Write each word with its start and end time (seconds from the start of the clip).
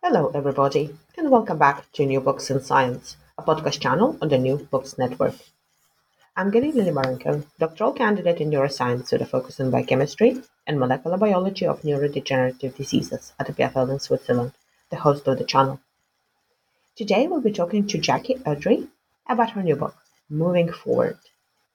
Hello, 0.00 0.30
everybody, 0.32 0.96
and 1.16 1.28
welcome 1.28 1.58
back 1.58 1.90
to 1.92 2.06
New 2.06 2.20
Books 2.20 2.50
in 2.50 2.62
Science, 2.62 3.16
a 3.36 3.42
podcast 3.42 3.80
channel 3.80 4.16
on 4.22 4.28
the 4.28 4.38
New 4.38 4.56
Books 4.70 4.96
Network. 4.96 5.34
I'm 6.36 6.52
Galina 6.52 6.86
Limorenko, 6.86 7.44
doctoral 7.58 7.92
candidate 7.92 8.40
in 8.40 8.48
neuroscience 8.48 9.10
with 9.10 9.22
a 9.22 9.26
focus 9.26 9.58
on 9.58 9.72
biochemistry 9.72 10.40
and 10.68 10.78
molecular 10.78 11.18
biology 11.18 11.66
of 11.66 11.82
neurodegenerative 11.82 12.76
diseases 12.76 13.32
at 13.40 13.48
EPFL 13.48 13.90
in 13.90 13.98
Switzerland, 13.98 14.52
the 14.90 14.96
host 14.96 15.26
of 15.26 15.36
the 15.36 15.44
channel. 15.44 15.80
Today 16.94 17.26
we'll 17.26 17.40
be 17.40 17.50
talking 17.50 17.84
to 17.88 17.98
Jacki 17.98 18.40
Edry 18.44 18.86
about 19.28 19.50
her 19.50 19.64
new 19.64 19.74
book, 19.74 19.96
Moving 20.30 20.72
Forward 20.72 21.18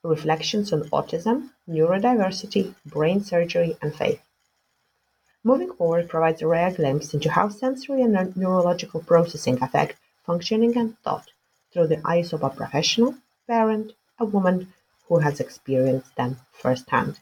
Reflections 0.02 0.72
on 0.72 0.88
Autism, 0.88 1.50
Neurodiversity, 1.68 2.74
Brain 2.86 3.22
Surgery, 3.22 3.76
and 3.82 3.94
Faith. 3.94 4.23
Moving 5.46 5.74
Forward 5.74 6.08
provides 6.08 6.40
a 6.40 6.46
rare 6.46 6.70
glimpse 6.70 7.12
into 7.12 7.30
how 7.30 7.50
sensory 7.50 8.00
and 8.00 8.34
neurological 8.34 9.02
processing 9.02 9.62
affect 9.62 9.98
functioning 10.24 10.74
and 10.78 10.98
thought 11.00 11.32
through 11.70 11.88
the 11.88 12.00
eyes 12.02 12.32
of 12.32 12.42
a 12.42 12.48
professional, 12.48 13.16
parent, 13.46 13.92
a 14.18 14.24
woman 14.24 14.72
who 15.06 15.18
has 15.18 15.40
experienced 15.40 16.16
them 16.16 16.38
firsthand. 16.50 17.20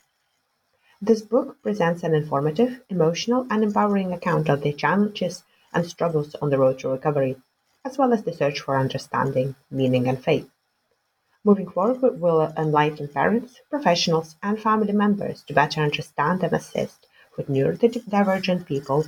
This 1.00 1.20
book 1.20 1.60
presents 1.64 2.04
an 2.04 2.14
informative, 2.14 2.80
emotional, 2.88 3.44
and 3.50 3.64
empowering 3.64 4.12
account 4.12 4.48
of 4.48 4.62
the 4.62 4.72
challenges 4.72 5.42
and 5.74 5.84
struggles 5.84 6.36
on 6.36 6.50
the 6.50 6.58
road 6.58 6.78
to 6.78 6.90
recovery, 6.90 7.42
as 7.84 7.98
well 7.98 8.12
as 8.12 8.22
the 8.22 8.32
search 8.32 8.60
for 8.60 8.78
understanding, 8.78 9.56
meaning, 9.68 10.06
and 10.06 10.22
faith. 10.22 10.48
Moving 11.42 11.68
forward 11.68 12.20
will 12.20 12.52
enlighten 12.56 13.08
parents, 13.08 13.60
professionals, 13.68 14.36
and 14.44 14.62
family 14.62 14.92
members 14.92 15.42
to 15.48 15.54
better 15.54 15.80
understand 15.80 16.44
and 16.44 16.52
assist 16.52 17.08
with 17.36 17.48
neurodivergent 17.48 18.66
people 18.66 19.04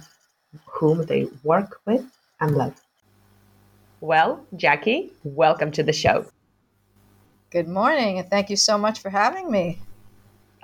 whom 0.67 1.05
they 1.07 1.27
work 1.43 1.81
with 1.87 2.05
and 2.41 2.57
love. 2.57 2.81
Well, 4.01 4.45
Jacki, 4.55 5.11
welcome 5.25 5.71
to 5.73 5.83
the 5.83 5.93
show. 5.93 6.27
Good 7.51 7.69
morning, 7.69 8.19
and 8.19 8.29
thank 8.29 8.51
you 8.51 8.57
so 8.57 8.77
much 8.77 9.01
for 9.01 9.11
having 9.11 9.51
me. 9.51 9.79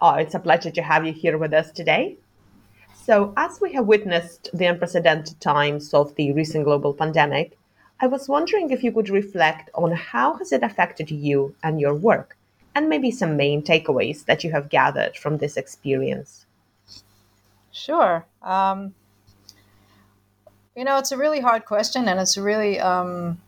Oh, 0.00 0.14
it's 0.14 0.34
a 0.34 0.40
pleasure 0.40 0.70
to 0.70 0.82
have 0.82 1.06
you 1.06 1.12
here 1.12 1.38
with 1.38 1.52
us 1.52 1.70
today. 1.70 2.16
So, 2.94 3.32
as 3.36 3.60
we 3.60 3.72
have 3.74 3.86
witnessed 3.86 4.50
the 4.52 4.66
unprecedented 4.66 5.40
times 5.40 5.94
of 5.94 6.14
the 6.16 6.32
recent 6.32 6.64
global 6.64 6.92
pandemic, 6.92 7.56
I 8.00 8.06
was 8.06 8.28
wondering 8.28 8.70
if 8.70 8.82
you 8.82 8.92
could 8.92 9.10
reflect 9.10 9.70
on 9.74 9.92
how 9.92 10.34
has 10.38 10.52
it 10.52 10.62
affected 10.62 11.10
you 11.10 11.54
and 11.62 11.80
your 11.80 11.94
work, 11.94 12.36
and 12.74 12.88
maybe 12.88 13.10
some 13.10 13.36
main 13.36 13.62
takeaways 13.62 14.24
that 14.24 14.42
you 14.42 14.50
have 14.52 14.68
gathered 14.68 15.16
from 15.16 15.38
this 15.38 15.56
experience. 15.56 16.46
Sure. 17.72 18.26
Um, 18.42 18.94
you 20.76 20.84
know, 20.84 20.98
it's 20.98 21.12
a 21.12 21.16
really 21.16 21.40
hard 21.40 21.64
question, 21.64 22.08
and 22.08 22.18
it's 22.18 22.36
really 22.38 22.80
um, 22.80 23.40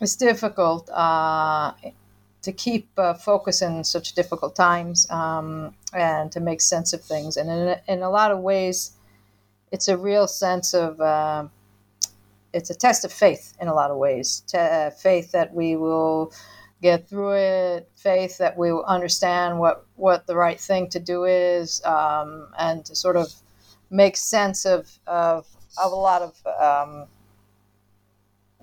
it's 0.00 0.16
difficult 0.16 0.88
uh, 0.90 1.72
to 2.42 2.52
keep 2.52 2.88
uh, 2.96 3.14
focus 3.14 3.62
in 3.62 3.84
such 3.84 4.14
difficult 4.14 4.56
times 4.56 5.10
um, 5.10 5.74
and 5.92 6.32
to 6.32 6.40
make 6.40 6.60
sense 6.60 6.92
of 6.92 7.02
things. 7.02 7.36
And 7.36 7.50
in, 7.50 7.76
in 7.88 8.02
a 8.02 8.10
lot 8.10 8.30
of 8.30 8.40
ways, 8.40 8.92
it's 9.70 9.88
a 9.88 9.96
real 9.96 10.26
sense 10.26 10.74
of 10.74 11.00
uh, 11.00 11.46
it's 12.52 12.70
a 12.70 12.74
test 12.74 13.04
of 13.04 13.12
faith 13.12 13.54
in 13.60 13.68
a 13.68 13.74
lot 13.74 13.90
of 13.90 13.98
ways. 13.98 14.42
Uh, 14.54 14.90
faith 14.90 15.32
that 15.32 15.54
we 15.54 15.76
will 15.76 16.32
get 16.82 17.08
through 17.08 17.32
it, 17.32 17.88
faith 17.94 18.38
that 18.38 18.56
we 18.56 18.70
understand 18.86 19.58
what 19.58 19.86
what 19.96 20.26
the 20.26 20.36
right 20.36 20.60
thing 20.60 20.88
to 20.90 20.98
do 20.98 21.24
is, 21.24 21.84
um, 21.84 22.48
and 22.58 22.84
to 22.86 22.94
sort 22.94 23.16
of 23.16 23.32
make 23.90 24.16
sense 24.16 24.64
of 24.64 24.98
of, 25.06 25.46
of 25.82 25.92
a 25.92 25.96
lot 25.96 26.22
of 26.22 26.46
um, 26.60 27.06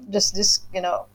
just 0.09 0.35
this 0.35 0.61
you 0.73 0.81
know 0.81 1.05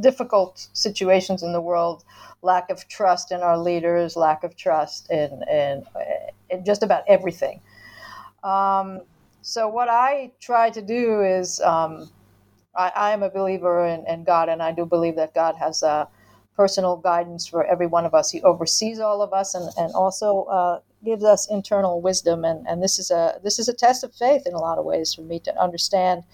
difficult 0.00 0.68
situations 0.72 1.42
in 1.42 1.52
the 1.52 1.60
world, 1.60 2.04
lack 2.42 2.70
of 2.70 2.88
trust 2.88 3.30
in 3.32 3.40
our 3.40 3.58
leaders, 3.58 4.16
lack 4.16 4.44
of 4.44 4.56
trust 4.56 5.10
in 5.10 5.42
in, 5.50 5.84
in 6.50 6.64
just 6.64 6.82
about 6.82 7.04
everything. 7.06 7.60
Um, 8.42 9.00
so 9.40 9.68
what 9.68 9.88
I 9.88 10.32
try 10.40 10.70
to 10.70 10.82
do 10.82 11.22
is, 11.22 11.60
um, 11.60 12.10
I, 12.74 12.92
I, 12.96 13.10
am 13.12 13.22
a 13.22 13.30
believer 13.30 13.86
in, 13.86 14.06
in, 14.06 14.24
God, 14.24 14.48
and 14.48 14.62
I 14.62 14.72
do 14.72 14.84
believe 14.84 15.16
that 15.16 15.34
God 15.34 15.54
has 15.56 15.82
a 15.82 16.08
personal 16.56 16.96
guidance 16.96 17.46
for 17.46 17.64
every 17.64 17.86
one 17.86 18.04
of 18.04 18.14
us. 18.14 18.30
He 18.30 18.42
oversees 18.42 19.00
all 19.00 19.22
of 19.22 19.32
us, 19.32 19.54
and 19.54 19.70
and 19.76 19.92
also 19.94 20.44
uh, 20.44 20.80
gives 21.04 21.24
us 21.24 21.50
internal 21.50 22.00
wisdom. 22.00 22.44
And, 22.44 22.66
and 22.66 22.82
this 22.82 22.98
is 22.98 23.10
a 23.10 23.40
this 23.42 23.58
is 23.58 23.68
a 23.68 23.74
test 23.74 24.04
of 24.04 24.14
faith 24.14 24.46
in 24.46 24.54
a 24.54 24.58
lot 24.58 24.78
of 24.78 24.84
ways 24.84 25.14
for 25.14 25.22
me 25.22 25.38
to 25.40 25.60
understand 25.60 26.24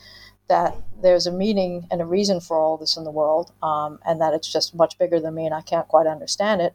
that 0.48 0.74
there's 1.00 1.26
a 1.26 1.32
meaning 1.32 1.86
and 1.92 2.00
a 2.00 2.04
reason 2.04 2.40
for 2.40 2.58
all 2.58 2.76
this 2.76 2.96
in 2.96 3.04
the 3.04 3.10
world, 3.10 3.52
um, 3.62 3.98
and 4.04 4.20
that 4.20 4.34
it's 4.34 4.52
just 4.52 4.74
much 4.74 4.98
bigger 4.98 5.20
than 5.20 5.34
me, 5.34 5.46
and 5.46 5.54
I 5.54 5.60
can't 5.60 5.86
quite 5.88 6.06
understand 6.06 6.60
it. 6.60 6.74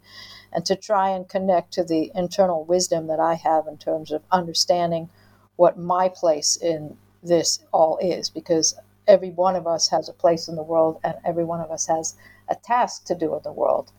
And 0.53 0.66
to 0.66 0.75
try 0.75 1.09
and 1.09 1.27
connect 1.27 1.73
to 1.73 1.83
the 1.83 2.12
internal 2.16 2.63
wisdom 2.63 3.07
that 3.07 3.19
I 3.19 3.33
have 3.35 3.67
in 3.67 3.77
terms 3.77 4.12
of 4.12 4.23
understanding 4.31 5.09
what 5.57 5.77
my 5.77 6.09
place 6.09 6.56
in 6.56 6.97
this 7.21 7.59
all 7.71 7.97
is 7.97 8.30
because 8.30 8.75
every 9.07 9.31
one 9.31 9.56
of 9.56 9.68
us 9.68 9.89
has 9.89 10.09
a 10.09 10.13
place 10.13 10.47
in 10.47 10.56
the 10.56 10.63
world 10.63 11.00
and 11.03 11.15
every 11.25 11.44
one 11.44 11.59
of 11.59 11.71
us 11.71 11.88
has 11.88 12.15
a 12.50 12.56
task 12.56 13.06
to 13.06 13.15
do 13.15 13.36
in 13.36 13.42
the 13.44 13.51
world. 13.51 13.92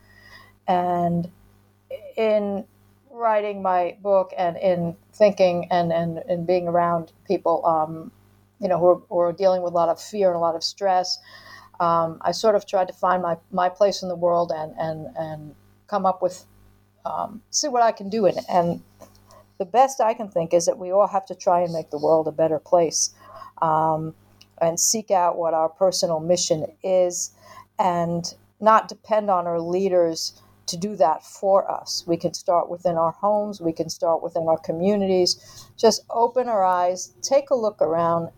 And 0.68 1.30
in 2.16 2.64
writing 3.10 3.62
my 3.62 3.96
book 4.02 4.32
and 4.36 4.56
in 4.56 4.96
thinking 5.12 5.68
and, 5.70 5.92
and, 5.92 6.18
and 6.28 6.46
being 6.46 6.68
around 6.68 7.12
people, 7.26 7.64
um, 7.64 8.10
you 8.60 8.68
know, 8.68 8.78
who 8.78 8.86
are, 8.86 9.02
who 9.08 9.18
are, 9.18 9.32
dealing 9.32 9.62
with 9.62 9.72
a 9.72 9.76
lot 9.76 9.88
of 9.88 10.00
fear 10.00 10.28
and 10.28 10.36
a 10.36 10.40
lot 10.40 10.54
of 10.54 10.62
stress, 10.62 11.18
um, 11.80 12.18
I 12.22 12.32
sort 12.32 12.54
of 12.54 12.66
tried 12.66 12.88
to 12.88 12.94
find 12.94 13.22
my, 13.22 13.36
my 13.50 13.68
place 13.68 14.02
in 14.02 14.08
the 14.08 14.16
world 14.16 14.52
and, 14.54 14.74
and, 14.78 15.06
and 15.16 15.54
come 15.86 16.06
up 16.06 16.22
with, 16.22 16.44
um, 17.04 17.42
see 17.50 17.68
what 17.68 17.82
I 17.82 17.92
can 17.92 18.08
do 18.08 18.26
in 18.26 18.38
it. 18.38 18.44
And 18.48 18.82
the 19.58 19.64
best 19.64 20.00
I 20.00 20.14
can 20.14 20.28
think 20.28 20.52
is 20.52 20.66
that 20.66 20.78
we 20.78 20.90
all 20.90 21.06
have 21.06 21.26
to 21.26 21.34
try 21.34 21.60
and 21.60 21.72
make 21.72 21.90
the 21.90 21.98
world 21.98 22.28
a 22.28 22.32
better 22.32 22.58
place 22.58 23.14
um, 23.62 24.14
and 24.60 24.78
seek 24.78 25.10
out 25.10 25.36
what 25.36 25.54
our 25.54 25.68
personal 25.68 26.20
mission 26.20 26.66
is 26.82 27.32
and 27.78 28.34
not 28.60 28.88
depend 28.88 29.30
on 29.30 29.46
our 29.46 29.60
leaders 29.60 30.40
to 30.66 30.76
do 30.76 30.96
that 30.96 31.22
for 31.24 31.70
us. 31.70 32.04
We 32.06 32.16
can 32.16 32.34
start 32.34 32.68
within 32.68 32.96
our 32.96 33.12
homes, 33.12 33.60
we 33.60 33.72
can 33.72 33.88
start 33.88 34.22
within 34.22 34.48
our 34.48 34.58
communities. 34.58 35.68
Just 35.76 36.04
open 36.10 36.48
our 36.48 36.64
eyes, 36.64 37.14
take 37.22 37.50
a 37.50 37.54
look 37.54 37.80
around, 37.80 38.30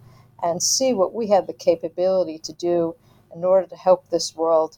and 0.42 0.62
see 0.62 0.92
what 0.92 1.14
we 1.14 1.28
have 1.28 1.46
the 1.46 1.52
capability 1.52 2.38
to 2.38 2.52
do 2.52 2.94
in 3.34 3.44
order 3.44 3.66
to 3.66 3.76
help 3.76 4.08
this 4.10 4.36
world 4.36 4.76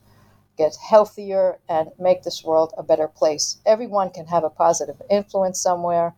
get 0.56 0.76
healthier 0.76 1.58
and 1.68 1.88
make 1.98 2.22
this 2.22 2.44
world 2.44 2.72
a 2.76 2.82
better 2.82 3.08
place. 3.08 3.58
Everyone 3.66 4.10
can 4.10 4.26
have 4.26 4.44
a 4.44 4.50
positive 4.50 5.00
influence 5.10 5.60
somewhere 5.60 6.14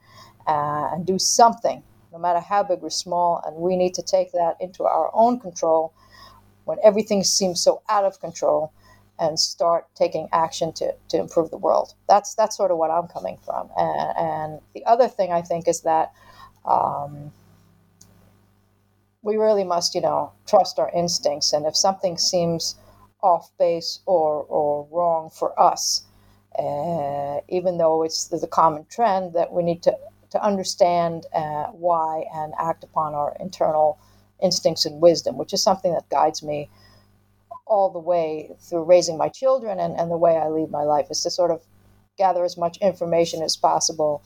uh, 0.46 0.90
and 0.92 1.06
do 1.06 1.18
something, 1.18 1.82
no 2.12 2.18
matter 2.18 2.40
how 2.40 2.62
big 2.62 2.82
or 2.82 2.90
small, 2.90 3.42
and 3.46 3.56
we 3.56 3.76
need 3.76 3.94
to 3.94 4.02
take 4.02 4.32
that 4.32 4.56
into 4.60 4.84
our 4.84 5.10
own 5.14 5.38
control 5.38 5.94
when 6.72 6.78
everything 6.82 7.22
seems 7.22 7.60
so 7.60 7.82
out 7.90 8.04
of 8.04 8.18
control 8.18 8.72
and 9.18 9.38
start 9.38 9.84
taking 9.94 10.26
action 10.32 10.72
to, 10.72 10.94
to 11.08 11.18
improve 11.18 11.50
the 11.50 11.58
world. 11.58 11.92
That's 12.08 12.34
that's 12.34 12.56
sort 12.56 12.70
of 12.70 12.78
what 12.78 12.90
I'm 12.90 13.08
coming 13.08 13.36
from. 13.44 13.68
And, 13.76 14.16
and 14.16 14.60
the 14.74 14.82
other 14.86 15.06
thing 15.06 15.32
I 15.32 15.42
think 15.42 15.68
is 15.68 15.82
that 15.82 16.12
um, 16.64 17.30
we 19.20 19.36
really 19.36 19.64
must, 19.64 19.94
you 19.94 20.00
know, 20.00 20.32
trust 20.46 20.78
our 20.78 20.90
instincts. 20.94 21.52
And 21.52 21.66
if 21.66 21.76
something 21.76 22.16
seems 22.16 22.76
off 23.22 23.50
base 23.58 24.00
or, 24.06 24.46
or 24.48 24.88
wrong 24.90 25.28
for 25.28 25.58
us, 25.60 26.04
uh, 26.58 27.40
even 27.48 27.76
though 27.76 28.02
it's 28.02 28.28
the, 28.28 28.38
the, 28.38 28.46
common 28.46 28.86
trend, 28.90 29.34
that 29.34 29.52
we 29.52 29.62
need 29.62 29.82
to, 29.82 29.96
to 30.30 30.42
understand 30.42 31.26
uh, 31.34 31.66
why 31.66 32.24
and 32.34 32.54
act 32.58 32.82
upon 32.82 33.14
our 33.14 33.36
internal 33.38 33.98
instincts 34.42 34.84
and 34.86 35.00
wisdom, 35.00 35.36
which 35.38 35.52
is 35.52 35.62
something 35.62 35.92
that 35.92 36.08
guides 36.08 36.42
me 36.42 36.68
all 37.66 37.90
the 37.90 37.98
way 37.98 38.50
through 38.60 38.84
raising 38.84 39.16
my 39.16 39.28
children 39.28 39.80
and, 39.80 39.98
and 39.98 40.10
the 40.10 40.16
way 40.16 40.36
I 40.36 40.48
lead 40.48 40.70
my 40.70 40.82
life 40.82 41.06
is 41.10 41.22
to 41.22 41.30
sort 41.30 41.50
of 41.50 41.62
gather 42.18 42.44
as 42.44 42.56
much 42.58 42.76
information 42.78 43.42
as 43.42 43.56
possible 43.56 44.22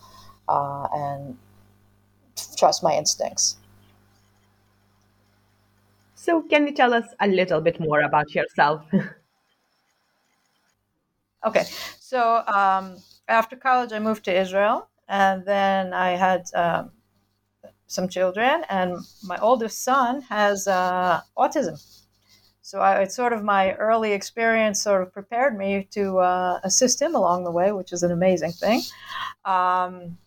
uh, 0.48 0.88
and 0.92 1.38
trust 2.56 2.82
my 2.82 2.94
instincts. 2.94 3.56
So, 6.14 6.42
can 6.42 6.66
you 6.66 6.72
tell 6.72 6.92
us 6.92 7.04
a 7.20 7.28
little 7.28 7.60
bit 7.60 7.78
more 7.78 8.00
about 8.00 8.34
yourself? 8.34 8.82
okay, 11.46 11.64
so 12.00 12.42
um, 12.46 12.96
after 13.28 13.54
college, 13.54 13.92
I 13.92 14.00
moved 14.00 14.24
to 14.24 14.36
Israel, 14.36 14.88
and 15.08 15.44
then 15.44 15.92
I 15.92 16.10
had 16.16 16.42
um, 16.54 16.90
some 17.86 18.08
children, 18.08 18.64
and 18.68 18.98
my 19.22 19.38
oldest 19.38 19.82
son 19.82 20.22
has 20.22 20.66
uh, 20.66 21.20
autism. 21.36 21.80
So 22.62 22.80
I, 22.80 23.02
it's 23.02 23.14
sort 23.14 23.32
of 23.32 23.44
my 23.44 23.74
early 23.74 24.12
experience 24.12 24.82
sort 24.82 25.02
of 25.02 25.12
prepared 25.12 25.56
me 25.56 25.86
to 25.92 26.18
uh, 26.18 26.60
assist 26.64 27.00
him 27.00 27.14
along 27.14 27.44
the 27.44 27.52
way, 27.52 27.70
which 27.70 27.92
is 27.92 28.02
an 28.02 28.10
amazing 28.10 28.52
thing. 28.52 28.82
Um, 29.44 30.18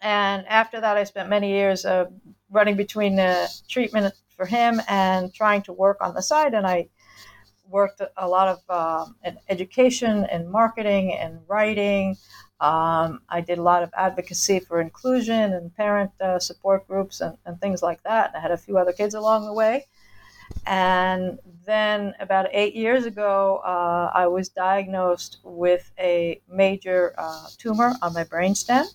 and 0.00 0.46
after 0.46 0.80
that, 0.80 0.96
I 0.96 1.04
spent 1.04 1.28
many 1.28 1.50
years 1.50 1.84
uh, 1.84 2.06
running 2.50 2.76
between 2.76 3.20
treatment 3.68 4.14
for 4.34 4.46
him 4.46 4.80
and 4.88 5.34
trying 5.34 5.60
to 5.62 5.72
work 5.74 5.98
on 6.00 6.14
the 6.14 6.22
side. 6.22 6.54
And 6.54 6.66
I 6.66 6.88
worked 7.68 8.00
a 8.16 8.26
lot 8.26 8.48
of 8.48 9.12
in 9.24 9.36
education 9.50 10.24
and 10.24 10.50
marketing 10.50 11.12
and 11.12 11.40
writing. 11.48 12.16
Um, 12.60 13.20
I 13.28 13.40
did 13.40 13.58
a 13.58 13.62
lot 13.62 13.84
of 13.84 13.90
advocacy 13.96 14.58
for 14.58 14.80
inclusion 14.80 15.52
and 15.52 15.74
parent 15.76 16.10
uh, 16.20 16.40
support 16.40 16.88
groups 16.88 17.20
and, 17.20 17.36
and, 17.46 17.60
things 17.60 17.82
like 17.84 18.02
that. 18.02 18.32
I 18.34 18.40
had 18.40 18.50
a 18.50 18.56
few 18.56 18.78
other 18.78 18.92
kids 18.92 19.14
along 19.14 19.46
the 19.46 19.52
way. 19.52 19.86
And 20.66 21.38
then 21.64 22.14
about 22.18 22.48
eight 22.52 22.74
years 22.74 23.06
ago, 23.06 23.62
uh, 23.64 24.10
I 24.12 24.26
was 24.26 24.48
diagnosed 24.48 25.38
with 25.44 25.88
a 26.00 26.40
major 26.48 27.14
uh, 27.16 27.46
tumor 27.58 27.94
on 28.02 28.12
my 28.12 28.24
brainstem 28.24 28.86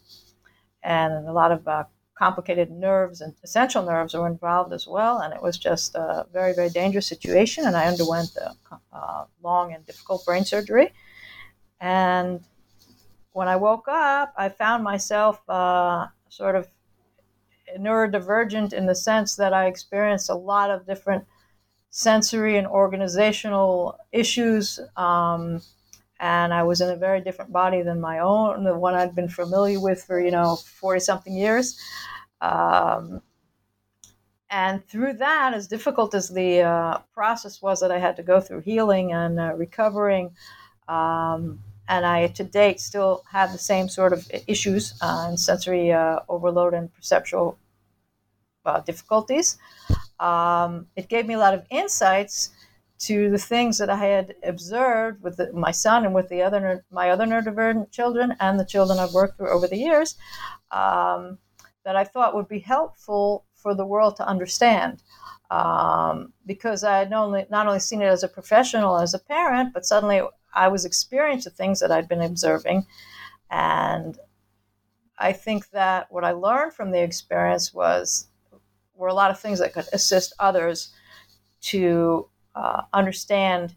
and 0.83 1.25
a 1.27 1.31
lot 1.31 1.53
of 1.53 1.65
uh, 1.65 1.85
complicated 2.15 2.69
nerves 2.69 3.21
and 3.21 3.33
essential 3.43 3.83
nerves 3.83 4.13
were 4.13 4.27
involved 4.27 4.73
as 4.73 4.87
well. 4.87 5.19
And 5.19 5.33
it 5.33 5.41
was 5.41 5.57
just 5.57 5.95
a 5.95 6.25
very, 6.33 6.53
very 6.53 6.69
dangerous 6.69 7.07
situation. 7.07 7.65
And 7.65 7.75
I 7.75 7.85
underwent 7.87 8.35
a 8.35 8.53
uh, 8.91 9.25
long 9.41 9.73
and 9.73 9.85
difficult 9.85 10.25
brain 10.25 10.43
surgery. 10.43 10.91
And 11.79 12.41
when 13.33 13.47
I 13.47 13.55
woke 13.55 13.87
up, 13.87 14.33
I 14.37 14.49
found 14.49 14.83
myself 14.83 15.41
uh, 15.49 16.07
sort 16.29 16.55
of 16.55 16.67
neurodivergent 17.77 18.73
in 18.73 18.85
the 18.85 18.95
sense 18.95 19.35
that 19.35 19.53
I 19.53 19.65
experienced 19.65 20.29
a 20.29 20.35
lot 20.35 20.69
of 20.69 20.85
different 20.85 21.25
sensory 21.89 22.57
and 22.57 22.67
organizational 22.67 23.97
issues. 24.11 24.79
Um, 24.95 25.61
and 26.19 26.53
I 26.53 26.63
was 26.63 26.81
in 26.81 26.89
a 26.89 26.95
very 26.95 27.21
different 27.21 27.51
body 27.51 27.81
than 27.81 27.99
my 27.99 28.19
own, 28.19 28.63
the 28.63 28.77
one 28.77 28.95
I'd 28.95 29.15
been 29.15 29.27
familiar 29.27 29.79
with 29.79 30.03
for, 30.03 30.19
you 30.19 30.31
know, 30.31 30.55
40 30.55 30.99
something 30.99 31.33
years. 31.33 31.79
Um, 32.39 33.21
and 34.49 34.85
through 34.87 35.13
that, 35.13 35.53
as 35.53 35.67
difficult 35.67 36.13
as 36.13 36.29
the 36.29 36.61
uh, 36.61 36.99
process 37.13 37.61
was 37.61 37.79
that 37.81 37.91
I 37.91 37.97
had 37.97 38.15
to 38.17 38.23
go 38.23 38.39
through 38.39 38.61
healing 38.61 39.11
and 39.11 39.39
uh, 39.39 39.53
recovering, 39.55 40.35
um, 40.87 41.59
and 41.87 42.05
I 42.05 42.27
to 42.27 42.43
date 42.43 42.79
still 42.79 43.23
have 43.31 43.51
the 43.51 43.57
same 43.57 43.89
sort 43.89 44.13
of 44.13 44.29
issues 44.47 44.93
uh, 45.01 45.25
and 45.27 45.39
sensory 45.39 45.91
uh, 45.91 46.19
overload 46.29 46.73
and 46.73 46.93
perceptual 46.93 47.57
uh, 48.65 48.79
difficulties. 48.79 49.57
Um, 50.19 50.87
it 50.95 51.09
gave 51.09 51.25
me 51.25 51.33
a 51.33 51.39
lot 51.39 51.53
of 51.53 51.65
insights 51.69 52.51
to 52.99 53.29
the 53.29 53.37
things 53.37 53.77
that 53.79 53.89
I 53.89 53.97
had 53.97 54.35
observed 54.43 55.21
with 55.21 55.35
the, 55.35 55.51
my 55.51 55.71
son 55.71 56.05
and 56.05 56.13
with 56.13 56.29
the 56.29 56.41
other 56.41 56.85
my 56.89 57.09
other 57.09 57.25
neurodivergent 57.25 57.91
children 57.91 58.35
and 58.39 58.57
the 58.57 58.65
children 58.65 58.99
I've 58.99 59.13
worked 59.13 59.39
with 59.39 59.49
over 59.49 59.67
the 59.67 59.77
years 59.77 60.15
um, 60.71 61.37
that 61.83 61.97
I 61.97 62.05
thought 62.05 62.35
would 62.35 62.47
be 62.47 62.59
helpful 62.59 63.45
for 63.55 63.75
the 63.75 63.85
world 63.85 64.15
to 64.17 64.27
understand. 64.27 65.01
Um, 65.51 66.33
because 66.45 66.83
I 66.83 66.97
had 66.97 67.09
not 67.11 67.25
only, 67.25 67.45
not 67.51 67.67
only 67.67 67.79
seen 67.79 68.01
it 68.01 68.05
as 68.05 68.23
a 68.23 68.27
professional, 68.27 68.97
as 68.97 69.13
a 69.13 69.19
parent, 69.19 69.73
but 69.73 69.85
suddenly 69.85 70.21
I 70.53 70.67
was 70.67 70.85
experiencing 70.85 71.49
the 71.51 71.55
things 71.55 71.79
that 71.79 71.91
I'd 71.91 72.07
been 72.07 72.21
observing. 72.21 72.85
And 73.49 74.17
I 75.17 75.33
think 75.33 75.69
that 75.71 76.11
what 76.11 76.23
I 76.23 76.31
learned 76.31 76.73
from 76.73 76.91
the 76.91 77.01
experience 77.01 77.73
was 77.73 78.27
were 78.95 79.07
a 79.07 79.13
lot 79.13 79.31
of 79.31 79.39
things 79.39 79.59
that 79.59 79.73
could 79.73 79.87
assist 79.93 80.33
others 80.39 80.93
to 81.61 82.27
uh, 82.55 82.83
understand 82.93 83.75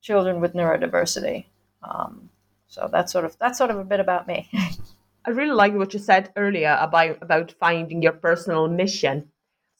children 0.00 0.40
with 0.40 0.54
neurodiversity. 0.54 1.46
Um, 1.82 2.30
so 2.66 2.88
that's 2.90 3.12
sort 3.12 3.24
of 3.24 3.38
that's 3.38 3.58
sort 3.58 3.70
of 3.70 3.78
a 3.78 3.84
bit 3.84 4.00
about 4.00 4.26
me. 4.26 4.50
I 5.26 5.30
really 5.30 5.54
like 5.54 5.74
what 5.74 5.94
you 5.94 6.00
said 6.00 6.32
earlier 6.36 6.76
about 6.80 7.18
about 7.22 7.54
finding 7.58 8.02
your 8.02 8.12
personal 8.12 8.68
mission. 8.68 9.30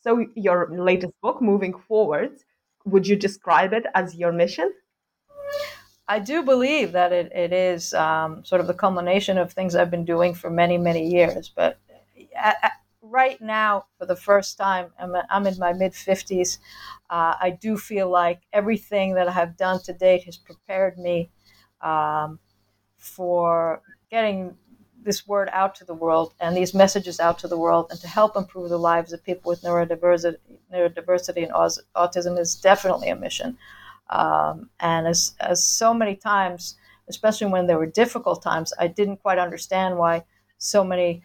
So 0.01 0.27
your 0.35 0.69
latest 0.71 1.13
book, 1.23 1.41
moving 1.41 1.75
forward, 1.75 2.33
would 2.85 3.07
you 3.07 3.17
describe 3.17 3.73
it 3.73 3.85
as 3.95 4.15
your 4.15 4.33
mission? 4.33 4.73
I 6.07 6.19
do 6.19 6.43
believe 6.43 6.93
that 6.93 7.13
it, 7.13 7.33
it 7.35 7.53
is 7.53 7.95
um, 7.95 8.45
sort 8.45 8.61
of 8.61 8.67
the 8.67 8.75
culmination 8.75 9.39
of 9.39 9.53
things 9.53 9.75
I've 9.75 9.91
been 9.91 10.05
doing 10.05 10.35
for 10.35 10.51
many, 10.51 10.77
many 10.77 11.09
years. 11.09 11.51
But 11.55 11.79
at, 12.37 12.57
at, 12.63 12.73
right 13.01 13.41
now, 13.41 13.87
for 13.99 14.05
the 14.07 14.17
first 14.17 14.59
time, 14.59 14.93
I'm, 14.99 15.15
I'm 15.31 15.47
in 15.47 15.59
my 15.59 15.73
mid 15.73 15.93
50s. 15.93 16.59
Uh, 17.09 17.35
I 17.41 17.51
do 17.59 17.79
feel 17.79 18.11
like 18.11 18.41
everything 18.53 19.15
that 19.15 19.29
I 19.29 19.33
have 19.33 19.57
done 19.57 19.81
to 19.85 19.93
date 19.95 20.25
has 20.25 20.37
prepared 20.37 20.99
me 20.99 21.31
um, 21.81 22.39
for 22.99 23.81
getting 24.11 24.57
this 25.03 25.27
word 25.27 25.51
out 25.53 25.75
to 25.75 25.85
the 25.85 25.95
world 25.95 26.35
and 26.41 26.57
these 26.57 26.75
messages 26.75 27.21
out 27.21 27.39
to 27.39 27.49
the 27.49 27.59
world 27.59 27.87
and 27.91 28.01
to 28.01 28.09
help 28.09 28.37
improve 28.37 28.71
the 28.71 28.79
lives 28.79 29.13
of 29.13 29.23
people 29.23 29.51
with 29.51 29.63
neurodiversity, 29.63 30.37
neurodiversity 30.73 31.45
and 31.45 31.53
autism 31.95 32.39
is 32.39 32.57
definitely 32.57 33.11
a 33.11 33.17
mission. 33.17 33.57
Um, 34.11 34.71
and 34.81 35.07
as, 35.07 35.35
as 35.41 35.65
so 35.65 35.95
many 35.95 36.17
times, 36.17 36.77
especially 37.09 37.49
when 37.49 37.67
there 37.67 37.79
were 37.79 37.87
difficult 37.87 38.43
times, 38.43 38.73
I 38.79 38.87
didn't 38.87 39.19
quite 39.19 39.39
understand 39.39 39.99
why 39.99 40.25
so 40.59 40.85
many 40.85 41.23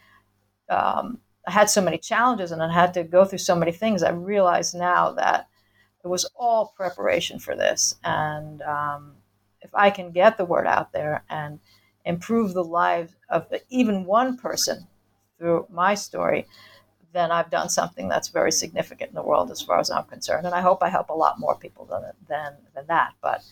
um, 0.70 1.20
I 1.48 1.52
had 1.52 1.70
so 1.70 1.82
many 1.82 1.98
challenges 1.98 2.52
and 2.52 2.62
I 2.62 2.72
had 2.72 2.94
to 2.94 3.04
go 3.04 3.26
through 3.26 3.40
so 3.40 3.56
many 3.56 3.72
things. 3.72 4.04
I 4.04 4.12
realize 4.12 4.76
now 4.76 5.12
that 5.14 5.48
it 6.04 6.08
was 6.08 6.30
all 6.36 6.74
preparation 6.78 7.40
for 7.40 7.56
this. 7.56 7.96
And 8.04 8.62
um, 8.62 9.14
if 9.62 9.74
I 9.74 9.90
can 9.90 10.12
get 10.12 10.38
the 10.38 10.46
word 10.46 10.68
out 10.68 10.92
there 10.92 11.24
and 11.30 11.60
improve 12.06 12.54
the 12.54 12.64
lives 12.64 13.16
of 13.30 13.48
even 13.70 14.06
one 14.06 14.38
person 14.38 14.88
through 15.38 15.66
my 15.72 15.96
story, 15.96 16.46
then 17.14 17.32
I've 17.32 17.50
done 17.50 17.70
something 17.70 18.08
that's 18.08 18.28
very 18.28 18.52
significant 18.52 19.10
in 19.10 19.16
the 19.16 19.24
world 19.24 19.52
as 19.52 19.62
far 19.62 19.80
as 19.80 19.90
I'm 19.90 20.06
concerned. 20.06 20.46
And 20.46 20.56
I 20.56 20.62
hope 20.62 20.84
I 20.84 20.90
help 20.90 21.10
a 21.10 21.14
lot 21.14 21.40
more 21.40 21.56
people 21.56 21.86
than, 21.86 22.04
than, 22.28 22.54
than 22.76 22.86
that. 22.88 23.14
But 23.22 23.44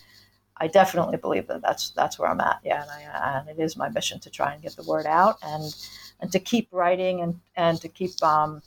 I 0.56 0.68
definitely 0.68 1.16
believe 1.16 1.46
that 1.48 1.62
that's, 1.62 1.90
that's 1.90 2.18
where 2.18 2.30
I'm 2.30 2.40
at. 2.40 2.60
Yeah. 2.64 2.82
And, 2.82 2.90
I, 2.90 3.38
and 3.38 3.48
it 3.48 3.62
is 3.62 3.76
my 3.76 3.88
mission 3.88 4.20
to 4.20 4.30
try 4.30 4.52
and 4.52 4.62
get 4.62 4.76
the 4.76 4.84
word 4.84 5.06
out 5.06 5.38
and 5.42 5.74
and 6.20 6.32
to 6.32 6.38
keep 6.38 6.68
writing 6.72 7.20
and, 7.20 7.40
and 7.56 7.80
to 7.80 7.88
keep 7.88 8.22
um, 8.22 8.62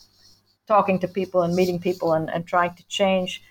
talking 0.67 1.00
to 1.00 1.07
people 1.07 1.41
and 1.41 1.55
meeting 1.55 1.79
people 1.79 2.13
and, 2.13 2.29
and 2.29 2.48
trying 2.48 2.74
to 2.75 2.88
change 2.88 3.43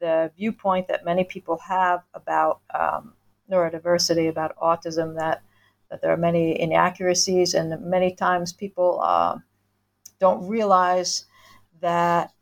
the 0.00 0.30
viewpoint 0.36 0.88
that 0.88 1.04
many 1.04 1.24
people 1.24 1.58
have 1.58 2.02
about 2.14 2.60
um, 2.74 3.12
neurodiversity, 3.50 4.28
about 4.28 4.56
autism, 4.56 5.16
that 5.16 5.42
that 5.88 6.02
there 6.02 6.12
are 6.12 6.16
many 6.16 6.60
inaccuracies, 6.60 7.54
and 7.54 7.80
many 7.80 8.12
times 8.12 8.52
people 8.52 9.00
uh, 9.00 9.38
don't 10.18 10.48
realize 10.48 11.26
that 11.80 12.32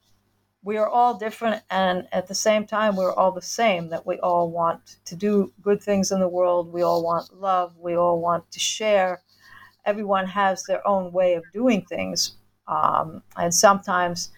we 0.62 0.78
are 0.78 0.88
all 0.88 1.14
different, 1.19 1.62
and 1.71 2.09
at 2.12 2.26
the 2.26 2.35
same 2.35 2.66
time, 2.66 2.97
we're 2.97 3.12
all 3.12 3.33
the 3.33 3.43
same. 3.43 3.90
That 3.90 4.07
we 4.07 4.19
all 4.21 4.50
want 4.50 4.97
to 5.04 5.14
do 5.14 5.52
good 5.61 5.83
things 5.83 6.11
in 6.11 6.21
the 6.21 6.28
world. 6.28 6.73
We 6.73 6.83
all 6.83 7.04
want 7.04 7.38
love. 7.38 7.76
We 7.78 7.97
all 7.97 8.21
want 8.21 8.50
to 8.52 8.59
share. 8.61 9.23
Everyone 9.85 10.26
has 10.26 10.64
their 10.64 10.87
own 10.88 11.12
way 11.12 11.35
of 11.35 11.45
doing 11.52 11.85
things, 11.85 12.37
um, 12.66 13.23
and 13.37 13.54
sometimes 13.54 14.31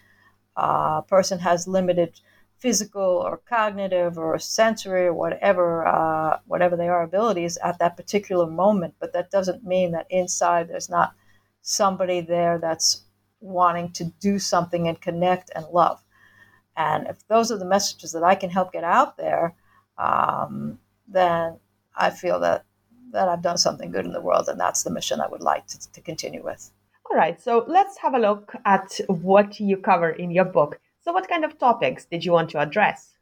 uh, 0.56 1.00
a 1.00 1.04
person 1.06 1.38
has 1.38 1.68
limited 1.68 2.20
physical 2.58 3.02
or 3.02 3.38
cognitive 3.48 4.18
or 4.18 4.38
sensory 4.38 5.06
or 5.06 5.14
whatever 5.14 5.86
uh, 5.86 6.38
whatever 6.46 6.76
they 6.76 6.88
are 6.88 7.02
abilities 7.02 7.58
at 7.58 7.78
that 7.78 7.96
particular 7.96 8.46
moment 8.46 8.94
but 8.98 9.12
that 9.12 9.30
doesn't 9.30 9.62
mean 9.64 9.92
that 9.92 10.06
inside 10.10 10.68
there's 10.68 10.88
not 10.88 11.14
somebody 11.60 12.20
there 12.20 12.58
that's 12.58 13.05
wanting 13.40 13.92
to 13.92 14.04
do 14.20 14.38
something 14.38 14.88
and 14.88 15.00
connect 15.00 15.50
and 15.54 15.66
love. 15.72 16.02
And 16.76 17.06
if 17.06 17.26
those 17.28 17.50
are 17.50 17.58
the 17.58 17.64
messages 17.64 18.12
that 18.12 18.22
i 18.22 18.34
can 18.34 18.50
help 18.50 18.72
get 18.72 18.84
out 18.84 19.16
there 19.16 19.54
um, 19.98 20.78
then 21.08 21.58
i 21.96 22.10
feel 22.10 22.38
that 22.40 22.64
that 23.12 23.28
i've 23.28 23.42
done 23.42 23.56
something 23.56 23.90
good 23.90 24.04
in 24.04 24.12
the 24.12 24.20
world 24.20 24.48
and 24.48 24.60
that's 24.60 24.82
the 24.82 24.90
mission 24.90 25.20
i 25.20 25.28
would 25.28 25.40
like 25.42 25.66
to, 25.68 25.92
to 25.92 26.00
continue 26.00 26.44
with. 26.44 26.70
All 27.10 27.16
right 27.16 27.40
so 27.40 27.64
let's 27.66 27.96
have 27.98 28.14
a 28.14 28.18
look 28.18 28.54
at 28.64 29.00
what 29.08 29.58
you 29.58 29.76
cover 29.78 30.10
in 30.10 30.30
your 30.30 30.44
book. 30.44 30.78
So, 31.00 31.12
what 31.12 31.28
kind 31.28 31.44
of 31.44 31.56
topics 31.56 32.04
did 32.04 32.24
you 32.24 32.32
want 32.32 32.50
to 32.50 32.58
address? 32.58 33.16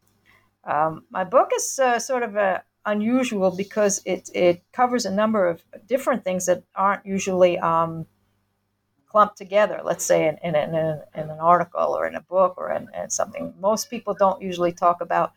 Um, 0.65 1.05
my 1.11 1.23
book 1.23 1.51
is 1.55 1.79
uh, 1.79 1.99
sort 1.99 2.23
of 2.23 2.35
uh, 2.35 2.61
unusual 2.87 3.55
because 3.55 4.01
it, 4.07 4.31
it 4.35 4.63
covers 4.73 5.05
a 5.05 5.11
number 5.11 5.47
of 5.47 5.63
different 5.87 6.25
things 6.25 6.47
that 6.47 6.63
aren't 6.75 7.05
usually 7.05 7.59
um, 7.59 8.07
clumped 9.15 9.39
together, 9.39 9.81
let's 9.85 10.05
say 10.05 10.27
in, 10.27 10.37
in, 10.43 10.57
in, 10.57 10.75
in, 11.15 11.31
an 11.31 11.39
article 11.39 11.97
or 11.97 12.05
in 12.05 12.17
a 12.17 12.21
book 12.21 12.55
or 12.57 12.73
in, 12.73 12.89
in, 13.01 13.09
something. 13.09 13.55
Most 13.61 13.89
people 13.89 14.13
don't 14.13 14.43
usually 14.43 14.73
talk 14.73 15.01
about 15.01 15.35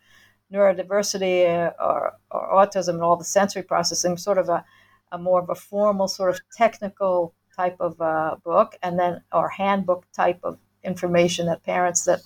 neurodiversity 0.52 1.46
uh, 1.46 1.70
or, 1.80 2.14
or 2.32 2.54
autism 2.54 2.94
and 2.94 3.02
all 3.02 3.16
the 3.16 3.22
sensory 3.38 3.62
processing, 3.62 4.16
sort 4.16 4.36
of 4.36 4.48
a, 4.48 4.64
a 5.12 5.18
more 5.18 5.40
of 5.40 5.48
a 5.48 5.54
formal, 5.54 6.08
sort 6.08 6.30
of 6.30 6.40
technical 6.56 7.32
type 7.54 7.76
of 7.78 8.00
uh, 8.00 8.34
book, 8.42 8.76
and 8.82 8.98
then 8.98 9.22
or 9.32 9.48
handbook 9.48 10.04
type 10.10 10.40
of 10.42 10.58
information 10.82 11.46
that 11.46 11.62
parents 11.62 12.04
that 12.04 12.18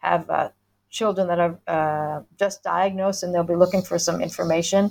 have 0.00 0.28
uh, 0.28 0.50
children 0.90 1.26
that 1.28 1.40
are 1.40 1.58
uh, 1.66 2.20
just 2.38 2.62
diagnosed 2.62 3.22
and 3.22 3.34
they'll 3.34 3.54
be 3.54 3.54
looking 3.54 3.80
for 3.80 3.98
some 3.98 4.20
information. 4.20 4.90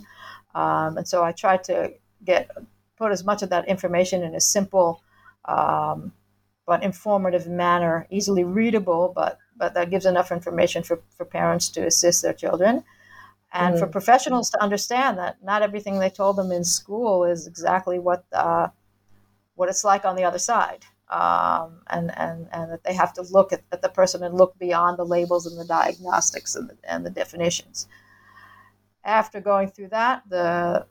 Um, 0.56 0.98
and 0.98 1.08
so 1.08 1.24
I 1.24 1.32
try 1.32 1.58
to 1.58 1.94
get 2.26 2.50
put 2.98 3.12
as 3.12 3.24
much 3.24 3.44
of 3.44 3.52
that 3.52 3.68
information 3.68 4.24
in 4.24 4.34
a 4.34 4.42
simple 4.42 5.04
um, 5.48 6.14
but 6.66 6.84
informative 6.84 7.48
manner, 7.48 8.08
easily 8.10 8.44
readable, 8.44 9.12
but 9.16 9.40
but 9.56 9.74
that 9.74 9.90
gives 9.90 10.06
enough 10.06 10.32
information 10.32 10.84
for, 10.84 11.02
for 11.16 11.26
parents 11.26 11.70
to 11.70 11.86
assist 11.88 12.22
their 12.22 12.34
children. 12.34 12.84
And 13.54 13.74
mm-hmm. 13.74 13.84
for 13.84 13.88
professionals 13.88 14.52
to 14.52 14.62
understand 14.62 15.18
that 15.18 15.38
not 15.42 15.64
everything 15.64 16.00
they 16.00 16.10
told 16.10 16.36
them 16.36 16.52
in 16.52 16.64
school 16.64 17.24
is 17.24 17.48
exactly 17.48 17.98
what 17.98 18.26
uh, 18.34 18.68
what 19.56 19.70
it's 19.70 19.84
like 19.84 20.06
on 20.06 20.16
the 20.16 20.24
other 20.24 20.40
side 20.40 20.86
um, 21.10 21.82
and, 21.88 22.12
and, 22.18 22.48
and 22.52 22.72
that 22.72 22.84
they 22.84 22.94
have 22.94 23.14
to 23.14 23.22
look 23.22 23.54
at, 23.54 23.62
at, 23.72 23.82
the 23.82 23.90
person 23.90 24.24
and 24.24 24.36
look 24.36 24.58
beyond 24.60 24.98
the 24.98 25.06
labels 25.06 25.46
and 25.46 25.60
the 25.60 25.66
diagnostics 25.66 26.56
and 26.56 26.70
the, 26.70 26.78
and 26.84 27.06
the 27.06 27.10
definitions. 27.10 27.88
After 29.06 29.40
going 29.40 29.70
through 29.70 29.90
that, 29.90 30.24
the, 30.28 30.86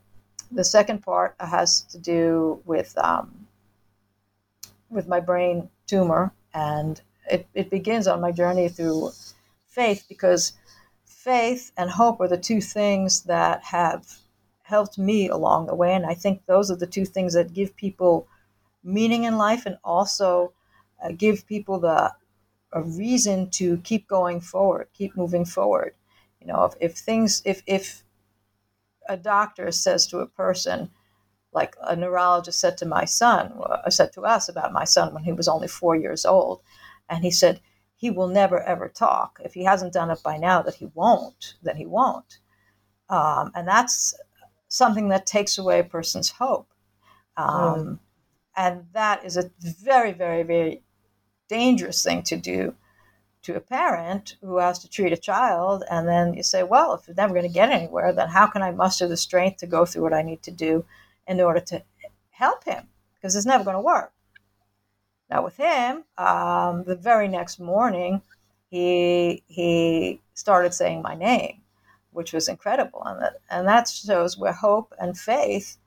the 0.51 0.63
second 0.63 1.03
part 1.03 1.35
has 1.39 1.81
to 1.81 1.99
do 1.99 2.61
with, 2.65 2.97
um, 2.97 3.36
with 4.89 5.07
my 5.07 5.19
brain 5.19 5.69
tumor, 5.85 6.33
and 6.53 7.01
it, 7.29 7.47
it 7.53 7.69
begins 7.69 8.07
on 8.07 8.21
my 8.21 8.31
journey 8.31 8.69
through 8.69 9.11
faith 9.67 10.05
because 10.07 10.53
faith 11.05 11.71
and 11.77 11.89
hope 11.89 12.21
are 12.21 12.27
the 12.27 12.37
two 12.37 12.61
things 12.61 13.23
that 13.23 13.63
have 13.63 14.19
helped 14.63 14.97
me 14.97 15.27
along 15.29 15.65
the 15.65 15.75
way, 15.75 15.93
and 15.93 16.05
I 16.05 16.13
think 16.13 16.45
those 16.45 16.71
are 16.71 16.75
the 16.75 16.87
two 16.87 17.05
things 17.05 17.33
that 17.33 17.53
give 17.53 17.75
people 17.75 18.27
meaning 18.83 19.23
in 19.23 19.37
life 19.37 19.65
and 19.65 19.77
also 19.83 20.53
uh, 21.03 21.11
give 21.11 21.45
people 21.45 21.79
the 21.79 22.13
a 22.73 22.81
reason 22.81 23.49
to 23.49 23.77
keep 23.77 24.07
going 24.07 24.41
forward, 24.41 24.87
keep 24.93 25.15
moving 25.15 25.45
forward. 25.45 25.93
You 26.41 26.47
know, 26.47 26.65
if, 26.65 26.73
if 26.79 26.97
things, 26.97 27.41
if, 27.45 27.63
if 27.65 28.03
a 29.07 29.17
doctor 29.17 29.71
says 29.71 30.05
to 30.07 30.19
a 30.19 30.27
person, 30.27 30.89
like 31.53 31.75
a 31.81 31.95
neurologist 31.95 32.59
said 32.59 32.77
to 32.77 32.85
my 32.85 33.05
son, 33.05 33.53
or 33.55 33.89
said 33.89 34.13
to 34.13 34.21
us 34.21 34.49
about 34.49 34.73
my 34.73 34.83
son 34.83 35.13
when 35.13 35.23
he 35.23 35.33
was 35.33 35.47
only 35.47 35.67
four 35.67 35.95
years 35.95 36.25
old, 36.25 36.61
and 37.09 37.23
he 37.23 37.31
said, 37.31 37.61
he 37.95 38.11
will 38.11 38.27
never 38.27 38.61
ever 38.61 38.87
talk. 38.87 39.39
If 39.43 39.53
he 39.53 39.63
hasn't 39.63 39.93
done 39.93 40.11
it 40.11 40.21
by 40.23 40.37
now, 40.37 40.61
that 40.61 40.75
he 40.75 40.85
won't, 40.93 41.55
then 41.63 41.77
he 41.77 41.85
won't. 41.85 42.39
Um, 43.09 43.51
and 43.55 43.67
that's 43.67 44.13
something 44.67 45.09
that 45.09 45.25
takes 45.25 45.57
away 45.57 45.79
a 45.79 45.83
person's 45.83 46.29
hope. 46.29 46.69
Um, 47.35 47.47
mm. 47.47 47.99
And 48.55 48.85
that 48.93 49.25
is 49.25 49.37
a 49.37 49.51
very, 49.61 50.11
very, 50.11 50.43
very 50.43 50.83
dangerous 51.47 52.03
thing 52.03 52.23
to 52.23 52.37
do 52.37 52.75
to 53.43 53.55
a 53.55 53.61
parent 53.61 54.35
who 54.41 54.57
has 54.57 54.79
to 54.79 54.89
treat 54.89 55.13
a 55.13 55.17
child. 55.17 55.83
And 55.89 56.07
then 56.07 56.33
you 56.33 56.43
say, 56.43 56.63
well, 56.63 56.93
if 56.93 57.07
you're 57.07 57.15
never 57.15 57.33
going 57.33 57.47
to 57.47 57.53
get 57.53 57.69
anywhere, 57.69 58.11
then 58.11 58.27
how 58.27 58.47
can 58.47 58.61
I 58.61 58.71
muster 58.71 59.07
the 59.07 59.17
strength 59.17 59.57
to 59.57 59.67
go 59.67 59.85
through 59.85 60.03
what 60.03 60.13
I 60.13 60.21
need 60.21 60.43
to 60.43 60.51
do 60.51 60.85
in 61.27 61.41
order 61.41 61.59
to 61.59 61.83
help 62.31 62.63
him? 62.63 62.87
Because 63.15 63.35
it's 63.35 63.45
never 63.45 63.63
going 63.63 63.75
to 63.75 63.81
work. 63.81 64.13
Now, 65.29 65.43
with 65.43 65.57
him, 65.57 66.05
um, 66.17 66.83
the 66.85 66.95
very 66.95 67.27
next 67.27 67.59
morning, 67.59 68.21
he, 68.69 69.43
he 69.47 70.21
started 70.33 70.73
saying 70.73 71.01
my 71.01 71.15
name, 71.15 71.61
which 72.11 72.33
was 72.33 72.47
incredible. 72.47 73.03
And 73.03 73.21
that, 73.21 73.33
and 73.49 73.67
that 73.67 73.89
shows 73.89 74.37
where 74.37 74.53
hope 74.53 74.93
and 74.99 75.17
faith 75.17 75.77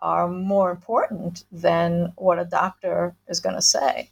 are 0.00 0.28
more 0.28 0.70
important 0.70 1.44
than 1.52 2.12
what 2.16 2.38
a 2.38 2.44
doctor 2.44 3.14
is 3.28 3.40
going 3.40 3.54
to 3.54 3.62
say. 3.62 4.10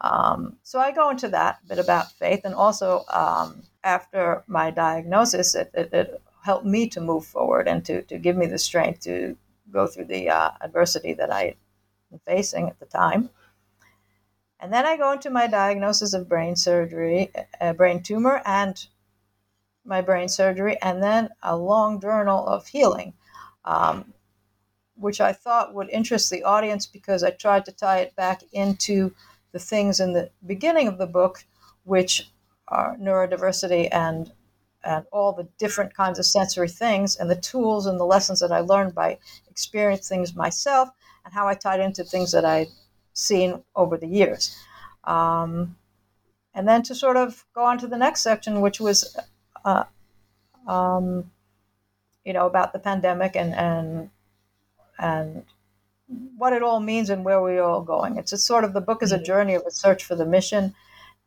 Um, 0.00 0.56
so 0.62 0.78
I 0.80 0.90
go 0.92 1.10
into 1.10 1.28
that 1.28 1.66
bit 1.66 1.78
about 1.78 2.12
faith, 2.12 2.40
and 2.44 2.54
also 2.54 3.04
um, 3.08 3.62
after 3.84 4.42
my 4.46 4.70
diagnosis, 4.70 5.54
it, 5.54 5.70
it, 5.74 5.92
it, 5.92 6.22
helped 6.44 6.66
me 6.66 6.88
to 6.88 7.00
move 7.00 7.24
forward 7.24 7.68
and 7.68 7.84
to, 7.84 8.02
to 8.02 8.18
give 8.18 8.36
me 8.36 8.46
the 8.46 8.58
strength 8.58 8.98
to 8.98 9.36
go 9.72 9.86
through 9.86 10.06
the 10.06 10.28
uh, 10.28 10.50
adversity 10.60 11.14
that 11.14 11.32
I 11.32 11.54
was 12.10 12.20
facing 12.26 12.68
at 12.68 12.78
the 12.78 12.86
time. 12.86 13.30
And 14.60 14.72
then 14.72 14.86
I 14.86 14.96
go 14.96 15.12
into 15.12 15.30
my 15.30 15.46
diagnosis 15.48 16.14
of 16.14 16.28
brain 16.28 16.54
surgery, 16.54 17.32
uh, 17.60 17.72
brain 17.72 18.02
tumor, 18.02 18.42
and 18.44 18.86
my 19.84 20.00
brain 20.00 20.28
surgery, 20.28 20.80
and 20.80 21.02
then 21.02 21.30
a 21.42 21.56
long 21.56 22.00
journal 22.00 22.46
of 22.46 22.66
healing. 22.68 23.14
Um, 23.64 24.12
which 24.96 25.20
I 25.20 25.32
thought 25.32 25.74
would 25.74 25.90
interest 25.90 26.30
the 26.30 26.44
audience 26.44 26.86
because 26.86 27.22
I 27.22 27.30
tried 27.30 27.64
to 27.66 27.72
tie 27.72 27.98
it 27.98 28.14
back 28.14 28.42
into 28.52 29.14
the 29.52 29.58
things 29.58 30.00
in 30.00 30.12
the 30.12 30.30
beginning 30.46 30.88
of 30.88 30.98
the 30.98 31.06
book, 31.06 31.44
which 31.84 32.30
are 32.68 32.96
neurodiversity 32.96 33.88
and 33.90 34.32
and 34.84 35.06
all 35.12 35.32
the 35.32 35.48
different 35.58 35.94
kinds 35.94 36.18
of 36.18 36.26
sensory 36.26 36.68
things 36.68 37.16
and 37.16 37.30
the 37.30 37.36
tools 37.36 37.86
and 37.86 37.98
the 37.98 38.04
lessons 38.04 38.40
that 38.40 38.52
I 38.52 38.60
learned 38.60 38.94
by 38.94 39.18
experiencing 39.50 40.18
things 40.18 40.34
myself 40.34 40.88
and 41.24 41.32
how 41.32 41.46
I 41.46 41.54
tied 41.54 41.80
into 41.80 42.04
things 42.04 42.32
that 42.32 42.44
I'd 42.44 42.68
seen 43.12 43.62
over 43.76 43.96
the 43.96 44.06
years. 44.06 44.56
Um, 45.04 45.76
and 46.54 46.68
then 46.68 46.82
to 46.84 46.94
sort 46.94 47.16
of 47.16 47.44
go 47.54 47.62
on 47.64 47.78
to 47.78 47.86
the 47.86 47.96
next 47.96 48.22
section, 48.22 48.60
which 48.60 48.80
was, 48.80 49.16
uh, 49.64 49.84
um, 50.66 51.30
you 52.24 52.32
know, 52.32 52.46
about 52.46 52.72
the 52.72 52.78
pandemic 52.78 53.36
and, 53.36 53.54
and 53.54 54.10
and 54.98 55.44
what 56.36 56.52
it 56.52 56.62
all 56.62 56.80
means 56.80 57.10
and 57.10 57.24
where 57.24 57.40
we're 57.40 57.62
all 57.62 57.82
going. 57.82 58.16
It's 58.16 58.32
a 58.32 58.38
sort 58.38 58.64
of 58.64 58.72
the 58.72 58.80
book 58.80 59.02
is 59.02 59.12
a 59.12 59.16
mm-hmm. 59.16 59.24
journey 59.24 59.54
of 59.54 59.62
a 59.66 59.70
search 59.70 60.04
for 60.04 60.14
the 60.14 60.26
mission 60.26 60.74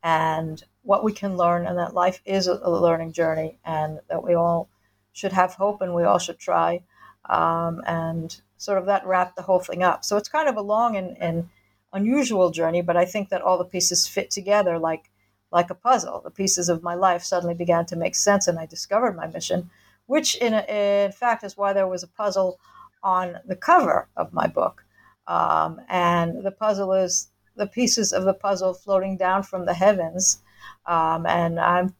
and 0.03 0.63
what 0.85 1.03
we 1.03 1.11
can 1.11 1.35
learn, 1.35 1.65
and 1.65 1.77
that 1.77 1.93
life 1.93 2.21
is 2.25 2.47
a, 2.47 2.69
learning 2.69 3.11
journey, 3.11 3.57
and 3.65 3.99
that 4.09 4.23
we 4.23 4.33
all 4.33 4.69
should 5.13 5.33
have 5.33 5.53
hope 5.53 5.81
and 5.81 5.95
we 5.95 6.03
all 6.03 6.19
should 6.19 6.39
try. 6.39 6.83
Um, 7.27 7.81
and 7.85 8.39
sort 8.57 8.77
of 8.77 8.85
that 8.85 9.05
wrapped 9.05 9.35
the 9.35 9.41
whole 9.41 9.59
thing 9.59 9.83
up. 9.83 10.05
So 10.05 10.15
it's 10.17 10.29
kind 10.29 10.47
of 10.47 10.57
a 10.57 10.61
long 10.61 10.95
and, 10.95 11.17
and 11.19 11.49
unusual 11.91 12.51
journey, 12.51 12.81
but 12.81 12.97
I 12.97 13.05
think 13.05 13.29
that 13.29 13.41
all 13.41 13.57
the 13.57 13.65
pieces 13.65 14.07
fit 14.07 14.29
together 14.29 14.77
like 14.77 15.09
like 15.51 15.69
a 15.69 15.75
puzzle. 15.75 16.21
The 16.21 16.31
pieces 16.31 16.69
of 16.69 16.83
my 16.83 16.95
life 16.95 17.23
suddenly 17.23 17.55
began 17.55 17.85
to 17.87 17.95
make 17.95 18.15
sense, 18.15 18.47
and 18.47 18.59
I 18.59 18.65
discovered 18.65 19.15
my 19.15 19.27
mission, 19.27 19.69
which 20.05 20.35
in, 20.35 20.53
in 20.53 21.11
fact 21.11 21.43
is 21.43 21.55
why 21.55 21.71
there 21.71 21.87
was 21.87 22.03
a 22.03 22.07
puzzle 22.07 22.59
on 23.01 23.37
the 23.45 23.55
cover 23.55 24.09
of 24.17 24.33
my 24.33 24.47
book. 24.47 24.83
Um, 25.27 25.79
and 25.87 26.43
the 26.43 26.51
puzzle 26.51 26.91
is 26.93 27.29
the 27.55 27.67
pieces 27.67 28.11
of 28.11 28.25
the 28.25 28.33
puzzle 28.33 28.73
floating 28.73 29.17
down 29.17 29.43
from 29.43 29.65
the 29.65 29.73
heavens. 29.73 30.41
Um, 30.85 31.25
and 31.25 31.59
I'm 31.59 31.95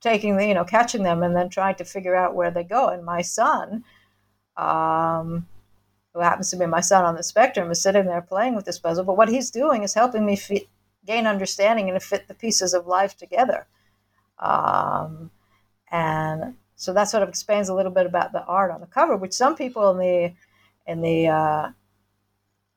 taking 0.00 0.36
the, 0.36 0.46
you 0.46 0.54
know, 0.54 0.64
catching 0.64 1.02
them 1.02 1.22
and 1.22 1.36
then 1.36 1.48
trying 1.48 1.76
to 1.76 1.84
figure 1.84 2.16
out 2.16 2.34
where 2.34 2.50
they 2.50 2.64
go. 2.64 2.88
And 2.88 3.04
my 3.04 3.22
son 3.22 3.84
um, 4.56 5.46
who 6.12 6.20
happens 6.20 6.50
to 6.50 6.56
be 6.56 6.66
my 6.66 6.80
son 6.80 7.04
on 7.04 7.14
the 7.14 7.22
spectrum, 7.22 7.70
is 7.70 7.80
sitting 7.80 8.06
there 8.06 8.22
playing 8.22 8.54
with 8.54 8.64
this 8.64 8.78
puzzle. 8.78 9.04
But 9.04 9.16
what 9.16 9.28
he's 9.28 9.50
doing 9.50 9.82
is 9.82 9.94
helping 9.94 10.26
me 10.26 10.36
fit, 10.36 10.68
gain 11.06 11.26
understanding 11.26 11.88
and 11.88 12.02
fit 12.02 12.28
the 12.28 12.34
pieces 12.34 12.74
of 12.74 12.86
life 12.86 13.16
together. 13.16 13.66
Um, 14.38 15.30
and 15.90 16.54
so 16.76 16.92
that 16.92 17.04
sort 17.04 17.22
of 17.22 17.28
explains 17.28 17.68
a 17.68 17.74
little 17.74 17.92
bit 17.92 18.06
about 18.06 18.32
the 18.32 18.44
art 18.44 18.70
on 18.70 18.80
the 18.80 18.86
cover, 18.86 19.16
which 19.16 19.32
some 19.32 19.56
people 19.56 19.90
in 19.90 19.98
the 19.98 20.34
in 20.86 21.00
the 21.00 21.28
uh, 21.28 21.70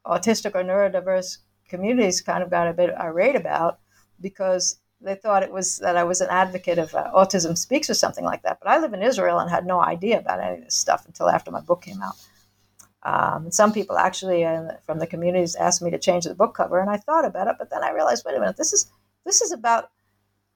autistic 0.06 0.54
or 0.54 0.64
neurodiverse 0.64 1.40
communities 1.68 2.22
kind 2.22 2.44
of 2.44 2.52
got 2.52 2.68
a 2.68 2.74
bit 2.74 2.94
irate 3.00 3.36
about 3.36 3.80
because 4.22 4.78
they 5.02 5.16
thought 5.16 5.44
it 5.44 5.52
was 5.52 5.78
that 5.80 5.98
I 5.98 6.04
was 6.04 6.22
an 6.22 6.30
advocate 6.30 6.78
of 6.78 6.94
uh, 6.96 7.12
autism 7.14 7.58
speaks 7.58 7.90
or 7.90 7.94
something 7.94 8.24
like 8.24 8.44
that. 8.44 8.60
But 8.62 8.70
I 8.70 8.80
live 8.80 8.94
in 8.94 9.04
Israel 9.04 9.40
and 9.40 9.50
had 9.50 9.66
no 9.66 9.82
idea 9.82 10.20
about 10.20 10.40
any 10.40 10.58
of 10.58 10.64
this 10.64 10.76
stuff 10.76 11.06
until 11.06 11.30
after 11.30 11.52
my 11.52 11.62
book 11.62 11.84
came 11.84 12.02
out. 12.02 12.16
Um, 13.04 13.52
some 13.52 13.72
people 13.72 13.98
actually 13.98 14.44
uh, 14.44 14.78
from 14.86 14.98
the 14.98 15.06
communities 15.06 15.56
asked 15.56 15.82
me 15.82 15.92
to 15.92 16.00
change 16.00 16.26
the 16.26 16.34
book 16.34 16.56
cover, 16.56 16.80
and 16.80 16.90
I 16.90 16.98
thought 16.98 17.24
about 17.24 17.48
it, 17.48 17.56
but 17.60 17.70
then 17.70 17.84
I 17.84 17.92
realized, 17.92 18.24
wait 18.26 18.36
a 18.36 18.40
minute, 18.40 18.58
this 18.58 18.74
is 18.74 18.92
this 19.26 19.42
is 19.42 19.52
about 19.52 19.92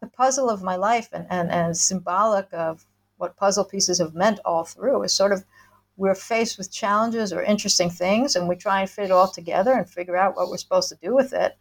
the 0.02 0.08
puzzle 0.08 0.50
of 0.50 0.64
my 0.64 0.76
life 0.76 1.10
and, 1.12 1.28
and, 1.30 1.52
and 1.52 1.78
symbolic 1.78 2.48
of 2.52 2.86
what 3.18 3.38
puzzle 3.38 3.66
pieces 3.66 4.00
have 4.00 4.16
meant 4.16 4.40
all 4.46 4.64
through. 4.64 5.04
Is 5.04 5.14
sort 5.14 5.32
of 5.32 5.46
we're 5.96 6.16
faced 6.16 6.58
with 6.58 6.72
challenges 6.72 7.32
or 7.32 7.44
interesting 7.44 7.92
things, 7.92 8.36
and 8.36 8.48
we 8.48 8.56
try 8.56 8.82
and 8.82 8.90
fit 8.90 9.06
it 9.06 9.12
all 9.12 9.28
together 9.28 9.74
and 9.74 9.88
figure 9.88 10.18
out 10.18 10.36
what 10.36 10.50
we're 10.50 10.58
supposed 10.58 10.90
to 10.90 10.96
do 10.96 11.14
with 11.14 11.34
it. 11.34 11.56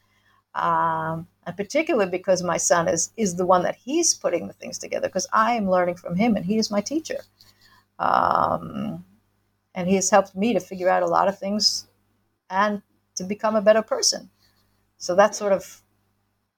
Um, 0.58 1.28
and 1.46 1.56
particularly 1.56 2.10
because 2.10 2.42
my 2.42 2.56
son 2.56 2.88
is 2.88 3.12
is 3.16 3.36
the 3.36 3.46
one 3.46 3.62
that 3.62 3.76
he's 3.76 4.14
putting 4.14 4.48
the 4.48 4.52
things 4.52 4.76
together 4.76 5.08
because 5.08 5.26
I 5.32 5.52
am 5.52 5.70
learning 5.70 5.94
from 5.94 6.16
him 6.16 6.36
and 6.36 6.44
he 6.44 6.58
is 6.58 6.70
my 6.70 6.80
teacher. 6.80 7.20
Um, 7.98 9.04
and 9.74 9.88
he 9.88 9.94
has 9.94 10.10
helped 10.10 10.34
me 10.34 10.52
to 10.52 10.60
figure 10.60 10.88
out 10.88 11.02
a 11.02 11.06
lot 11.06 11.28
of 11.28 11.38
things 11.38 11.86
and 12.50 12.82
to 13.14 13.24
become 13.24 13.54
a 13.56 13.62
better 13.62 13.82
person. 13.82 14.30
So 14.98 15.14
that's 15.14 15.38
sort 15.38 15.52
of 15.52 15.82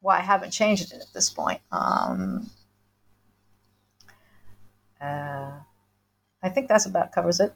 why 0.01 0.19
I 0.19 0.23
haven't 0.23 0.51
changed 0.51 0.93
it 0.93 1.01
at 1.01 1.13
this 1.13 1.29
point. 1.29 1.61
Um, 1.71 2.51
uh, 5.01 5.53
I 6.43 6.49
think 6.49 6.69
that's 6.69 6.87
about 6.87 7.13
covers 7.13 7.41
it. 7.41 7.53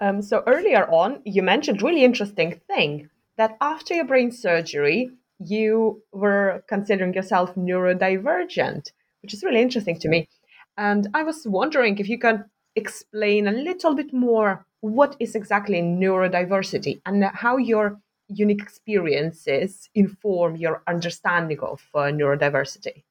Um, 0.00 0.22
so 0.22 0.42
earlier 0.46 0.90
on, 0.90 1.22
you 1.24 1.42
mentioned 1.42 1.82
really 1.82 2.04
interesting 2.04 2.60
thing 2.66 3.10
that 3.36 3.56
after 3.60 3.94
your 3.94 4.04
brain 4.04 4.30
surgery, 4.30 5.10
you 5.38 6.02
were 6.12 6.64
considering 6.68 7.14
yourself 7.14 7.54
neurodivergent, 7.54 8.92
which 9.22 9.34
is 9.34 9.42
really 9.42 9.62
interesting 9.62 9.98
to 10.00 10.08
me. 10.08 10.28
And 10.76 11.08
I 11.14 11.22
was 11.22 11.46
wondering 11.46 11.98
if 11.98 12.08
you 12.08 12.18
can 12.18 12.44
explain 12.76 13.46
a 13.46 13.52
little 13.52 13.94
bit 13.94 14.12
more 14.12 14.66
what 14.80 15.16
is 15.18 15.34
exactly 15.34 15.80
neurodiversity 15.80 17.00
and 17.06 17.24
how 17.24 17.56
your 17.56 18.00
unique 18.28 18.62
experiences 18.62 19.88
inform 19.94 20.56
your 20.56 20.82
understanding 20.86 21.58
of 21.60 21.82
uh, 21.94 22.00
neurodiversity. 22.00 23.04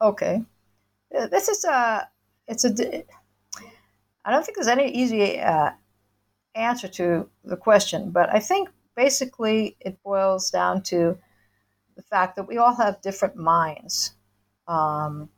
Okay, 0.00 0.42
uh, 1.16 1.26
this 1.28 1.48
is 1.48 1.64
a 1.64 2.08
it's 2.48 2.64
a. 2.64 3.04
I 4.24 4.30
don't 4.30 4.44
think 4.44 4.56
there's 4.56 4.68
any 4.68 4.90
easy 4.90 5.38
uh, 5.38 5.70
answer 6.54 6.88
to 6.88 7.28
the 7.44 7.56
question, 7.56 8.10
but 8.10 8.28
I 8.34 8.40
think 8.40 8.68
basically 8.96 9.76
it 9.80 10.02
boils 10.02 10.50
down 10.50 10.82
to 10.82 11.18
the 11.96 12.02
fact 12.02 12.36
that 12.36 12.48
we 12.48 12.58
all 12.58 12.74
have 12.74 13.00
different 13.02 13.36
minds. 13.36 14.12
Um, 14.66 15.28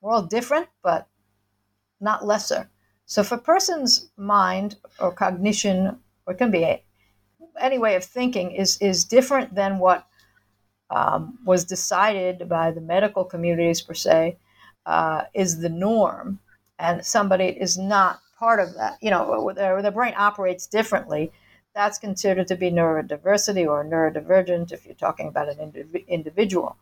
we're 0.00 0.12
all 0.12 0.22
different, 0.22 0.68
but 0.82 1.08
not 2.00 2.24
lesser. 2.24 2.70
So 3.06 3.22
if 3.22 3.32
a 3.32 3.38
person's 3.38 4.10
mind 4.16 4.76
or 5.00 5.12
cognition, 5.12 5.98
or 6.26 6.34
it 6.34 6.36
can 6.36 6.50
be 6.50 6.62
a, 6.62 6.82
any 7.60 7.78
way 7.78 7.94
of 7.94 8.04
thinking, 8.04 8.52
is 8.52 8.78
is 8.80 9.04
different 9.04 9.54
than 9.54 9.78
what 9.78 10.06
um, 10.90 11.38
was 11.44 11.64
decided 11.64 12.48
by 12.48 12.70
the 12.70 12.80
medical 12.80 13.24
communities 13.24 13.80
per 13.80 13.94
se, 13.94 14.36
uh, 14.84 15.22
is 15.34 15.60
the 15.60 15.68
norm, 15.68 16.38
and 16.78 17.04
somebody 17.04 17.46
is 17.46 17.78
not 17.78 18.20
part 18.38 18.60
of 18.60 18.74
that. 18.74 18.98
You 19.00 19.10
know, 19.10 19.52
their, 19.54 19.80
their 19.82 19.90
brain 19.90 20.14
operates 20.16 20.66
differently 20.66 21.32
that's 21.76 21.98
considered 21.98 22.48
to 22.48 22.56
be 22.56 22.70
neurodiversity 22.70 23.68
or 23.68 23.84
neurodivergent 23.84 24.72
if 24.72 24.86
you're 24.86 24.94
talking 24.94 25.28
about 25.28 25.50
an 25.50 25.58
indiv- 25.58 26.08
individual. 26.08 26.74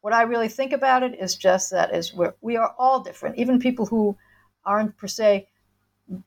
What 0.00 0.12
I 0.12 0.22
really 0.22 0.48
think 0.48 0.72
about 0.72 1.02
it 1.02 1.18
is 1.18 1.34
just 1.34 1.72
that 1.72 1.92
is 1.92 2.14
we're, 2.14 2.34
we 2.40 2.56
are 2.56 2.72
all 2.78 3.00
different. 3.00 3.36
Even 3.36 3.58
people 3.58 3.86
who 3.86 4.16
aren't 4.64 4.96
per 4.96 5.08
se 5.08 5.48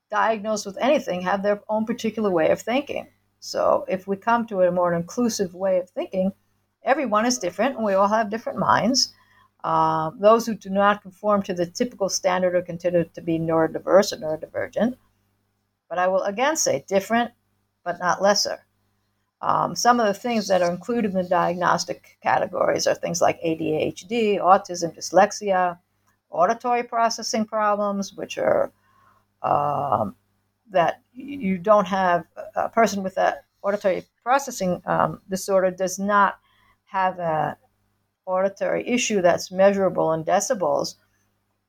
diagnosed 0.10 0.66
with 0.66 0.78
anything 0.82 1.22
have 1.22 1.42
their 1.42 1.62
own 1.70 1.86
particular 1.86 2.30
way 2.30 2.50
of 2.50 2.62
thinking. 2.62 3.08
So 3.40 3.86
if 3.88 4.08
we 4.08 4.18
come 4.18 4.46
to 4.48 4.64
a 4.64 4.72
more 4.72 4.94
inclusive 4.94 5.56
way 5.56 5.80
of 5.80 5.90
thinking, 5.90 6.34
everyone 6.84 7.26
is 7.26 7.40
different 7.40 7.78
and 7.78 7.86
we 7.86 7.94
all 7.94 8.10
have 8.10 8.30
different 8.30 8.60
minds. 8.60 9.14
Uh, 9.64 10.12
those 10.20 10.46
who 10.46 10.54
do 10.54 10.70
not 10.70 11.02
conform 11.02 11.44
to 11.44 11.54
the 11.54 11.66
typical 11.66 12.10
standard 12.10 12.56
are 12.56 12.62
considered 12.62 13.14
to 13.14 13.22
be 13.22 13.40
neurodiverse 13.40 14.12
or 14.12 14.18
neurodivergent. 14.18 14.98
But 15.92 16.00
I 16.00 16.08
will 16.08 16.24
again 16.24 16.56
say 16.56 16.86
different, 16.88 17.32
but 17.84 18.00
not 18.00 18.22
lesser. 18.22 18.66
Um, 19.42 19.76
some 19.76 20.00
of 20.00 20.08
the 20.08 20.14
things 20.14 20.48
that 20.48 20.62
are 20.62 20.72
included 20.72 21.12
in 21.12 21.18
the 21.18 21.28
diagnostic 21.28 22.18
categories 22.24 22.88
are 22.88 22.96
things 22.96 23.20
like 23.20 23.42
ADHD, 23.42 24.40
autism, 24.40 24.96
dyslexia, 24.96 25.80
auditory 26.30 26.84
processing 26.84 27.44
problems, 27.44 28.14
which 28.14 28.38
are 28.38 28.72
um, 29.42 30.16
that 30.70 31.02
you 31.12 31.58
don't 31.58 31.88
have 31.88 32.24
a 32.56 32.70
person 32.70 33.04
with 33.04 33.16
that 33.16 33.44
auditory 33.62 34.06
processing 34.24 34.82
um, 34.86 35.20
disorder 35.30 35.72
does 35.72 36.00
not 36.00 36.40
have 36.86 37.20
a 37.20 37.58
auditory 38.26 38.88
issue 38.88 39.22
that's 39.22 39.52
measurable 39.52 40.14
in 40.14 40.24
decibels. 40.24 40.96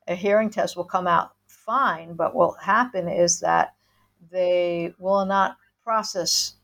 A 0.06 0.14
hearing 0.14 0.48
test 0.48 0.76
will 0.76 0.84
come 0.84 1.08
out 1.08 1.32
fine, 1.48 2.14
but 2.14 2.36
what 2.36 2.50
will 2.50 2.58
happen 2.60 3.08
is 3.08 3.40
that 3.40 3.74
they 4.32 4.94
will 4.98 5.24
not 5.26 5.58
process 5.84 6.54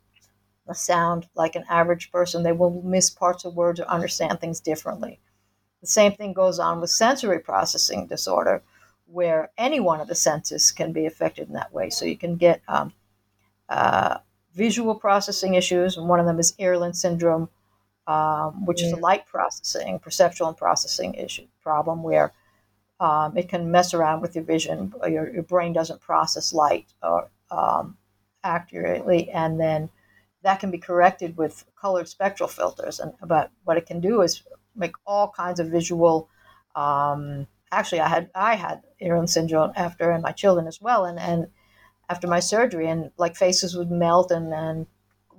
a 0.67 0.75
sound 0.75 1.29
like 1.35 1.55
an 1.55 1.65
average 1.69 2.11
person. 2.11 2.43
They 2.43 2.53
will 2.53 2.83
miss 2.83 3.11
parts 3.11 3.45
of 3.45 3.55
words 3.55 3.79
or 3.79 3.85
understand 3.85 4.41
things 4.41 4.61
differently. 4.61 5.21
The 5.81 5.87
same 5.87 6.13
thing 6.13 6.33
goes 6.33 6.59
on 6.59 6.81
with 6.81 6.91
sensory 6.91 7.39
processing 7.39 8.07
disorder, 8.07 8.63
where 9.07 9.51
any 9.57 9.81
one 9.81 10.01
of 10.01 10.09
the 10.09 10.15
senses 10.15 10.73
can 10.73 10.93
be 10.93 11.07
affected 11.07 11.49
in 11.49 11.55
that 11.55 11.73
way. 11.73 11.89
So 11.89 12.05
you 12.05 12.17
can 12.17 12.37
get 12.37 12.63
um, 12.69 12.93
uh, 13.69 14.19
visual 14.55 14.95
processing 14.95 15.55
issues, 15.55 15.97
and 15.97 16.09
one 16.09 16.21
of 16.21 16.27
them 16.27 16.39
is 16.39 16.55
Irlen 16.59 16.95
syndrome, 16.95 17.49
um, 18.07 18.67
which 18.67 18.81
yeah. 18.81 18.89
is 18.89 18.93
a 18.95 18.97
light 18.97 19.27
processing, 19.27 19.99
perceptual 20.01 20.49
and 20.49 20.57
processing 20.57 21.15
issue 21.15 21.47
problem, 21.63 22.03
where 22.03 22.33
um, 23.01 23.37
it 23.37 23.49
can 23.49 23.71
mess 23.71 23.95
around 23.95 24.21
with 24.21 24.35
your 24.35 24.45
vision. 24.45 24.93
Your, 25.07 25.33
your 25.33 25.43
brain 25.45 25.73
doesn't 25.73 26.01
process 26.01 26.53
light 26.53 26.89
or 27.03 27.31
um, 27.51 27.97
accurately, 28.45 29.31
and 29.31 29.61
then 29.61 29.91
that 30.43 30.61
can 30.61 30.71
be 30.71 30.79
corrected 30.79 31.37
with 31.37 31.65
colored 31.81 32.09
spectral 32.09 32.49
filters. 32.49 33.01
And 33.01 33.13
but 33.27 33.51
what 33.65 33.77
it 33.77 33.87
can 33.87 34.01
do 34.01 34.23
is 34.23 34.43
make 34.77 34.95
all 35.07 35.31
kinds 35.31 35.61
of 35.61 35.69
visual. 35.69 36.29
Um, 36.75 37.47
actually, 37.73 38.01
I 38.01 38.09
had 38.09 38.31
I 38.35 38.55
had 38.55 38.83
Irlen 39.03 39.29
syndrome 39.29 39.73
after, 39.77 40.11
and 40.11 40.23
my 40.23 40.33
children 40.33 40.67
as 40.67 40.81
well, 40.81 41.05
and 41.05 41.19
and 41.19 41.49
after 42.09 42.27
my 42.27 42.41
surgery, 42.41 42.89
and 42.89 43.11
like 43.19 43.37
faces 43.37 43.77
would 43.77 43.91
melt 43.91 44.31
and 44.31 44.53
and 44.55 44.87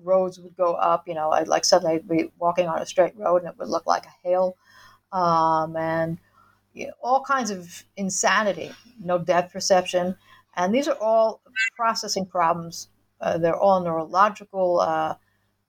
roads 0.04 0.40
would 0.40 0.56
go 0.56 0.74
up. 0.76 1.08
You 1.08 1.16
know, 1.16 1.32
I'd 1.32 1.48
like 1.48 1.66
suddenly 1.66 1.96
I'd 1.96 2.08
be 2.08 2.32
walking 2.40 2.68
on 2.68 2.82
a 2.82 2.86
straight 2.86 3.18
road 3.18 3.42
and 3.44 3.50
it 3.52 3.58
would 3.58 3.70
look 3.70 3.86
like 3.88 4.06
a 4.06 4.28
hill, 4.28 4.56
um, 5.12 5.76
and 5.78 6.20
you 6.74 6.88
know, 6.88 6.94
all 7.04 7.22
kinds 7.24 7.52
of 7.52 7.84
insanity. 7.98 8.72
No 9.02 9.18
depth 9.18 9.54
perception. 9.54 10.18
And 10.56 10.74
these 10.74 10.88
are 10.88 10.98
all 11.02 11.42
processing 11.76 12.26
problems. 12.26 12.90
Uh, 13.22 13.38
they're 13.38 13.56
all 13.56 13.82
neurological 13.82 14.80
uh, 14.80 15.16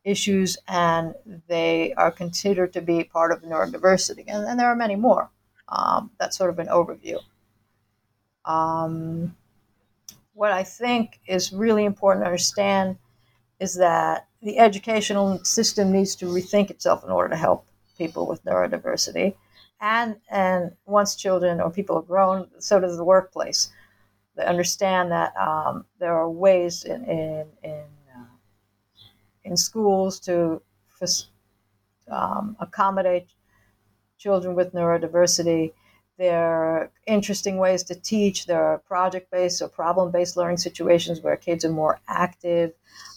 issues, 0.05 0.57
and 0.69 1.15
they 1.49 1.93
are 1.95 2.11
considered 2.11 2.73
to 2.73 2.81
be 2.81 3.05
part 3.05 3.33
of 3.33 3.43
neurodiversity. 3.43 4.25
And, 4.27 4.47
and 4.47 4.59
there 4.59 4.69
are 4.69 4.77
many 4.77 4.97
more. 4.97 5.31
Um, 5.69 6.11
that's 6.19 6.37
sort 6.37 6.51
of 6.51 6.59
an 6.59 6.67
overview. 6.69 7.19
Um, 8.45 9.37
what 10.35 10.53
I 10.53 10.63
think 10.63 11.21
is 11.27 11.53
really 11.53 11.85
important 11.85 12.25
to 12.25 12.27
understand 12.27 12.97
is 13.61 13.75
that 13.77 14.27
the 14.43 14.59
educational 14.59 15.45
system 15.45 15.93
needs 15.93 16.17
to 16.17 16.27
rethink 16.27 16.71
itself 16.71 17.05
in 17.05 17.11
order 17.11 17.29
to 17.29 17.37
help 17.37 17.67
people 17.99 18.27
with 18.27 18.43
neurodiversity. 18.45 19.35
And, 19.83 20.17
and 20.31 20.73
once 20.87 21.15
children 21.15 21.61
or 21.61 21.71
people 21.71 21.97
are 21.99 22.03
grown, 22.03 22.49
so 22.59 22.81
does 22.81 22.97
the 22.97 23.05
workplace 23.05 23.71
they 24.37 24.45
understand 24.45 25.11
that 25.13 25.37
um, 25.37 25.85
there 25.99 26.15
are 26.15 26.31
ways 26.31 26.85
in 26.85 27.05
in 27.05 27.47
in, 27.63 27.85
uh, 28.17 28.25
in 29.45 29.57
schools 29.57 30.21
to 30.21 30.63
um, 32.11 32.57
accommodate 32.61 33.29
children 34.19 34.55
with 34.55 34.73
neurodiversity. 34.75 35.73
there 36.19 36.45
are 36.45 36.91
interesting 37.07 37.57
ways 37.57 37.83
to 37.83 37.95
teach. 37.95 38.45
There 38.45 38.63
are 38.63 38.79
project 38.79 39.31
based 39.31 39.63
or 39.63 39.69
problem 39.69 40.11
based 40.11 40.37
learning 40.37 40.59
situations 40.59 41.23
where 41.23 41.37
kids 41.37 41.65
are 41.65 41.73
more 41.73 41.99
active. 42.07 42.73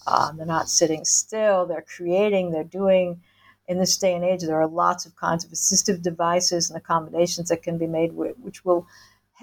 Um, 0.07 0.37
they're 0.37 0.45
not 0.45 0.69
sitting 0.69 1.03
still, 1.03 1.65
they're 1.65 1.85
creating, 1.95 2.51
they're 2.51 2.63
doing. 2.63 3.21
In 3.65 3.79
this 3.79 3.97
day 3.97 4.13
and 4.13 4.25
age, 4.25 4.41
there 4.41 4.61
are 4.61 4.67
lots 4.67 5.05
of 5.05 5.15
kinds 5.15 5.45
of 5.45 5.51
assistive 5.51 6.01
devices 6.01 6.69
and 6.69 6.77
accommodations 6.77 7.47
that 7.47 7.63
can 7.63 7.77
be 7.77 7.87
made, 7.87 8.11
which 8.11 8.65
will 8.65 8.85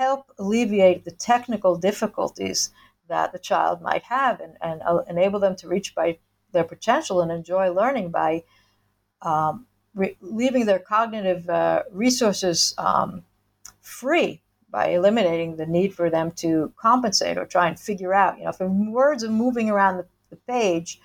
help 0.00 0.32
alleviate 0.38 1.04
the 1.04 1.10
technical 1.10 1.76
difficulties 1.76 2.70
that 3.08 3.32
the 3.32 3.38
child 3.38 3.82
might 3.82 4.02
have 4.02 4.40
and, 4.40 4.56
and 4.62 4.80
uh, 4.82 5.02
enable 5.10 5.38
them 5.38 5.54
to 5.54 5.68
reach 5.68 5.94
by 5.94 6.16
their 6.52 6.64
potential 6.64 7.20
and 7.20 7.30
enjoy 7.30 7.70
learning 7.70 8.10
by 8.10 8.42
um, 9.20 9.66
re- 9.94 10.16
leaving 10.22 10.64
their 10.64 10.78
cognitive 10.78 11.46
uh, 11.50 11.82
resources 11.92 12.74
um, 12.78 13.22
free 13.82 14.40
by 14.70 14.86
eliminating 14.88 15.56
the 15.56 15.66
need 15.66 15.92
for 15.92 16.08
them 16.08 16.30
to 16.30 16.72
compensate 16.76 17.36
or 17.36 17.44
try 17.44 17.68
and 17.68 17.78
figure 17.78 18.14
out. 18.14 18.38
You 18.38 18.44
know, 18.44 18.50
if 18.50 18.60
words 18.60 19.22
are 19.22 19.30
moving 19.44 19.68
around 19.68 19.98
the, 19.98 20.06
the 20.30 20.36
page 20.36 20.98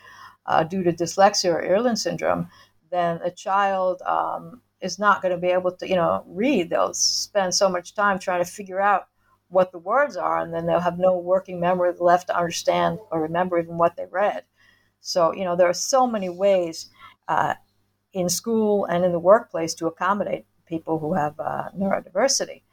uh, 0.45 0.63
due 0.63 0.83
to 0.83 0.93
dyslexia 0.93 1.53
or 1.53 1.61
Irlen 1.61 1.97
syndrome, 1.97 2.47
then 2.91 3.19
a 3.23 3.31
child 3.31 4.01
um, 4.03 4.61
is 4.85 4.99
not 4.99 5.21
going 5.21 5.33
to 5.33 5.41
be 5.41 5.47
able 5.47 5.71
to, 5.71 5.87
you 5.87 5.95
know, 5.95 6.23
read. 6.27 6.69
They'll 6.69 6.93
spend 6.93 7.53
so 7.53 7.67
much 7.67 7.95
time 7.95 8.19
trying 8.19 8.43
to 8.43 8.49
figure 8.49 8.79
out 8.79 9.07
what 9.49 9.71
the 9.71 9.79
words 9.79 10.17
are, 10.17 10.39
and 10.39 10.53
then 10.53 10.65
they'll 10.65 10.79
have 10.79 10.97
no 10.97 11.17
working 11.17 11.59
memory 11.59 11.93
left 11.99 12.27
to 12.27 12.37
understand 12.37 12.99
or 13.11 13.21
remember 13.21 13.59
even 13.59 13.77
what 13.77 13.95
they 13.95 14.05
read. 14.09 14.43
So, 15.01 15.33
you 15.33 15.43
know, 15.43 15.55
there 15.55 15.69
are 15.69 15.73
so 15.73 16.07
many 16.07 16.29
ways 16.29 16.89
uh, 17.27 17.55
in 18.13 18.29
school 18.29 18.85
and 18.85 19.05
in 19.05 19.11
the 19.11 19.19
workplace 19.19 19.73
to 19.75 19.87
accommodate 19.87 20.45
people 20.65 20.99
who 20.99 21.13
have 21.13 21.39
uh, 21.39 21.69
neurodiversity. 21.77 22.63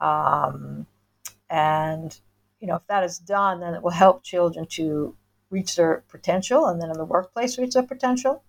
Um, 0.00 0.86
and, 1.50 2.18
you 2.60 2.66
know, 2.66 2.76
if 2.76 2.86
that 2.86 3.04
is 3.04 3.18
done, 3.18 3.60
then 3.60 3.74
it 3.74 3.82
will 3.82 3.90
help 3.90 4.22
children 4.22 4.66
to 4.70 5.16
reach 5.50 5.76
their 5.76 6.02
potential 6.08 6.66
and 6.66 6.80
then 6.80 6.90
in 6.90 6.96
the 6.96 7.04
workplace 7.04 7.58
reach 7.58 7.74
their 7.74 7.82
potential. 7.82 8.42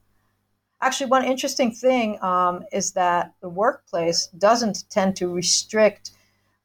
Actually, 0.84 1.10
one 1.10 1.24
interesting 1.24 1.72
thing 1.72 2.22
um, 2.22 2.66
is 2.74 2.92
that 2.92 3.34
the 3.40 3.48
workplace 3.48 4.28
doesn't 4.38 4.84
tend 4.90 5.16
to 5.16 5.30
restrict 5.30 6.12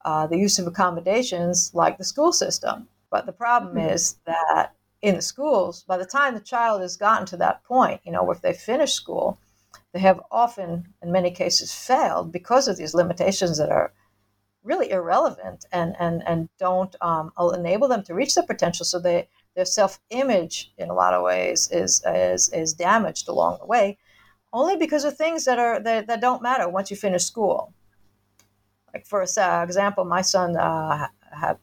uh, 0.04 0.26
the 0.26 0.36
use 0.36 0.58
of 0.58 0.66
accommodations 0.66 1.70
like 1.72 1.98
the 1.98 2.04
school 2.04 2.32
system. 2.32 2.88
But 3.10 3.26
the 3.26 3.32
problem 3.32 3.76
mm-hmm. 3.76 3.94
is 3.94 4.16
that 4.26 4.72
in 5.02 5.14
the 5.14 5.22
schools, 5.22 5.84
by 5.84 5.98
the 5.98 6.04
time 6.04 6.34
the 6.34 6.40
child 6.40 6.80
has 6.80 6.96
gotten 6.96 7.26
to 7.26 7.36
that 7.36 7.62
point, 7.62 8.00
you 8.02 8.10
know, 8.10 8.28
if 8.32 8.40
they 8.40 8.52
finish 8.52 8.92
school, 8.92 9.38
they 9.92 10.00
have 10.00 10.20
often, 10.32 10.92
in 11.00 11.12
many 11.12 11.30
cases, 11.30 11.72
failed 11.72 12.32
because 12.32 12.66
of 12.66 12.76
these 12.76 12.94
limitations 12.94 13.56
that 13.58 13.70
are 13.70 13.92
really 14.64 14.90
irrelevant 14.90 15.64
and, 15.70 15.94
and, 16.00 16.24
and 16.26 16.48
don't 16.58 16.96
um, 17.00 17.30
enable 17.54 17.86
them 17.86 18.02
to 18.02 18.14
reach 18.14 18.34
their 18.34 18.44
potential. 18.44 18.84
So 18.84 18.98
they, 18.98 19.28
their 19.54 19.64
self 19.64 20.00
image, 20.10 20.72
in 20.76 20.90
a 20.90 20.94
lot 20.94 21.14
of 21.14 21.22
ways, 21.22 21.70
is, 21.70 22.02
is, 22.04 22.52
is 22.52 22.74
damaged 22.74 23.28
along 23.28 23.58
the 23.60 23.66
way, 23.66 23.96
only 24.52 24.76
because 24.76 25.04
of 25.04 25.16
things 25.16 25.44
that, 25.44 25.58
are, 25.58 25.80
that, 25.80 26.06
that 26.06 26.20
don't 26.20 26.42
matter 26.42 26.68
once 26.68 26.90
you 26.90 26.96
finish 26.96 27.24
school. 27.24 27.72
Like, 28.92 29.06
for 29.06 29.22
example, 29.22 30.04
my 30.04 30.22
son 30.22 30.56
uh, 30.56 31.08
uh, 31.42 31.54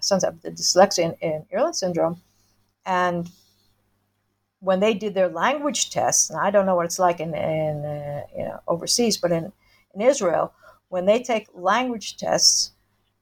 sons 0.00 0.24
have 0.24 0.34
dyslexia 0.36 1.16
and, 1.20 1.44
and 1.50 1.76
syndrome. 1.76 2.20
And 2.86 3.28
when 4.60 4.80
they 4.80 4.94
did 4.94 5.14
their 5.14 5.28
language 5.28 5.90
tests, 5.90 6.30
and 6.30 6.38
I 6.38 6.50
don't 6.50 6.66
know 6.66 6.76
what 6.76 6.86
it's 6.86 6.98
like 6.98 7.20
in, 7.20 7.34
in 7.34 7.84
uh, 7.84 8.22
you 8.36 8.44
know, 8.44 8.60
overseas, 8.66 9.16
but 9.18 9.32
in, 9.32 9.52
in 9.94 10.00
Israel, 10.00 10.52
when 10.88 11.06
they 11.06 11.22
take 11.22 11.48
language 11.54 12.16
tests, 12.16 12.72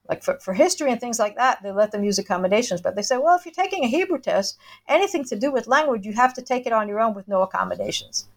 like 0.07 0.23
for, 0.23 0.39
for 0.39 0.53
history 0.53 0.91
and 0.91 1.01
things 1.01 1.19
like 1.19 1.35
that, 1.35 1.61
they 1.63 1.71
let 1.71 1.91
them 1.91 2.03
use 2.03 2.17
accommodations. 2.17 2.81
But 2.81 2.95
they 2.95 3.01
say, 3.01 3.17
well, 3.17 3.35
if 3.35 3.45
you're 3.45 3.53
taking 3.53 3.83
a 3.83 3.89
Hebrew 3.89 4.19
test, 4.19 4.57
anything 4.87 5.25
to 5.25 5.37
do 5.37 5.51
with 5.51 5.67
language, 5.67 6.05
you 6.05 6.13
have 6.13 6.33
to 6.35 6.41
take 6.41 6.65
it 6.65 6.73
on 6.73 6.87
your 6.87 7.01
own 7.01 7.13
with 7.13 7.27
no 7.27 7.41
accommodations. 7.41 8.27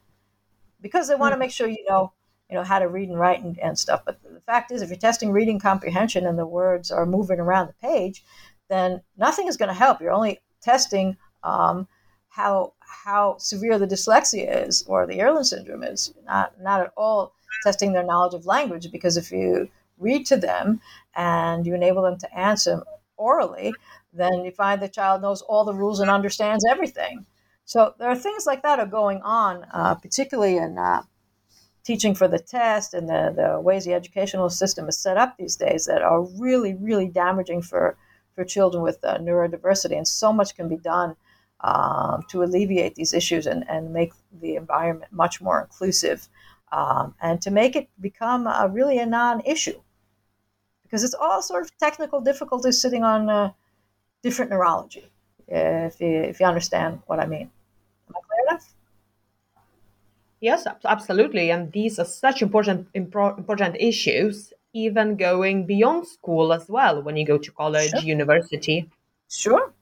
Because 0.81 1.09
they 1.09 1.15
want 1.15 1.33
to 1.33 1.37
hmm. 1.37 1.41
make 1.41 1.51
sure 1.51 1.69
you 1.69 1.85
know, 1.89 2.13
you 2.49 2.57
know, 2.57 2.65
how 2.65 2.79
to 2.79 2.89
read 2.89 3.09
and 3.09 3.19
write 3.19 3.43
and, 3.43 3.59
and 3.59 3.79
stuff. 3.79 4.03
But 4.05 4.21
the 4.23 4.41
fact 4.41 4.73
is, 4.73 4.83
if 4.83 4.89
you're 4.89 4.99
testing 4.99 5.31
reading 5.31 5.61
comprehension 5.61 6.27
and 6.27 6.39
the 6.39 6.47
words 6.47 6.91
are 6.91 7.07
moving 7.07 7.39
around 7.39 7.69
the 7.69 7.75
page, 7.75 8.25
then 8.69 9.03
nothing 9.17 9.47
is 9.47 9.57
going 9.57 9.69
to 9.69 9.75
help. 9.75 10.01
You're 10.01 10.13
only 10.13 10.41
testing 10.61 11.17
um, 11.43 11.87
how 12.29 12.75
how 12.81 13.37
severe 13.39 13.79
the 13.79 13.87
dyslexia 13.87 14.67
is 14.67 14.85
or 14.87 15.07
the 15.07 15.21
Irlen 15.21 15.45
syndrome 15.45 15.83
is. 15.83 16.15
Not 16.25 16.61
not 16.61 16.81
at 16.81 16.93
all 16.97 17.35
testing 17.65 17.93
their 17.93 18.05
knowledge 18.05 18.35
of 18.35 18.47
language 18.47 18.91
because 18.91 19.17
if 19.17 19.31
you 19.31 19.69
read 19.99 20.25
to 20.27 20.37
them 20.37 20.81
and 21.15 21.67
you 21.67 21.75
enable 21.75 22.03
them 22.03 22.19
to 22.19 22.39
answer 22.39 22.83
orally, 23.17 23.75
then 24.13 24.45
you 24.45 24.51
find 24.51 24.81
the 24.81 24.89
child 24.89 25.23
knows 25.23 25.43
all 25.43 25.65
the 25.65 25.75
rules 25.75 26.01
and 26.01 26.11
understands 26.11 26.65
everything. 26.71 27.27
So 27.71 27.95
there 28.01 28.09
are 28.09 28.17
things 28.17 28.47
like 28.47 28.65
that 28.65 28.81
are 28.81 28.85
going 29.01 29.23
on, 29.23 29.65
uh, 29.73 29.95
particularly 29.95 30.57
in 30.57 30.77
uh, 30.77 31.05
teaching 31.85 32.17
for 32.17 32.27
the 32.27 32.41
test 32.41 32.95
and 32.95 33.09
the, 33.09 33.33
the 33.37 33.61
ways 33.61 33.85
the 33.85 33.95
educational 33.95 34.51
system 34.51 34.89
is 34.89 34.99
set 34.99 35.17
up 35.17 35.37
these 35.37 35.55
days 35.55 35.87
that 35.87 36.03
are 36.03 36.21
really, 36.21 36.75
really 36.75 37.07
damaging 37.07 37.63
for, 37.63 37.97
for 38.35 38.45
children 38.45 38.83
with 38.83 38.99
uh, 39.05 39.19
neurodiversity. 39.19 39.97
And 39.97 40.09
so 40.09 40.33
much 40.33 40.57
can 40.57 40.69
be 40.69 40.79
done 40.79 41.15
um, 41.61 42.25
to 42.31 42.43
alleviate 42.43 42.97
these 42.97 43.15
issues 43.15 43.47
and, 43.47 43.65
and 43.71 43.93
make 43.93 44.15
the 44.41 44.57
environment 44.57 45.13
much 45.13 45.41
more 45.41 45.61
inclusive 45.61 46.29
um, 46.73 47.15
and 47.23 47.41
to 47.43 47.53
make 47.53 47.77
it 47.77 47.89
become 48.01 48.49
a, 48.49 48.69
really 48.69 48.99
a 48.99 49.07
non 49.07 49.43
issue. 49.43 49.81
Because 50.83 51.05
it's 51.05 51.15
all 51.15 51.41
sort 51.41 51.63
of 51.63 51.79
technical 51.79 52.21
difficulties 52.21 52.83
sitting 52.83 53.05
on 53.05 53.31
uh, 53.31 53.53
different 54.25 54.51
neurology, 54.51 55.09
if 55.47 56.01
you, 56.01 56.09
if 56.09 56.41
you 56.41 56.47
understand 56.47 56.99
what 57.07 57.21
I 57.21 57.27
mean. 57.27 57.49
Am 58.51 58.57
I 58.57 58.59
clear 58.59 58.75
enough? 58.75 58.75
Yes, 60.41 60.67
absolutely. 60.85 61.51
And 61.51 61.73
these 61.73 61.99
are 61.99 62.05
such 62.05 62.43
important 62.43 62.89
important 62.95 63.77
issues, 63.79 64.53
even 64.73 65.17
going 65.17 65.67
beyond 65.67 66.07
school 66.07 66.53
as 66.53 66.69
well 66.69 67.03
when 67.03 67.17
you 67.17 67.27
go 67.27 67.39
to 67.39 67.53
college, 67.53 67.91
sure. 67.91 68.01
university. 68.01 68.89
Sure. 69.29 69.73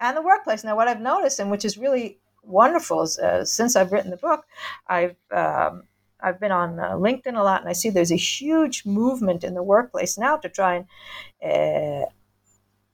And 0.00 0.16
the 0.16 0.22
workplace. 0.22 0.64
Now, 0.64 0.76
what 0.76 0.88
I've 0.88 1.00
noticed, 1.00 1.40
and 1.40 1.50
which 1.50 1.64
is 1.64 1.76
really 1.76 2.18
wonderful, 2.42 3.02
is 3.02 3.18
uh, 3.18 3.44
since 3.44 3.76
I've 3.76 3.92
written 3.92 4.10
the 4.10 4.16
book, 4.16 4.46
I've 4.86 5.16
um, 5.30 5.82
I've 6.20 6.40
been 6.40 6.52
on 6.52 6.78
uh, 6.80 6.92
LinkedIn 6.92 7.36
a 7.38 7.42
lot, 7.42 7.60
and 7.60 7.68
I 7.68 7.74
see 7.74 7.90
there's 7.90 8.12
a 8.12 8.16
huge 8.16 8.86
movement 8.86 9.44
in 9.44 9.54
the 9.54 9.62
workplace 9.62 10.18
now 10.18 10.36
to 10.38 10.48
try 10.48 10.84
and 11.40 12.02
uh, 12.04 12.06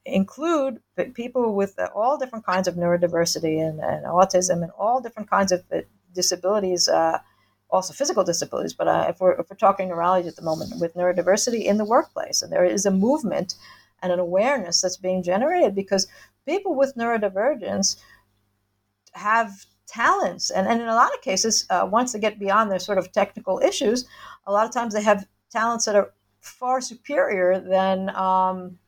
include 0.07 0.81
people 1.14 1.55
with 1.55 1.79
all 1.95 2.19
different 2.19 2.45
kinds 2.45 2.69
of 2.69 2.75
neurodiversity 2.75 3.67
and, 3.67 3.81
and, 3.81 4.05
autism 4.05 4.62
and 4.62 4.71
all 4.79 5.01
different 5.01 5.31
kinds 5.31 5.51
of 5.51 5.64
uh, 5.73 5.79
disabilities, 6.12 6.88
uh, 6.88 7.19
also 7.71 7.95
physical 7.95 8.23
disabilities. 8.23 8.75
But 8.75 8.88
uh, 8.88 9.07
if, 9.09 9.21
we're, 9.21 9.33
if 9.33 9.49
we're 9.49 9.57
talking 9.57 9.88
neurology 9.88 10.29
at 10.29 10.37
the 10.37 10.43
moment, 10.43 10.79
with 10.79 10.95
neurodiversity 10.95 11.64
in 11.64 11.79
the 11.79 11.85
workplace, 11.85 12.43
and 12.43 12.53
there 12.53 12.64
is 12.64 12.85
a 12.85 12.90
movement 12.90 13.55
and 14.03 14.12
an 14.12 14.19
awareness 14.19 14.83
that's 14.83 14.99
being 14.99 15.23
generated 15.23 15.75
because 15.75 16.07
people 16.47 16.75
with 16.75 16.95
neurodivergence 16.97 17.97
have 19.12 19.64
talents 19.87 20.51
and, 20.51 20.67
and 20.67 20.81
in 20.81 20.88
a 20.88 20.95
lot 20.95 21.14
of 21.14 21.21
cases 21.23 21.67
uh, 21.71 21.87
once 21.90 22.12
they 22.12 22.19
get 22.19 22.38
beyond 22.38 22.71
their 22.71 22.79
sort 22.79 22.99
of 22.99 23.12
technical 23.12 23.61
issues 23.61 24.07
a 24.47 24.53
lot 24.53 24.67
of 24.67 24.73
times 24.73 24.95
they 24.95 25.03
have 25.03 25.27
talents 25.51 25.85
that 25.85 25.95
are 25.95 26.12
far 26.40 26.81
superior 26.81 27.61
than 27.61 28.11
um, 28.11 28.79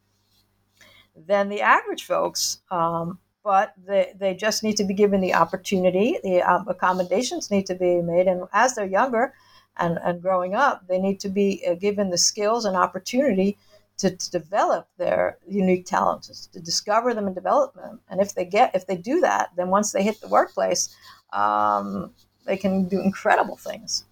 than 1.17 1.49
the 1.49 1.61
average 1.61 2.05
folks 2.05 2.61
um, 2.71 3.19
but 3.47 3.75
they, 3.87 4.13
they 4.19 4.35
just 4.35 4.65
need 4.65 4.77
to 4.77 4.83
be 4.83 4.93
given 4.93 5.21
the 5.21 5.33
opportunity. 5.33 6.19
The 6.25 6.43
um, 6.43 6.67
accommodations 6.67 7.49
need 7.49 7.65
to 7.67 7.77
be 7.77 8.03
made. 8.03 8.27
And 8.27 8.43
as 8.53 8.75
they're 8.75 8.85
younger 8.85 9.35
and, 9.77 10.01
and 10.03 10.21
growing 10.21 10.57
up, 10.57 10.89
they 10.89 10.99
need 10.99 11.21
to 11.21 11.29
be 11.29 11.65
uh, 11.65 11.75
given 11.75 12.11
the 12.11 12.19
skills 12.19 12.65
and 12.65 12.77
opportunity 12.77 13.57
to, 13.99 14.11
to 14.11 14.31
develop 14.33 14.89
their 14.99 15.39
unique 15.47 15.87
talents, 15.87 16.49
to 16.49 16.59
discover 16.59 17.15
them 17.15 17.27
and 17.27 17.37
develop 17.37 17.73
them. 17.75 18.01
And 18.11 18.21
if 18.21 18.35
they 18.35 18.45
get, 18.45 18.75
if 18.75 18.89
they 18.89 18.97
do 18.97 19.21
that, 19.21 19.51
then 19.57 19.69
once 19.69 19.93
they 19.93 20.03
hit 20.03 20.21
the 20.21 20.27
workplace, 20.27 20.93
um, 21.33 22.11
they 22.47 22.57
can 22.57 22.89
do 22.89 23.01
incredible 23.01 23.57
things. 23.57 24.07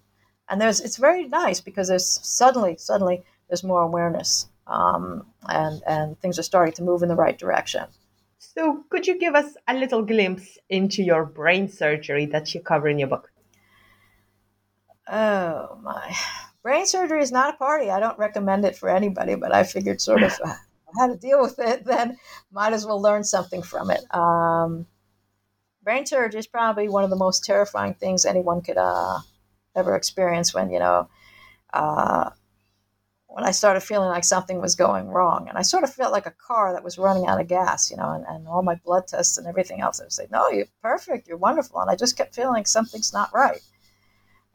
And 0.47 0.61
there's, 0.61 0.79
it's 0.79 0.95
very 0.95 1.27
nice 1.27 1.59
because 1.59 1.89
there's 1.89 2.07
suddenly, 2.07 2.77
suddenly, 2.77 3.25
there's 3.49 3.65
more 3.65 3.81
awareness, 3.81 4.47
um, 4.67 5.25
and 5.47 5.81
and 5.87 6.19
things 6.19 6.39
are 6.39 6.43
starting 6.43 6.73
to 6.73 6.83
move 6.83 7.03
in 7.03 7.09
the 7.09 7.15
right 7.15 7.37
direction. 7.37 7.85
So, 8.39 8.83
could 8.89 9.07
you 9.07 9.19
give 9.19 9.35
us 9.35 9.55
a 9.67 9.73
little 9.73 10.01
glimpse 10.01 10.57
into 10.69 11.03
your 11.03 11.25
brain 11.25 11.67
surgery 11.67 12.25
that 12.27 12.53
you 12.53 12.61
cover 12.61 12.87
in 12.87 12.99
your 12.99 13.07
book? 13.07 13.31
Oh, 15.07 15.77
my. 15.81 16.15
Brain 16.63 16.85
surgery 16.85 17.21
is 17.21 17.31
not 17.31 17.53
a 17.53 17.57
party. 17.57 17.91
I 17.91 17.99
don't 17.99 18.17
recommend 18.17 18.65
it 18.65 18.75
for 18.75 18.89
anybody, 18.89 19.35
but 19.35 19.53
I 19.53 19.63
figured 19.63 20.01
sort 20.01 20.23
of 20.23 20.33
uh, 20.43 20.55
how 20.97 21.07
to 21.07 21.15
deal 21.15 21.41
with 21.41 21.59
it, 21.59 21.85
then 21.85 22.17
might 22.51 22.73
as 22.73 22.85
well 22.85 23.01
learn 23.01 23.23
something 23.23 23.61
from 23.61 23.91
it. 23.91 24.01
Um, 24.13 24.87
brain 25.83 26.05
surgery 26.05 26.39
is 26.39 26.47
probably 26.47 26.89
one 26.89 27.03
of 27.03 27.09
the 27.09 27.15
most 27.15 27.45
terrifying 27.45 27.93
things 27.93 28.25
anyone 28.25 28.61
could 28.61 28.77
uh, 28.77 29.19
ever 29.75 29.95
experience 29.95 30.53
when, 30.53 30.71
you 30.71 30.79
know, 30.79 31.07
uh, 31.73 32.31
when 33.35 33.43
I 33.43 33.51
started 33.51 33.81
feeling 33.81 34.07
like 34.07 34.23
something 34.23 34.61
was 34.61 34.75
going 34.75 35.09
wrong. 35.09 35.49
And 35.49 35.57
I 35.57 35.61
sort 35.61 35.83
of 35.83 35.93
felt 35.93 36.13
like 36.13 36.25
a 36.25 36.31
car 36.31 36.71
that 36.71 36.85
was 36.85 36.97
running 36.97 37.27
out 37.27 37.41
of 37.41 37.49
gas, 37.49 37.91
you 37.91 37.97
know, 37.97 38.11
and, 38.11 38.23
and 38.29 38.47
all 38.47 38.63
my 38.63 38.75
blood 38.75 39.09
tests 39.09 39.37
and 39.37 39.45
everything 39.45 39.81
else. 39.81 39.99
I 39.99 40.05
would 40.05 40.13
say, 40.13 40.27
no, 40.31 40.47
you're 40.47 40.67
perfect. 40.81 41.27
You're 41.27 41.35
wonderful. 41.35 41.81
And 41.81 41.91
I 41.91 41.97
just 41.97 42.15
kept 42.15 42.33
feeling 42.33 42.53
like 42.53 42.65
something's 42.65 43.11
not 43.11 43.33
right. 43.33 43.59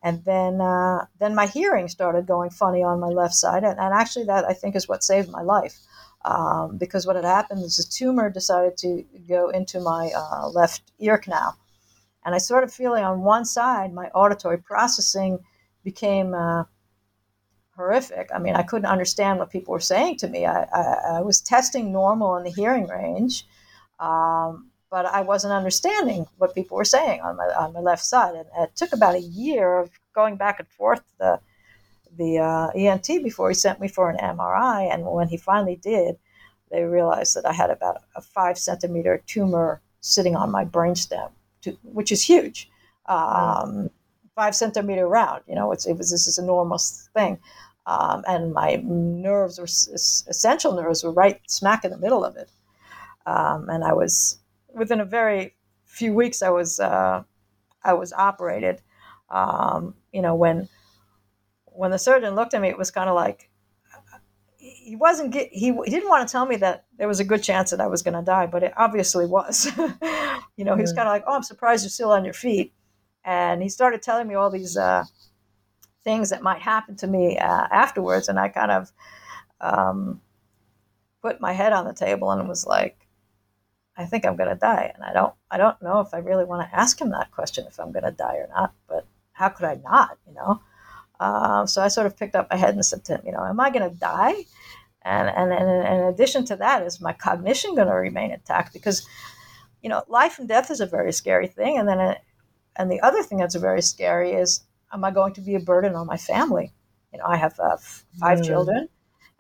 And 0.03 0.25
then, 0.25 0.63
uh, 0.63 1.05
then 1.19 1.35
my 1.35 1.45
hearing 1.45 1.89
started 1.89 2.27
going 2.27 2.49
funny 2.49 2.83
on 2.83 3.01
my 3.01 3.09
left 3.09 3.35
side. 3.35 3.65
And, 3.65 3.79
and 3.79 3.93
actually, 3.93 4.25
that 4.25 4.47
I 4.47 4.55
think 4.55 4.75
is 4.75 4.89
what 4.89 5.05
saved 5.05 5.29
my 5.29 5.43
life. 5.43 5.79
Um, 6.25 6.79
because 6.79 7.07
what 7.07 7.17
had 7.17 7.27
happened 7.27 7.63
is 7.63 7.79
a 7.79 7.87
tumor 7.87 8.31
decided 8.31 8.79
to 8.79 9.05
go 9.29 9.51
into 9.51 9.81
my 9.81 10.11
uh, 10.17 10.49
left 10.49 10.91
ear 10.99 11.19
canal. 11.19 11.55
And 12.25 12.35
I 12.35 12.39
started 12.39 12.73
feeling 12.73 13.05
on 13.05 13.21
one 13.21 13.45
side, 13.45 13.93
my 13.93 14.07
auditory 14.15 14.57
processing 14.57 15.41
became 15.85 16.33
uh, 16.33 16.65
horrific. 17.81 18.29
I 18.35 18.39
mean, 18.39 18.55
I 18.55 18.63
couldn't 18.63 18.95
understand 18.97 19.39
what 19.39 19.51
people 19.51 19.73
were 19.73 19.81
saying 19.95 20.19
to 20.19 20.29
me. 20.29 20.45
I, 20.45 20.65
I, 20.65 20.83
I 21.17 21.21
was 21.23 21.41
testing 21.41 21.93
normal 21.93 22.37
in 22.37 22.45
the 22.45 22.51
hearing 22.51 22.87
range, 22.87 23.47
um, 23.99 24.71
but 24.91 25.07
I 25.07 25.23
wasn't 25.23 25.55
understanding 25.55 26.27
what 26.37 26.55
people 26.55 26.77
were 26.77 26.85
saying 26.85 27.23
on 27.23 27.37
my 27.37 27.47
on 27.63 27.73
my 27.73 27.81
left 27.81 28.05
side. 28.05 28.35
And 28.35 28.47
it 28.65 28.77
took 28.77 28.93
about 28.93 29.15
a 29.15 29.21
year 29.21 29.79
of 29.79 29.91
going 30.15 30.37
back 30.37 30.61
and 30.61 30.69
forth 30.69 31.03
the 31.19 31.41
the 32.19 32.39
uh, 32.39 32.69
ENT 32.75 33.07
before 33.23 33.49
he 33.49 33.55
sent 33.55 33.81
me 33.81 33.89
for 33.89 34.11
an 34.11 34.19
MRI. 34.19 34.93
And 34.93 35.07
when 35.07 35.29
he 35.29 35.39
finally 35.39 35.77
did, 35.77 36.17
they 36.71 36.83
realized 36.83 37.35
that 37.37 37.47
I 37.47 37.53
had 37.53 37.71
about 37.71 38.03
a 38.15 38.21
five 38.21 38.59
centimeter 38.59 39.23
tumor 39.27 39.81
sitting 40.03 40.37
on 40.37 40.51
my 40.51 40.65
brainstem, 40.65 41.31
which 41.83 42.13
is 42.13 42.23
huge. 42.23 42.69
Um, 43.07 43.91
five 44.35 44.55
centimeter 44.55 45.09
round. 45.09 45.43
You 45.49 45.55
know, 45.55 45.73
it's, 45.73 45.87
it 45.87 45.97
was 45.97 46.11
this 46.11 46.27
is 46.27 46.39
enormous 46.39 47.09
thing 47.15 47.39
um, 47.87 48.23
and 48.27 48.53
my 48.53 48.77
nerves 48.85 49.59
were 49.59 49.65
essential 49.65 50.75
nerves 50.75 51.03
were 51.03 51.13
right 51.13 51.41
smack 51.49 51.85
in 51.85 51.91
the 51.91 51.99
middle 51.99 52.25
of 52.25 52.37
it. 52.37 52.51
Um, 53.27 53.69
and 53.69 53.85
I 53.85 53.93
was 53.93 54.39
within 54.75 55.01
a 55.01 55.05
very 55.05 55.55
few 55.85 56.15
weeks. 56.15 56.43
I 56.43 56.51
was 56.51 56.81
uh, 56.81 57.23
I 57.83 57.93
was 57.95 58.13
operated. 58.13 58.83
Um, 59.29 59.95
you 60.13 60.23
know 60.23 60.35
when 60.35 60.69
when 61.65 61.91
the 61.91 61.99
surgeon 61.99 62.35
looked 62.35 62.55
at 62.55 62.61
me, 62.61 62.69
it 62.69 62.79
was 62.79 62.91
kind 62.91 63.09
of 63.09 63.15
like 63.15 63.51
he 64.57 64.97
wasn't 64.97 65.35
he, 65.35 65.49
he 65.53 65.91
didn't 65.91 66.09
want 66.09 66.27
to 66.27 66.31
tell 66.31 66.47
me 66.47 66.57
that 66.57 66.85
there 66.99 67.09
was 67.09 67.21
a 67.21 67.25
good 67.25 67.43
chance 67.43 67.71
that 67.71 67.81
I 67.81 67.87
was 67.87 68.03
going 68.03 68.15
to 68.15 68.23
die, 68.23 68.47
but 68.47 68.63
it 68.63 68.75
obviously 68.77 69.27
was. 69.27 69.67
you 70.57 70.65
know, 70.65 70.75
he 70.75 70.83
was 70.83 70.93
mm. 70.93 70.97
kind 70.97 71.09
of 71.09 71.13
like, 71.13 71.25
"Oh, 71.27 71.35
I'm 71.35 71.43
surprised 71.43 71.85
you're 71.85 71.91
still 71.91 72.13
on 72.13 72.25
your 72.25 72.35
feet," 72.35 72.75
and 73.25 73.63
he 73.63 73.69
started 73.69 74.03
telling 74.03 74.29
me 74.29 74.35
all 74.35 74.51
these. 74.51 74.77
Uh, 74.77 75.05
things 76.05 76.31
that 76.31 76.43
might 76.43 76.61
happen 76.61 76.97
to 76.97 77.07
me 77.07 77.39
uh, 77.39 77.67
afterwards. 77.71 78.29
And 78.29 78.39
I 78.39 78.49
kind 78.49 78.71
of 78.71 78.93
um, 79.61 80.21
put 81.23 81.41
my 81.41 81.53
head 81.53 81.73
on 81.73 81.87
the 81.87 81.93
table 81.93 82.31
and 82.31 82.49
was 82.49 82.67
like, 82.67 83.07
I 83.97 84.07
think 84.07 84.25
I'm 84.25 84.37
going 84.37 84.49
to 84.49 84.57
die. 84.57 84.93
And 84.95 85.05
I 85.05 85.13
don't, 85.13 85.35
I 85.51 85.59
don't 85.59 85.81
know 85.83 86.01
if 86.01 86.15
I 86.15 86.19
really 86.19 86.45
want 86.45 86.69
to 86.69 86.77
ask 86.77 87.01
him 87.01 87.11
that 87.11 87.33
question 87.33 87.67
if 87.67 87.79
I'm 87.79 87.93
going 87.93 88.05
to 88.05 88.11
die 88.11 88.37
or 88.37 88.49
not. 88.49 88.73
But 88.89 89.07
how 89.33 89.49
could 89.51 89.67
I 89.67 89.75
not? 89.75 90.19
You 90.27 90.35
know. 90.35 90.61
Um, 91.21 91.67
so 91.67 91.83
I 91.83 91.89
sort 91.89 92.07
of 92.07 92.17
picked 92.17 92.35
up 92.35 92.49
my 92.51 92.57
head 92.57 92.75
and 92.75 92.85
said 92.85 93.05
to 93.05 93.17
him, 93.17 93.21
you 93.27 93.33
know, 93.33 93.45
am 93.45 93.61
I 93.61 93.69
going 93.69 93.89
to 93.89 93.95
die? 93.95 94.35
And, 95.03 95.29
and, 95.29 95.53
and 95.53 96.01
in 96.01 96.07
addition 96.07 96.47
to 96.47 96.57
that, 96.57 96.83
is 96.83 97.01
my 97.01 97.13
cognition 97.13 97.75
going 97.75 97.89
to 97.89 97.95
remain 97.95 98.31
intact? 98.31 98.73
Because, 98.73 99.07
you 99.83 99.91
know, 99.91 100.03
life 100.09 100.39
and 100.39 100.49
death 100.49 100.71
is 100.71 100.81
a 100.81 100.87
very 100.87 101.13
scary 101.13 101.47
thing. 101.47 101.77
And 101.79 101.87
then, 101.87 102.01
it, 102.01 102.19
and 102.77 102.91
the 102.91 103.01
other 103.03 103.23
thing 103.23 103.39
that's 103.39 103.55
very 103.55 103.83
scary 103.83 104.33
is 104.33 104.63
am 104.93 105.05
I 105.05 105.11
going 105.11 105.35
to 105.35 105.41
be 105.41 105.55
a 105.55 105.61
burden 105.61 105.95
on 105.95 106.07
my 106.07 106.17
family? 106.17 106.73
You 107.13 107.19
know, 107.19 107.27
I 107.27 107.37
have 107.37 107.59
uh, 107.59 107.77
five 108.19 108.41
mm. 108.41 108.47
children, 108.47 108.89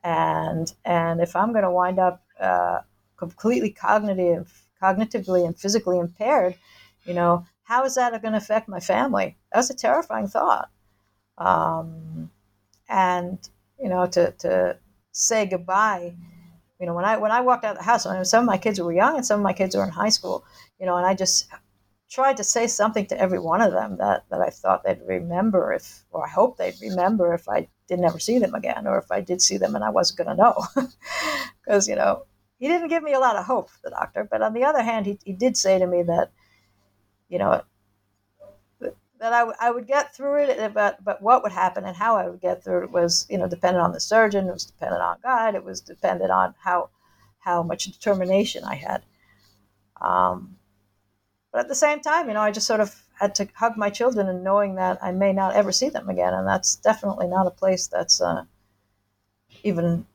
and 0.03 0.73
and 0.85 1.21
if 1.21 1.37
I'm 1.37 1.53
going 1.53 1.65
to 1.65 1.71
wind 1.71 1.99
up 1.99 2.23
uh, 2.39 2.81
completely 3.17 3.71
cognitive, 3.71 4.67
cognitively 4.83 5.47
and 5.47 5.57
physically 5.57 5.99
impaired, 5.99 6.57
you 7.05 7.15
know, 7.15 7.47
how 7.65 7.85
is 7.85 7.95
that 7.95 8.21
going 8.23 8.33
to 8.33 8.39
affect 8.39 8.69
my 8.69 8.81
family? 8.81 9.37
That's 9.53 9.71
a 9.71 9.75
terrifying 9.75 10.27
thought. 10.27 10.69
Um, 11.39 12.31
and 12.89 13.39
you 13.79 13.89
know, 13.89 14.07
to 14.07 14.33
to 14.39 14.77
say 15.13 15.47
goodbye. 15.47 16.15
You 16.81 16.87
know, 16.87 16.95
when 16.95 17.05
I 17.05 17.19
when 17.19 17.31
I 17.31 17.41
walked 17.41 17.65
out 17.65 17.73
of 17.73 17.79
the 17.79 17.85
house, 17.85 18.07
I 18.07 18.15
mean, 18.15 18.25
some 18.25 18.41
of 18.41 18.47
my 18.47 18.59
kids 18.59 18.81
were 18.81 18.93
young 18.93 19.17
and 19.17 19.25
some 19.25 19.39
of 19.39 19.45
my 19.45 19.53
kids 19.53 19.77
were 19.77 19.85
in 19.85 19.91
high 19.91 20.09
school. 20.09 20.45
You 20.79 20.87
know, 20.87 20.97
and 20.97 21.07
I 21.07 21.15
just 21.15 21.49
tried 22.11 22.37
to 22.37 22.45
say 22.45 22.67
something 22.67 23.07
to 23.07 23.19
every 23.19 23.39
one 23.39 23.61
of 23.61 23.73
them 23.73 23.97
that, 23.99 24.25
that 24.31 24.41
I 24.41 24.51
thought 24.51 24.83
they'd 24.83 25.01
remember 25.07 25.73
if, 25.73 26.05
or 26.11 26.27
I 26.27 26.29
hope 26.29 26.59
they'd 26.59 26.81
remember 26.81 27.33
if 27.33 27.49
I 27.49 27.69
didn't 27.87 28.05
ever 28.05 28.19
see 28.19 28.39
them 28.39 28.55
again, 28.55 28.87
or 28.87 28.99
if 28.99 29.11
I 29.13 29.21
did 29.21 29.41
see 29.41 29.57
them 29.59 29.77
and 29.77 29.85
I 29.85 29.91
wasn't 29.91 30.19
going 30.19 30.37
to 30.37 30.43
know. 30.43 30.65
Because, 31.63 31.87
you 31.87 31.95
know, 31.95 32.25
he 32.59 32.67
didn't 32.67 32.89
give 32.89 33.03
me 33.03 33.13
a 33.13 33.21
lot 33.21 33.37
of 33.37 33.45
hope, 33.45 33.71
the 33.85 33.91
doctor. 33.91 34.27
But 34.29 34.43
on 34.43 34.55
the 34.55 34.65
other 34.65 34.83
hand, 34.83 35.07
he, 35.07 35.19
he 35.25 35.33
did 35.33 35.57
say 35.57 35.79
to 35.79 35.87
me 35.87 36.03
that, 36.03 36.33
you 37.29 37.39
know, 37.39 37.63
that 38.81 39.33
I, 39.33 39.41
w- 39.41 39.57
I 39.61 39.71
would 39.71 39.87
get 39.87 40.17
through 40.17 40.45
it, 40.45 40.75
but, 40.75 41.05
but 41.05 41.23
what 41.23 41.45
would 41.45 41.53
happen 41.53 41.85
and 41.85 41.97
how 41.97 42.17
I 42.17 42.29
would 42.29 42.41
get 42.41 42.65
through 42.65 42.85
it 42.85 42.91
was, 42.91 43.27
you 43.31 43.39
know, 43.39 43.47
dependent 43.47 43.85
on 43.85 43.93
the 43.93 44.01
surgeon, 44.01 44.49
it 44.49 44.53
was 44.53 44.65
dependent 44.65 45.03
on 45.03 45.19
God, 45.23 45.55
it 45.55 45.63
was 45.63 45.81
dependent 45.81 46.33
on 46.33 46.55
how, 46.59 46.89
how 47.39 47.63
much 47.63 47.85
determination 47.85 48.65
I 48.65 48.75
had. 48.75 49.03
Um, 50.01 50.57
but 51.53 51.61
at 51.61 51.69
the 51.69 51.75
same 51.75 52.01
time, 52.01 52.29
you 52.29 52.35
know, 52.35 52.41
I 52.41 52.51
just 52.51 52.67
sort 52.67 52.81
of 52.81 52.95
had 53.19 53.35
to 53.37 53.49
hug 53.55 53.77
my 53.77 53.91
children 53.91 54.29
and 54.29 54.45
knowing 54.45 54.77
that 54.77 54.99
I 55.03 55.13
may 55.13 55.33
not 55.33 55.55
ever 55.55 55.73
see 55.73 55.89
them 55.89 56.09
again. 56.09 56.33
And 56.33 56.47
that's 56.47 56.77
definitely 56.77 57.27
not 57.27 57.47
a 57.47 57.51
place 57.51 57.87
that's 57.87 58.21
uh, 58.21 58.45
even 59.63 60.07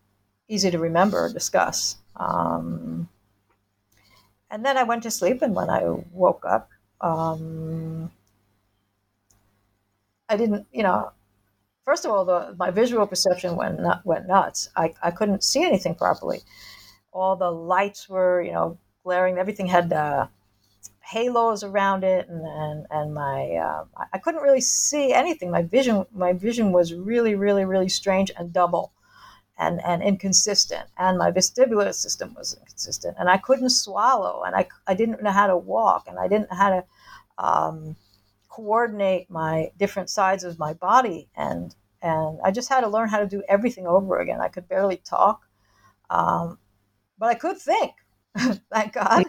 easy 0.47 0.71
to 0.71 0.79
remember 0.79 1.25
or 1.25 1.33
discuss. 1.33 1.97
Um, 2.15 3.09
and 4.49 4.65
then 4.65 4.77
I 4.77 4.83
went 4.83 5.03
to 5.03 5.11
sleep, 5.11 5.41
and 5.41 5.55
when 5.55 5.69
I 5.69 5.83
woke 6.11 6.45
up, 6.45 6.69
um, 7.01 8.11
I 10.29 10.37
didn't, 10.37 10.67
you 10.71 10.83
know, 10.83 11.11
first 11.83 12.05
of 12.05 12.11
all, 12.11 12.25
the, 12.25 12.55
my 12.57 12.71
visual 12.71 13.05
perception 13.05 13.55
went 13.55 13.79
went 14.05 14.27
nuts. 14.27 14.69
I, 14.75 14.93
I 15.03 15.11
couldn't 15.11 15.43
see 15.43 15.63
anything 15.63 15.95
properly. 15.95 16.41
All 17.11 17.35
the 17.35 17.51
lights 17.51 18.07
were, 18.07 18.41
you 18.41 18.53
know, 18.53 18.77
glaring. 19.03 19.37
Everything 19.37 19.67
had 19.67 19.91
uh, 19.91 20.27
halos 21.05 21.63
around 21.63 22.03
it 22.03 22.27
and 22.29 22.45
and, 22.45 22.87
and 22.91 23.13
my 23.13 23.51
uh, 23.53 23.85
I 24.13 24.17
couldn't 24.17 24.41
really 24.41 24.61
see 24.61 25.13
anything. 25.13 25.51
My 25.51 25.63
vision 25.63 26.05
my 26.13 26.33
vision 26.33 26.71
was 26.71 26.93
really 26.93 27.35
really 27.35 27.65
really 27.65 27.89
strange 27.89 28.31
and 28.37 28.53
double 28.53 28.93
and 29.57 29.81
and 29.85 30.03
inconsistent. 30.03 30.87
And 30.97 31.17
my 31.17 31.31
vestibular 31.31 31.93
system 31.93 32.33
was 32.35 32.55
inconsistent 32.59 33.17
and 33.19 33.29
I 33.29 33.37
couldn't 33.37 33.69
swallow 33.69 34.43
and 34.45 34.55
I, 34.55 34.67
I 34.87 34.95
didn't 34.95 35.23
know 35.23 35.31
how 35.31 35.47
to 35.47 35.57
walk 35.57 36.07
and 36.07 36.19
I 36.19 36.27
didn't 36.27 36.49
know 36.51 36.57
how 36.57 36.69
to 36.71 36.85
um, 37.37 37.95
coordinate 38.49 39.29
my 39.29 39.71
different 39.77 40.09
sides 40.09 40.43
of 40.43 40.59
my 40.59 40.73
body. 40.73 41.29
And 41.35 41.75
and 42.01 42.39
I 42.43 42.51
just 42.51 42.69
had 42.69 42.81
to 42.81 42.87
learn 42.89 43.09
how 43.09 43.19
to 43.19 43.27
do 43.27 43.43
everything 43.49 43.87
over 43.87 44.19
again. 44.19 44.41
I 44.41 44.49
could 44.49 44.67
barely 44.67 44.97
talk 44.97 45.41
um, 46.09 46.57
but 47.17 47.27
I 47.29 47.35
could 47.35 47.57
think. 47.57 47.93
Thank 48.71 48.93
God. 48.93 49.25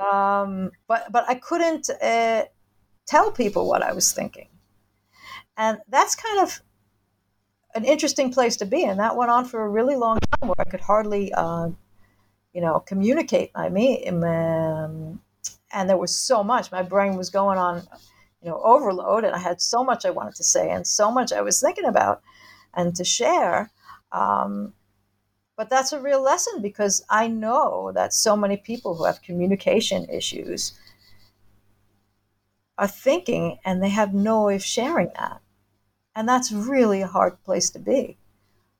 Um, 0.00 0.70
but 0.86 1.10
but 1.10 1.24
I 1.28 1.34
couldn't 1.34 1.90
uh, 2.02 2.44
tell 3.06 3.32
people 3.32 3.68
what 3.68 3.82
I 3.82 3.92
was 3.92 4.12
thinking, 4.12 4.48
and 5.56 5.78
that's 5.88 6.14
kind 6.14 6.40
of 6.40 6.60
an 7.74 7.84
interesting 7.84 8.32
place 8.32 8.56
to 8.58 8.66
be. 8.66 8.84
And 8.84 9.00
that 9.00 9.16
went 9.16 9.30
on 9.30 9.44
for 9.44 9.64
a 9.64 9.68
really 9.68 9.96
long 9.96 10.18
time, 10.20 10.48
where 10.48 10.60
I 10.60 10.64
could 10.64 10.80
hardly, 10.80 11.32
uh, 11.32 11.70
you 12.52 12.60
know, 12.60 12.80
communicate. 12.80 13.50
I 13.54 13.68
mean, 13.68 14.22
um, 14.24 15.20
and 15.72 15.88
there 15.88 15.96
was 15.96 16.14
so 16.14 16.44
much. 16.44 16.70
My 16.70 16.82
brain 16.82 17.16
was 17.16 17.30
going 17.30 17.58
on, 17.58 17.82
you 18.42 18.50
know, 18.50 18.60
overload, 18.62 19.24
and 19.24 19.34
I 19.34 19.38
had 19.38 19.60
so 19.60 19.82
much 19.82 20.04
I 20.04 20.10
wanted 20.10 20.36
to 20.36 20.44
say, 20.44 20.70
and 20.70 20.86
so 20.86 21.10
much 21.10 21.32
I 21.32 21.40
was 21.40 21.60
thinking 21.60 21.86
about, 21.86 22.22
and 22.74 22.94
to 22.96 23.04
share. 23.04 23.70
Um, 24.12 24.72
but 25.58 25.68
that's 25.68 25.92
a 25.92 26.00
real 26.00 26.22
lesson 26.22 26.62
because 26.62 27.04
I 27.10 27.26
know 27.26 27.90
that 27.92 28.14
so 28.14 28.36
many 28.36 28.56
people 28.56 28.94
who 28.94 29.04
have 29.04 29.22
communication 29.22 30.08
issues 30.08 30.72
are 32.78 32.86
thinking 32.86 33.58
and 33.64 33.82
they 33.82 33.88
have 33.88 34.14
no 34.14 34.44
way 34.44 34.54
of 34.54 34.62
sharing 34.62 35.10
that. 35.16 35.40
And 36.14 36.28
that's 36.28 36.52
really 36.52 37.02
a 37.02 37.08
hard 37.08 37.42
place 37.42 37.70
to 37.70 37.80
be. 37.80 38.18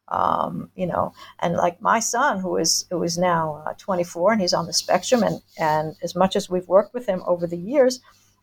Um, 0.06 0.70
you 0.76 0.86
know, 0.86 1.12
and 1.40 1.54
like 1.54 1.82
my 1.82 1.98
son, 1.98 2.38
who 2.38 2.56
is 2.56 2.86
who 2.90 3.02
is 3.02 3.18
now 3.18 3.64
uh, 3.66 3.74
24 3.76 4.32
and 4.32 4.40
he's 4.40 4.54
on 4.54 4.66
the 4.66 4.72
spectrum, 4.72 5.22
and 5.22 5.42
and 5.58 5.96
as 6.02 6.14
much 6.14 6.34
as 6.34 6.48
we've 6.48 6.66
worked 6.66 6.94
with 6.94 7.06
him 7.06 7.22
over 7.26 7.46
the 7.46 7.58
years, 7.58 8.00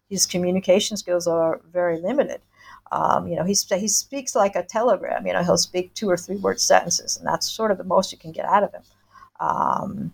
his 0.07 0.27
communication 0.27 0.95
skills 0.95 1.25
are 1.25 1.61
very 1.71 1.99
limited. 1.99 2.41
Um, 2.91 3.27
you 3.27 3.35
know, 3.35 3.43
he, 3.43 3.55
he 3.77 3.87
speaks 3.87 4.35
like 4.35 4.55
a 4.55 4.63
telegram. 4.63 5.25
You 5.25 5.33
know, 5.33 5.43
he'll 5.43 5.57
speak 5.57 5.93
two 5.93 6.09
or 6.09 6.17
three 6.17 6.37
word 6.37 6.59
sentences, 6.59 7.17
and 7.17 7.27
that's 7.27 7.49
sort 7.49 7.71
of 7.71 7.77
the 7.77 7.83
most 7.83 8.11
you 8.11 8.17
can 8.17 8.31
get 8.31 8.45
out 8.45 8.63
of 8.63 8.73
him. 8.73 8.83
Um, 9.39 10.13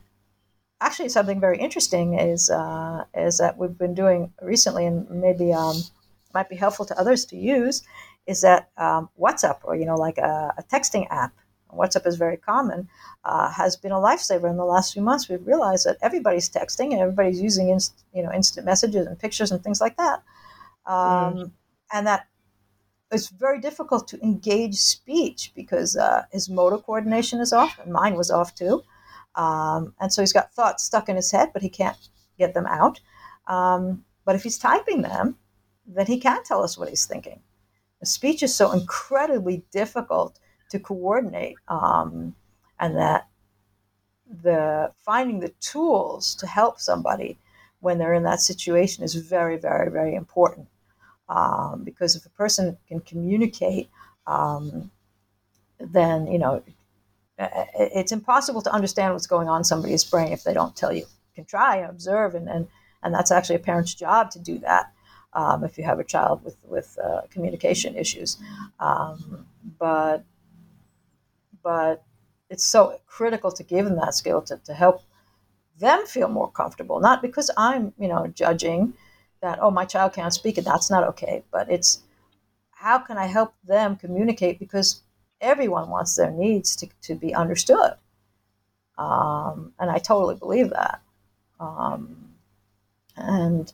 actually, 0.79 1.09
something 1.09 1.39
very 1.39 1.57
interesting 1.57 2.17
is 2.17 2.49
uh, 2.49 3.03
is 3.13 3.37
that 3.37 3.57
we've 3.57 3.77
been 3.77 3.93
doing 3.93 4.33
recently, 4.41 4.85
and 4.85 5.09
maybe 5.09 5.53
um, 5.53 5.75
might 6.33 6.49
be 6.49 6.55
helpful 6.55 6.85
to 6.85 6.99
others 6.99 7.25
to 7.25 7.37
use, 7.37 7.83
is 8.25 8.41
that 8.41 8.69
um, 8.77 9.09
WhatsApp 9.19 9.59
or 9.63 9.75
you 9.75 9.85
know, 9.85 9.95
like 9.95 10.17
a, 10.17 10.53
a 10.57 10.63
texting 10.63 11.07
app 11.11 11.33
WhatsApp 11.73 12.05
is 12.07 12.15
very 12.17 12.37
common, 12.37 12.87
uh, 13.25 13.49
has 13.49 13.75
been 13.75 13.91
a 13.91 13.95
lifesaver 13.95 14.49
in 14.49 14.57
the 14.57 14.65
last 14.65 14.93
few 14.93 15.01
months. 15.01 15.29
We've 15.29 15.45
realized 15.45 15.85
that 15.85 15.97
everybody's 16.01 16.49
texting 16.49 16.91
and 16.91 16.99
everybody's 16.99 17.41
using 17.41 17.69
inst- 17.69 18.03
you 18.13 18.23
know 18.23 18.31
instant 18.31 18.65
messages 18.65 19.07
and 19.07 19.17
pictures 19.17 19.51
and 19.51 19.63
things 19.63 19.81
like 19.81 19.97
that, 19.97 20.23
um, 20.85 21.33
mm. 21.35 21.51
and 21.93 22.07
that 22.07 22.27
it's 23.11 23.29
very 23.29 23.59
difficult 23.59 24.07
to 24.09 24.21
engage 24.21 24.75
speech 24.75 25.51
because 25.55 25.95
uh, 25.95 26.23
his 26.31 26.49
motor 26.49 26.77
coordination 26.77 27.39
is 27.39 27.53
off, 27.53 27.77
and 27.79 27.91
mine 27.91 28.15
was 28.15 28.31
off 28.31 28.55
too. 28.55 28.83
Um, 29.35 29.93
and 29.99 30.11
so 30.11 30.21
he's 30.21 30.33
got 30.33 30.53
thoughts 30.53 30.83
stuck 30.83 31.09
in 31.09 31.15
his 31.15 31.31
head, 31.31 31.49
but 31.53 31.61
he 31.61 31.69
can't 31.69 31.97
get 32.37 32.53
them 32.53 32.65
out. 32.65 32.99
Um, 33.47 34.03
but 34.25 34.35
if 34.35 34.43
he's 34.43 34.57
typing 34.57 35.01
them, 35.01 35.37
then 35.85 36.05
he 36.05 36.19
can 36.19 36.43
tell 36.43 36.63
us 36.63 36.77
what 36.77 36.89
he's 36.89 37.05
thinking. 37.05 37.41
The 37.99 38.05
speech 38.05 38.43
is 38.43 38.55
so 38.55 38.71
incredibly 38.71 39.63
difficult 39.71 40.39
to 40.69 40.79
coordinate, 40.79 41.55
um, 41.67 42.35
and 42.79 42.97
that 42.97 43.27
the 44.43 44.91
finding 45.03 45.39
the 45.39 45.53
tools 45.59 46.35
to 46.35 46.47
help 46.47 46.79
somebody 46.79 47.37
when 47.81 47.97
they're 47.97 48.13
in 48.13 48.23
that 48.23 48.39
situation 48.39 49.03
is 49.03 49.15
very, 49.15 49.57
very, 49.57 49.91
very 49.91 50.15
important. 50.15 50.67
Um, 51.31 51.83
because 51.85 52.17
if 52.17 52.25
a 52.25 52.29
person 52.29 52.77
can 52.89 52.99
communicate, 52.99 53.89
um, 54.27 54.91
then 55.79 56.27
you 56.27 56.37
know 56.37 56.61
it's 57.37 58.11
impossible 58.11 58.61
to 58.61 58.71
understand 58.71 59.13
what's 59.13 59.27
going 59.27 59.49
on 59.49 59.61
in 59.61 59.63
somebody's 59.63 60.03
brain 60.03 60.31
if 60.31 60.43
they 60.43 60.53
don't 60.53 60.75
tell 60.75 60.91
you. 60.91 61.01
You 61.01 61.35
can 61.35 61.45
try 61.45 61.77
and 61.77 61.89
observe, 61.89 62.35
and, 62.35 62.47
and, 62.49 62.67
and 63.01 63.13
that's 63.13 63.31
actually 63.31 63.55
a 63.55 63.59
parent's 63.59 63.95
job 63.95 64.29
to 64.31 64.39
do 64.39 64.59
that 64.59 64.91
um, 65.33 65.63
if 65.63 65.77
you 65.77 65.83
have 65.83 65.99
a 65.99 66.03
child 66.03 66.43
with, 66.43 66.57
with 66.63 66.99
uh, 67.03 67.21
communication 67.29 67.95
issues. 67.95 68.37
Um, 68.79 69.47
but, 69.79 70.23
but 71.63 72.03
it's 72.49 72.65
so 72.65 72.99
critical 73.07 73.51
to 73.51 73.63
give 73.63 73.85
them 73.85 73.95
that 73.95 74.13
skill 74.13 74.41
to, 74.43 74.57
to 74.65 74.73
help 74.73 75.01
them 75.79 76.05
feel 76.05 76.27
more 76.27 76.51
comfortable, 76.51 76.99
not 76.99 77.21
because 77.21 77.49
I'm, 77.57 77.93
you 77.97 78.07
know, 78.07 78.27
judging 78.27 78.93
that, 79.41 79.59
oh, 79.61 79.71
my 79.71 79.85
child 79.85 80.13
can't 80.13 80.33
speak 80.33 80.57
it 80.57 80.65
that's 80.65 80.89
not 80.91 81.03
okay, 81.03 81.43
but 81.51 81.69
it's 81.69 82.01
how 82.71 82.99
can 82.99 83.17
I 83.17 83.27
help 83.27 83.53
them 83.63 83.95
communicate 83.95 84.59
because 84.59 85.01
everyone 85.39 85.89
wants 85.89 86.15
their 86.15 86.31
needs 86.31 86.75
to, 86.77 86.87
to 87.03 87.15
be 87.15 87.33
understood. 87.33 87.93
Um, 88.97 89.73
and 89.79 89.89
I 89.89 89.97
totally 89.97 90.35
believe 90.35 90.69
that. 90.69 91.01
Um, 91.59 92.33
and 93.17 93.71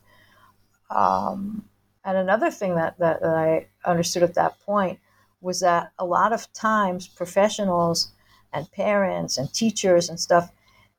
um, 0.89 1.65
and 2.05 2.17
another 2.17 2.49
thing 2.49 2.75
that, 2.75 2.97
that, 2.99 3.21
that 3.21 3.35
I 3.35 3.67
understood 3.83 4.23
at 4.23 4.35
that 4.35 4.59
point 4.61 4.99
was 5.41 5.59
that 5.59 5.91
a 5.99 6.05
lot 6.05 6.31
of 6.31 6.51
times 6.53 7.05
professionals 7.05 8.13
and 8.53 8.71
parents 8.71 9.37
and 9.37 9.53
teachers 9.53 10.07
and 10.07 10.17
stuff, 10.17 10.51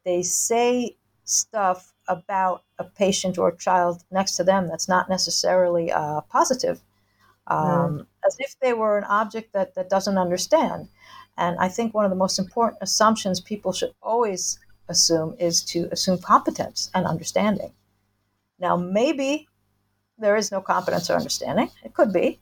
they 0.04 0.22
say 0.22 0.96
stuff 1.24 1.94
about 2.08 2.64
a 2.78 2.84
patient 2.84 3.38
or 3.38 3.48
a 3.48 3.56
child 3.56 4.02
next 4.10 4.34
to 4.36 4.44
them 4.44 4.66
that's 4.66 4.88
not 4.88 5.08
necessarily 5.08 5.92
uh, 5.92 6.20
positive 6.22 6.80
um, 7.48 7.58
mm. 7.60 8.06
as 8.26 8.36
if 8.38 8.56
they 8.60 8.72
were 8.72 8.98
an 8.98 9.04
object 9.04 9.52
that, 9.52 9.74
that 9.74 9.90
doesn't 9.90 10.18
understand. 10.18 10.88
And 11.36 11.56
I 11.58 11.68
think 11.68 11.94
one 11.94 12.04
of 12.04 12.10
the 12.10 12.16
most 12.16 12.38
important 12.38 12.78
assumptions 12.82 13.40
people 13.40 13.72
should 13.72 13.94
always 14.02 14.58
assume 14.88 15.36
is 15.38 15.62
to 15.64 15.88
assume 15.92 16.18
competence 16.18 16.90
and 16.94 17.06
understanding. 17.06 17.72
Now, 18.58 18.76
maybe 18.76 19.48
there 20.18 20.36
is 20.36 20.50
no 20.50 20.60
competence 20.60 21.08
or 21.10 21.14
understanding, 21.14 21.70
it 21.84 21.94
could 21.94 22.12
be, 22.12 22.40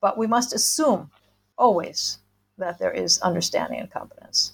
but 0.00 0.18
we 0.18 0.26
must 0.26 0.52
assume 0.52 1.10
always 1.56 2.18
that 2.58 2.78
there 2.78 2.92
is 2.92 3.18
understanding 3.20 3.80
and 3.80 3.90
competence. 3.90 4.53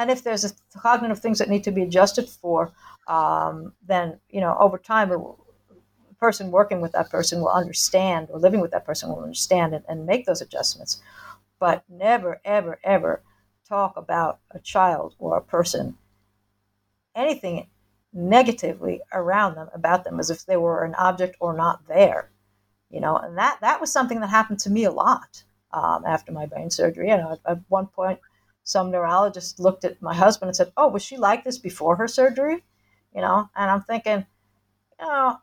And 0.00 0.10
if 0.10 0.24
there's 0.24 0.54
cognitive 0.74 1.18
things 1.18 1.38
that 1.40 1.50
need 1.50 1.62
to 1.64 1.70
be 1.70 1.82
adjusted 1.82 2.26
for, 2.26 2.72
um, 3.06 3.74
then 3.86 4.18
you 4.30 4.40
know 4.40 4.56
over 4.58 4.78
time 4.78 5.10
the 5.10 5.22
person 6.18 6.50
working 6.50 6.80
with 6.80 6.92
that 6.92 7.10
person 7.10 7.40
will 7.40 7.50
understand 7.50 8.28
or 8.30 8.38
living 8.38 8.62
with 8.62 8.70
that 8.70 8.86
person 8.86 9.10
will 9.10 9.20
understand 9.20 9.74
and, 9.74 9.84
and 9.90 10.06
make 10.06 10.24
those 10.24 10.40
adjustments. 10.40 11.02
But 11.58 11.84
never, 11.90 12.40
ever, 12.46 12.78
ever 12.82 13.20
talk 13.68 13.94
about 13.98 14.38
a 14.52 14.58
child 14.58 15.16
or 15.18 15.36
a 15.36 15.42
person, 15.42 15.98
anything 17.14 17.66
negatively 18.14 19.02
around 19.12 19.56
them, 19.56 19.68
about 19.74 20.04
them, 20.04 20.18
as 20.18 20.30
if 20.30 20.46
they 20.46 20.56
were 20.56 20.82
an 20.82 20.94
object 20.94 21.36
or 21.40 21.52
not 21.52 21.86
there. 21.88 22.30
You 22.88 23.00
know, 23.00 23.18
and 23.18 23.36
that, 23.36 23.58
that 23.60 23.82
was 23.82 23.92
something 23.92 24.20
that 24.20 24.30
happened 24.30 24.60
to 24.60 24.70
me 24.70 24.84
a 24.84 24.90
lot 24.90 25.44
um, 25.74 26.04
after 26.06 26.32
my 26.32 26.46
brain 26.46 26.70
surgery. 26.70 27.08
Know, 27.08 27.32
at, 27.32 27.52
at 27.52 27.58
one 27.68 27.88
point, 27.88 28.18
some 28.64 28.90
neurologist 28.90 29.58
looked 29.58 29.84
at 29.84 30.02
my 30.02 30.14
husband 30.14 30.48
and 30.48 30.56
said, 30.56 30.72
"Oh, 30.76 30.88
was 30.88 31.02
she 31.02 31.16
like 31.16 31.44
this 31.44 31.58
before 31.58 31.96
her 31.96 32.08
surgery?" 32.08 32.64
You 33.14 33.22
know, 33.22 33.48
and 33.56 33.70
I'm 33.70 33.82
thinking, 33.82 34.26
you 35.00 35.06
know, 35.06 35.38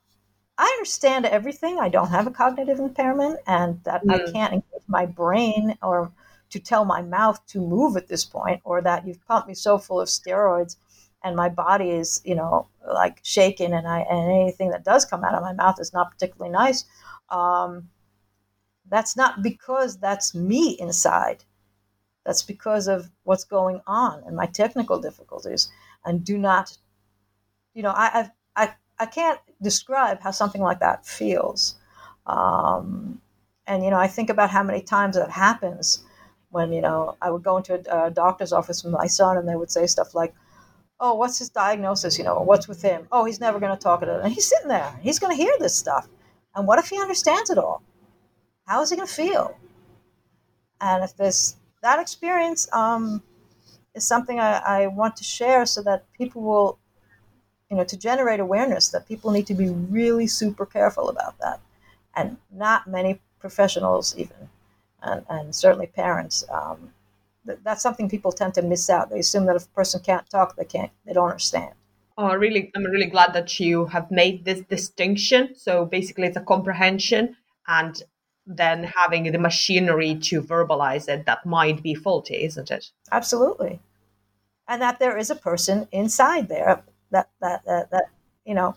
I 0.58 0.66
understand 0.78 1.26
everything. 1.26 1.80
I 1.80 1.90
don't 1.90 2.10
have 2.10 2.28
a 2.28 2.32
cognitive 2.32 2.80
impairment, 2.80 3.40
and 3.46 3.84
that 3.84 4.06
mm. 4.06 4.14
I 4.14 4.32
can't 4.32 4.54
engage 4.54 4.88
my 4.88 5.06
brain 5.06 5.78
or 5.82 6.12
to 6.50 6.60
tell 6.60 6.86
my 6.86 7.02
mouth 7.02 7.46
to 7.48 7.60
move 7.60 7.98
at 7.98 8.08
this 8.08 8.26
point, 8.26 8.62
or 8.64 8.82
that 8.82 9.06
you've 9.06 9.26
pumped 9.28 9.48
me 9.48 9.54
so 9.54 9.78
full 9.78 10.00
of 10.00 10.08
steroids, 10.08 10.78
and 11.24 11.36
my 11.36 11.50
body 11.50 11.90
is, 11.92 12.22
you 12.24 12.36
know, 12.36 12.68
like 12.88 13.20
shaking, 13.24 13.74
and 13.74 13.88
I 13.88 14.00
and 14.02 14.32
anything 14.32 14.70
that 14.72 14.86
does 14.86 15.06
come 15.06 15.24
out 15.24 15.36
of 15.36 15.42
my 15.44 15.54
mouth 15.54 15.80
is 15.80 15.94
not 15.94 16.12
particularly 16.12 16.52
nice. 16.52 16.86
Um, 17.30 17.90
that's 18.90 19.18
not 19.18 19.44
because 19.44 19.98
that's 19.98 20.34
me 20.34 20.78
inside. 20.80 21.44
That's 22.28 22.44
because 22.44 22.90
of 22.90 23.10
what's 23.24 23.46
going 23.46 23.80
on 23.88 24.22
and 24.26 24.36
my 24.36 24.48
technical 24.48 25.00
difficulties. 25.00 25.70
And 26.04 26.26
do 26.26 26.38
not, 26.38 26.78
you 27.74 27.82
know, 27.82 27.94
I 27.96 28.30
I 28.54 28.74
I, 29.00 29.06
can't 29.06 29.40
describe 29.62 30.20
how 30.20 30.32
something 30.32 30.62
like 30.62 30.82
that 30.82 31.06
feels. 31.06 31.76
Um, 32.26 33.22
and 33.66 33.82
you 33.86 33.90
know, 33.92 33.98
I 33.98 34.08
think 34.08 34.30
about 34.30 34.50
how 34.50 34.62
many 34.62 34.82
times 34.82 35.16
that 35.16 35.32
happens 35.32 36.04
when 36.50 36.74
you 36.74 36.82
know 36.82 37.16
I 37.22 37.32
would 37.32 37.44
go 37.44 37.56
into 37.56 37.76
a, 37.76 38.08
a, 38.08 38.12
doctor's 38.12 38.52
office 38.52 38.84
with 38.84 38.92
my 38.92 39.08
son, 39.08 39.38
and 39.38 39.48
they 39.48 39.56
would 39.56 39.72
say 39.72 39.88
stuff 39.88 40.14
like, 40.14 40.34
"Oh, 41.00 41.14
what's 41.14 41.40
his 41.40 41.50
diagnosis? 41.50 42.18
You 42.18 42.26
know, 42.26 42.42
what's 42.42 42.68
with 42.68 42.82
him? 42.82 43.08
Oh, 43.10 43.24
he's 43.24 43.40
never 43.40 43.58
going 43.58 43.76
to 43.76 43.82
talk 43.82 44.02
at 44.02 44.10
it." 44.10 44.20
And 44.22 44.34
he's 44.34 44.50
sitting 44.50 44.68
there, 44.68 45.00
he's 45.02 45.20
going 45.20 45.34
to 45.36 45.42
hear 45.42 45.54
this 45.60 45.78
stuff, 45.78 46.10
and 46.56 46.68
what 46.68 46.80
if 46.80 46.90
he 46.90 47.00
understands 47.00 47.50
it 47.50 47.58
all? 47.58 47.82
How 48.66 48.82
is 48.82 48.90
he 48.90 48.98
going 48.98 49.08
to 49.08 49.14
feel? 49.14 49.58
And 50.82 51.06
if 51.06 51.16
this 51.16 51.56
that 51.82 52.00
experience 52.00 52.68
um, 52.74 53.22
is 53.94 54.06
something 54.06 54.40
I, 54.40 54.58
I 54.66 54.88
want 54.88 55.16
to 55.18 55.24
share, 55.24 55.66
so 55.66 55.82
that 55.84 56.06
people 56.14 56.42
will 56.42 56.80
you 57.70 57.78
know, 57.78 57.84
to 57.84 57.98
generate 57.98 58.40
awareness 58.40 58.90
that 58.90 59.08
people 59.08 59.32
need 59.32 59.48
to 59.48 59.54
be 59.54 59.70
really 59.70 60.28
super 60.28 60.66
careful 60.66 61.10
about 61.10 61.38
that. 61.40 61.60
And 62.16 62.38
not 62.52 62.88
many 62.88 63.20
professionals, 63.40 64.16
even, 64.18 64.50
and, 65.04 65.26
and 65.30 65.54
certainly 65.54 65.88
parents, 65.88 66.44
um, 66.50 66.92
th- 67.46 67.60
that's 67.64 67.84
something 67.84 68.10
people 68.10 68.32
tend 68.32 68.54
to 68.56 68.62
miss 68.62 68.90
out. 68.90 69.10
They 69.10 69.20
assume 69.20 69.46
that 69.46 69.56
if 69.56 69.66
a 69.66 69.70
person 69.70 70.02
can't 70.02 70.28
talk, 70.30 70.56
they 70.56 70.66
can't, 70.66 70.92
they 71.06 71.14
don't 71.14 71.30
understand. 71.30 71.74
Oh, 72.18 72.34
really, 72.36 72.72
I'm 72.76 72.84
really 72.86 73.06
glad 73.06 73.34
that 73.34 73.60
you 73.60 73.86
have 73.86 74.10
made 74.10 74.46
this 74.46 74.62
distinction. 74.62 75.54
So 75.56 75.86
basically, 75.86 76.28
it's 76.28 76.38
a 76.38 76.42
comprehension 76.42 77.36
and 77.68 78.02
then 78.48 78.84
having 78.84 79.32
the 79.32 79.38
machinery 79.38 80.16
to 80.16 80.42
verbalize 80.42 81.10
it 81.10 81.26
that 81.26 81.46
might 81.46 81.84
be 81.84 81.94
faulty, 81.94 82.44
isn't 82.44 82.72
it? 82.72 82.90
Absolutely. 83.12 83.80
And 84.68 84.82
that 84.82 85.00
there 85.00 85.18
is 85.18 85.30
a 85.30 85.36
person 85.36 85.88
inside 85.92 86.48
there 86.48 86.84
that 87.12 87.30
that 87.42 87.64
that, 87.66 87.92
that 87.92 88.06
you 88.46 88.54
know 88.54 88.76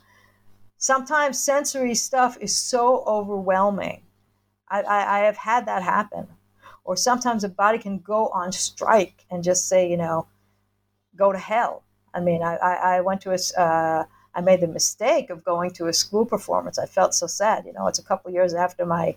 sometimes 0.77 1.39
sensory 1.39 1.95
stuff 1.95 2.37
is 2.41 2.57
so 2.57 3.05
overwhelming 3.07 4.03
I, 4.69 4.83
I, 4.83 5.19
I 5.19 5.19
have 5.25 5.37
had 5.37 5.67
that 5.67 5.83
happen 5.83 6.29
or 6.85 6.97
sometimes 6.97 7.45
a 7.45 7.49
body 7.49 7.79
can 7.79 7.99
go 7.99 8.29
on 8.29 8.53
strike 8.53 9.25
and 9.31 9.43
just 9.43 9.69
say 9.69 9.91
you 9.91 9.97
know 9.97 10.27
go 11.17 11.33
to 11.33 11.39
hell 11.39 11.83
i 12.15 12.21
mean 12.21 12.43
i, 12.43 12.55
I, 12.57 12.75
I 12.97 13.01
went 13.01 13.21
to 13.23 13.33
a 13.33 13.61
uh, 13.61 14.05
I 14.35 14.41
made 14.41 14.61
the 14.61 14.69
mistake 14.69 15.31
of 15.31 15.45
going 15.45 15.73
to 15.73 15.89
a 15.89 15.93
school 15.93 16.25
performance. 16.25 16.79
I 16.79 16.87
felt 16.87 17.15
so 17.15 17.27
sad. 17.27 17.67
You 17.67 17.73
know, 17.73 17.89
it's 17.89 17.99
a 17.99 18.05
couple 18.05 18.31
years 18.31 18.55
after 18.55 18.87
my 18.87 19.17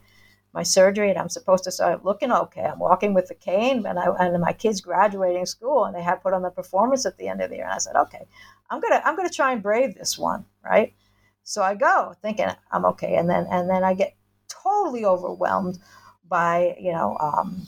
my 0.54 0.64
surgery 0.64 1.10
and 1.10 1.18
I'm 1.18 1.30
supposed 1.30 1.64
to 1.64 1.72
start 1.72 2.06
looking 2.06 2.32
okay. 2.32 2.64
I'm 2.64 2.80
walking 2.80 3.14
with 3.14 3.28
the 3.28 3.36
cane 3.36 3.86
and 3.86 3.98
I 3.98 4.06
and 4.20 4.40
my 4.40 4.54
kids 4.54 4.82
graduating 4.82 5.48
school 5.48 5.86
and 5.86 5.96
they 5.96 6.04
had 6.04 6.22
put 6.22 6.34
on 6.34 6.44
the 6.44 6.52
performance 6.52 7.06
at 7.06 7.18
the 7.18 7.28
end 7.28 7.42
of 7.42 7.50
the 7.50 7.56
year. 7.56 7.66
And 7.66 7.74
I 7.74 7.80
said, 7.80 7.96
okay, 7.96 8.26
I'm 8.70 8.80
gonna 8.80 9.02
I'm 9.04 9.16
gonna 9.16 9.30
try 9.30 9.52
and 9.52 9.64
brave 9.64 9.96
this 9.96 10.18
one, 10.18 10.46
right? 10.64 10.94
So 11.44 11.64
I 11.64 11.76
go 11.76 12.14
thinking 12.22 12.48
I'm 12.72 12.86
okay, 12.86 13.16
and 13.16 13.30
then 13.30 13.48
and 13.50 13.70
then 13.70 13.84
I 13.84 13.94
get 13.96 14.16
totally 14.48 15.06
overwhelmed 15.06 15.80
by 16.28 16.76
you 16.80 16.92
know 16.92 17.18
um, 17.20 17.68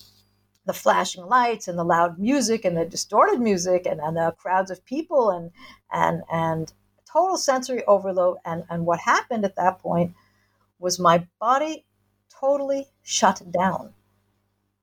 the 0.66 0.74
flashing 0.74 1.26
lights 1.26 1.68
and 1.68 1.78
the 1.78 1.84
loud 1.84 2.20
music 2.20 2.66
and 2.66 2.78
the 2.78 2.86
distorted 2.86 3.40
music 3.40 3.86
and, 3.86 4.00
and 4.00 4.16
the 4.16 4.34
crowds 4.38 4.70
of 4.70 4.86
people 4.86 5.32
and 5.32 5.52
and 5.92 6.22
and 6.32 6.72
total 7.12 7.38
sensory 7.38 7.84
overload. 7.86 8.38
And 8.46 8.64
and 8.70 8.86
what 8.86 9.00
happened 9.00 9.44
at 9.44 9.56
that 9.56 9.80
point 9.80 10.14
was 10.80 11.00
my 11.00 11.26
body 11.40 11.86
totally 12.40 12.88
shut 13.04 13.42
down. 13.52 13.94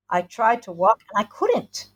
I 0.09 0.23
tried 0.23 0.63
to 0.63 0.73
walk 0.73 1.01
and 1.15 1.25
I 1.25 1.29
couldn't. 1.29 1.89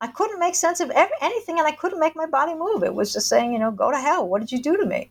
I 0.00 0.08
couldn't 0.08 0.40
make 0.40 0.54
sense 0.54 0.80
of 0.80 0.90
every, 0.90 1.16
anything 1.22 1.58
and 1.58 1.66
I 1.66 1.72
couldn't 1.72 2.00
make 2.00 2.16
my 2.16 2.26
body 2.26 2.54
move. 2.54 2.82
It 2.82 2.94
was 2.94 3.12
just 3.12 3.28
saying, 3.28 3.52
you 3.52 3.58
know, 3.58 3.70
go 3.70 3.90
to 3.90 3.98
hell. 3.98 4.28
What 4.28 4.40
did 4.40 4.52
you 4.52 4.62
do 4.62 4.76
to 4.76 4.84
me? 4.84 5.10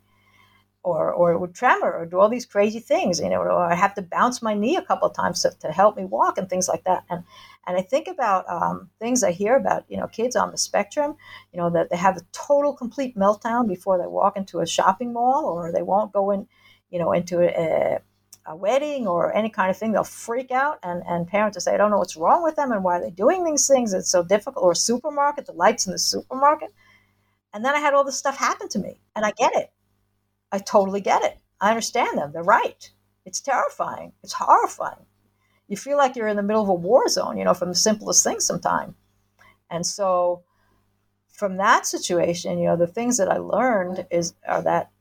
Or, 0.83 1.11
or 1.11 1.31
it 1.31 1.39
would 1.39 1.55
tremor 1.55 1.91
or 1.91 2.05
do 2.05 2.19
all 2.19 2.29
these 2.29 2.45
crazy 2.45 2.79
things, 2.79 3.19
you 3.19 3.29
know, 3.29 3.37
or 3.37 3.49
I 3.49 3.73
have 3.73 3.95
to 3.95 4.03
bounce 4.03 4.43
my 4.43 4.53
knee 4.53 4.75
a 4.75 4.83
couple 4.83 5.09
times 5.09 5.41
to, 5.41 5.49
to 5.61 5.71
help 5.71 5.97
me 5.97 6.05
walk 6.05 6.37
and 6.37 6.47
things 6.47 6.67
like 6.67 6.83
that. 6.83 7.05
And, 7.09 7.23
and 7.65 7.75
I 7.75 7.81
think 7.81 8.07
about 8.07 8.47
um, 8.47 8.91
things 8.99 9.23
I 9.23 9.31
hear 9.31 9.55
about, 9.55 9.85
you 9.89 9.97
know, 9.97 10.05
kids 10.05 10.35
on 10.35 10.51
the 10.51 10.59
spectrum, 10.59 11.15
you 11.51 11.57
know, 11.57 11.71
that 11.71 11.89
they 11.89 11.97
have 11.97 12.17
a 12.17 12.25
total 12.33 12.71
complete 12.71 13.17
meltdown 13.17 13.67
before 13.67 13.97
they 13.97 14.05
walk 14.05 14.37
into 14.37 14.59
a 14.59 14.67
shopping 14.67 15.11
mall 15.11 15.45
or 15.45 15.71
they 15.71 15.81
won't 15.81 16.13
go 16.13 16.29
in, 16.29 16.47
you 16.91 16.99
know, 16.99 17.13
into 17.13 17.41
a, 17.41 17.99
a 18.45 18.55
wedding 18.55 19.07
or 19.07 19.35
any 19.35 19.49
kind 19.49 19.69
of 19.71 19.77
thing, 19.77 19.91
they'll 19.91 20.03
freak 20.03 20.51
out, 20.51 20.79
and, 20.83 21.03
and 21.07 21.27
parents 21.27 21.55
will 21.55 21.61
say, 21.61 21.73
I 21.73 21.77
don't 21.77 21.91
know 21.91 21.97
what's 21.97 22.15
wrong 22.15 22.43
with 22.43 22.55
them 22.55 22.71
and 22.71 22.83
why 22.83 22.97
are 22.97 23.01
they're 23.01 23.11
doing 23.11 23.43
these 23.43 23.67
things. 23.67 23.93
It's 23.93 24.09
so 24.09 24.23
difficult. 24.23 24.63
Or 24.63 24.75
supermarket, 24.75 25.47
the 25.47 25.53
lights 25.53 25.87
in 25.87 25.91
the 25.91 25.99
supermarket. 25.99 26.73
And 27.53 27.65
then 27.65 27.73
I 27.73 27.79
had 27.79 27.93
all 27.93 28.03
this 28.03 28.17
stuff 28.17 28.37
happen 28.37 28.69
to 28.69 28.79
me, 28.79 29.01
and 29.15 29.25
I 29.25 29.31
get 29.31 29.55
it. 29.55 29.71
I 30.51 30.59
totally 30.59 31.01
get 31.01 31.23
it. 31.23 31.37
I 31.59 31.69
understand 31.69 32.17
them. 32.17 32.31
They're 32.31 32.43
right. 32.43 32.91
It's 33.25 33.41
terrifying. 33.41 34.13
It's 34.23 34.33
horrifying. 34.33 35.05
You 35.67 35.77
feel 35.77 35.97
like 35.97 36.15
you're 36.15 36.27
in 36.27 36.37
the 36.37 36.43
middle 36.43 36.61
of 36.61 36.69
a 36.69 36.73
war 36.73 37.07
zone, 37.07 37.37
you 37.37 37.43
know, 37.43 37.55
from 37.55 37.69
the 37.69 37.75
simplest 37.75 38.23
things 38.23 38.45
sometimes. 38.45 38.93
And 39.69 39.85
so, 39.85 40.43
from 41.33 41.57
that 41.57 41.85
situation, 41.85 42.59
you 42.59 42.67
know, 42.67 42.77
the 42.77 42.87
things 42.87 43.17
that 43.17 43.31
I 43.31 43.37
learned 43.37 44.05
is 44.11 44.35
are 44.47 44.61
that 44.61 44.91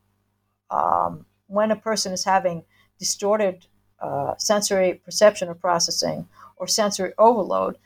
um, 0.71 1.27
when 1.47 1.71
a 1.71 1.77
person 1.77 2.13
is 2.13 2.25
having 2.25 2.65
distorted 2.99 3.67
uh, 4.01 4.35
sensory 4.39 5.01
perception 5.05 5.49
or 5.49 5.55
processing 5.55 6.29
or 6.57 6.67
sensory 6.67 7.13
overload, 7.19 7.77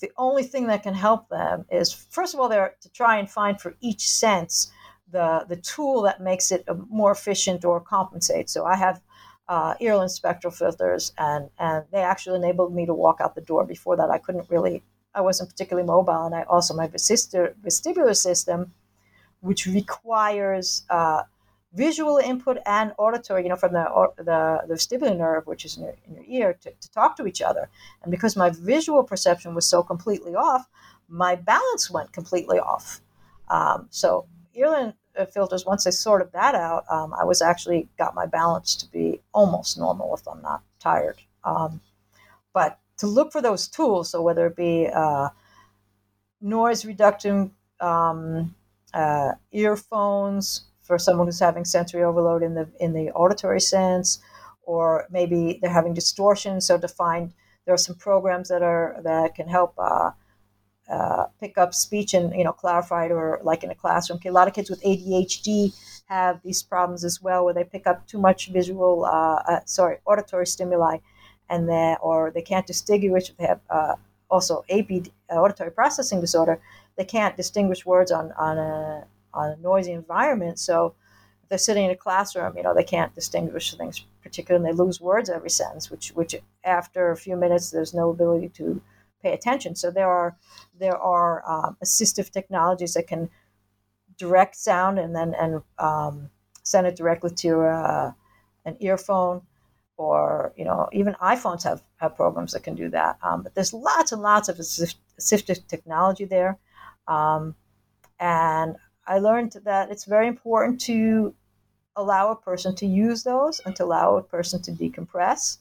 the 0.00 0.10
only 0.16 0.42
thing 0.42 0.66
that 0.68 0.82
can 0.82 0.94
help 0.94 1.28
them 1.28 1.66
is, 1.70 1.92
first 1.92 2.34
of 2.34 2.40
all, 2.40 2.48
they're 2.48 2.74
to 2.80 2.88
try 2.90 3.18
and 3.18 3.30
find 3.30 3.60
for 3.60 3.74
each 3.80 4.08
sense 4.08 4.72
the, 5.10 5.44
the 5.48 5.56
tool 5.56 6.02
that 6.02 6.20
makes 6.20 6.52
it 6.52 6.64
more 6.88 7.12
efficient 7.12 7.64
or 7.64 7.80
compensate. 7.80 8.48
So 8.48 8.64
I 8.64 8.76
have 8.76 9.02
uh, 9.48 9.74
Irlen 9.80 10.08
spectral 10.08 10.52
filters, 10.52 11.12
and, 11.18 11.50
and 11.58 11.84
they 11.92 11.98
actually 11.98 12.36
enabled 12.36 12.72
me 12.72 12.86
to 12.86 12.94
walk 12.94 13.20
out 13.20 13.34
the 13.34 13.40
door. 13.40 13.64
Before 13.64 13.96
that, 13.96 14.08
I 14.08 14.18
couldn't 14.18 14.48
really, 14.48 14.84
I 15.14 15.20
wasn't 15.20 15.50
particularly 15.50 15.86
mobile, 15.86 16.24
and 16.24 16.34
I 16.34 16.44
also 16.44 16.72
my 16.72 16.86
vestibular 16.86 18.16
system, 18.16 18.72
which 19.40 19.66
requires 19.66 20.84
uh, 20.88 21.22
visual 21.72 22.18
input 22.18 22.58
and 22.66 22.92
auditory, 22.98 23.42
you 23.44 23.48
know, 23.48 23.56
from 23.56 23.72
the 23.72 23.84
the, 24.16 24.62
the 24.66 24.74
vestibular 24.74 25.16
nerve, 25.16 25.46
which 25.46 25.64
is 25.64 25.76
in 25.76 25.84
your, 25.84 25.94
in 26.06 26.14
your 26.14 26.24
ear, 26.26 26.58
to, 26.62 26.70
to 26.70 26.90
talk 26.90 27.16
to 27.16 27.26
each 27.26 27.42
other. 27.42 27.68
And 28.02 28.10
because 28.10 28.36
my 28.36 28.50
visual 28.50 29.04
perception 29.04 29.54
was 29.54 29.66
so 29.66 29.82
completely 29.82 30.34
off, 30.34 30.68
my 31.08 31.36
balance 31.36 31.90
went 31.90 32.12
completely 32.12 32.58
off. 32.58 33.00
Um, 33.48 33.86
so 33.90 34.26
Irlen 34.56 34.94
uh, 35.16 35.26
filters, 35.26 35.66
once 35.66 35.86
I 35.86 35.90
sorted 35.90 36.32
that 36.32 36.54
out, 36.54 36.84
um, 36.90 37.14
I 37.14 37.24
was 37.24 37.42
actually 37.42 37.88
got 37.98 38.14
my 38.14 38.26
balance 38.26 38.74
to 38.76 38.90
be 38.90 39.20
almost 39.32 39.78
normal 39.78 40.14
if 40.14 40.26
I'm 40.26 40.42
not 40.42 40.62
tired. 40.78 41.20
Um, 41.44 41.80
but 42.52 42.78
to 42.98 43.06
look 43.06 43.32
for 43.32 43.40
those 43.40 43.68
tools, 43.68 44.10
so 44.10 44.22
whether 44.22 44.46
it 44.46 44.56
be 44.56 44.88
uh, 44.92 45.30
noise 46.40 46.84
reduction 46.84 47.52
um, 47.80 48.54
uh, 48.92 49.32
earphones, 49.52 50.64
for 50.90 50.98
someone 50.98 51.28
who's 51.28 51.38
having 51.38 51.64
sensory 51.64 52.02
overload 52.02 52.42
in 52.42 52.54
the 52.54 52.68
in 52.80 52.92
the 52.92 53.12
auditory 53.12 53.60
sense, 53.60 54.18
or 54.64 55.06
maybe 55.08 55.60
they're 55.62 55.78
having 55.80 55.94
distortion. 55.94 56.60
So 56.60 56.78
to 56.78 56.88
find 56.88 57.32
there 57.64 57.74
are 57.74 57.84
some 57.88 57.94
programs 57.94 58.48
that 58.48 58.60
are 58.60 58.96
that 59.04 59.36
can 59.36 59.46
help 59.46 59.72
uh, 59.78 60.10
uh, 60.90 61.26
pick 61.40 61.56
up 61.56 61.74
speech 61.74 62.12
and 62.12 62.34
you 62.34 62.42
know 62.42 62.52
clarify 62.52 63.04
it, 63.06 63.12
or 63.12 63.38
like 63.44 63.62
in 63.62 63.70
a 63.70 63.74
classroom. 63.76 64.18
A 64.24 64.30
lot 64.32 64.48
of 64.48 64.54
kids 64.54 64.68
with 64.68 64.82
ADHD 64.82 65.72
have 66.06 66.40
these 66.42 66.60
problems 66.60 67.04
as 67.04 67.22
well, 67.22 67.44
where 67.44 67.54
they 67.54 67.62
pick 67.62 67.86
up 67.86 68.08
too 68.08 68.18
much 68.18 68.48
visual, 68.48 69.04
uh, 69.04 69.40
uh 69.50 69.60
sorry, 69.66 69.98
auditory 70.06 70.46
stimuli, 70.46 70.96
and 71.48 71.68
they 71.68 71.94
or 72.02 72.32
they 72.34 72.42
can't 72.42 72.66
distinguish. 72.66 73.30
They 73.38 73.46
have 73.46 73.60
uh, 73.70 73.94
also 74.28 74.64
AP 74.68 74.90
auditory 75.30 75.70
processing 75.70 76.20
disorder. 76.20 76.60
They 76.96 77.04
can't 77.04 77.36
distinguish 77.36 77.86
words 77.86 78.10
on 78.10 78.32
on 78.32 78.58
a 78.58 79.06
a 79.34 79.56
noisy 79.56 79.92
environment. 79.92 80.58
So 80.58 80.94
if 81.42 81.48
they're 81.48 81.58
sitting 81.58 81.84
in 81.84 81.90
a 81.90 81.96
classroom, 81.96 82.56
you 82.56 82.62
know, 82.62 82.74
they 82.74 82.84
can't 82.84 83.14
distinguish 83.14 83.74
things 83.74 84.04
particularly, 84.22 84.68
and 84.68 84.78
they 84.78 84.82
lose 84.82 85.00
words 85.00 85.30
every 85.30 85.50
sentence, 85.50 85.90
which 85.90 86.10
which 86.10 86.34
after 86.64 87.10
a 87.10 87.16
few 87.16 87.36
minutes 87.36 87.70
there's 87.70 87.94
no 87.94 88.10
ability 88.10 88.48
to 88.50 88.80
pay 89.22 89.32
attention. 89.32 89.74
So 89.74 89.90
there 89.90 90.08
are 90.08 90.36
there 90.78 90.96
are 90.96 91.48
um, 91.48 91.76
assistive 91.84 92.30
technologies 92.30 92.94
that 92.94 93.06
can 93.06 93.30
direct 94.18 94.56
sound 94.56 94.98
and 94.98 95.14
then 95.14 95.34
and 95.34 95.62
um, 95.78 96.30
send 96.62 96.86
it 96.86 96.96
directly 96.96 97.30
to 97.30 97.60
uh, 97.62 98.12
an 98.64 98.76
earphone 98.80 99.42
or 99.96 100.52
you 100.56 100.64
know 100.64 100.88
even 100.92 101.14
iPhones 101.22 101.62
have, 101.64 101.82
have 101.96 102.16
programs 102.16 102.52
that 102.52 102.62
can 102.62 102.74
do 102.74 102.88
that. 102.90 103.18
Um, 103.22 103.42
but 103.42 103.54
there's 103.54 103.72
lots 103.72 104.12
and 104.12 104.22
lots 104.22 104.48
of 104.48 104.56
assistive 104.56 105.66
technology 105.66 106.24
there, 106.24 106.58
um, 107.06 107.54
and 108.18 108.76
I 109.10 109.18
learned 109.18 109.56
that 109.64 109.90
it's 109.90 110.04
very 110.04 110.28
important 110.28 110.80
to 110.82 111.34
allow 111.96 112.30
a 112.30 112.36
person 112.36 112.76
to 112.76 112.86
use 112.86 113.24
those 113.24 113.60
and 113.66 113.74
to 113.74 113.84
allow 113.84 114.16
a 114.16 114.22
person 114.22 114.62
to 114.62 114.70
decompress 114.70 115.58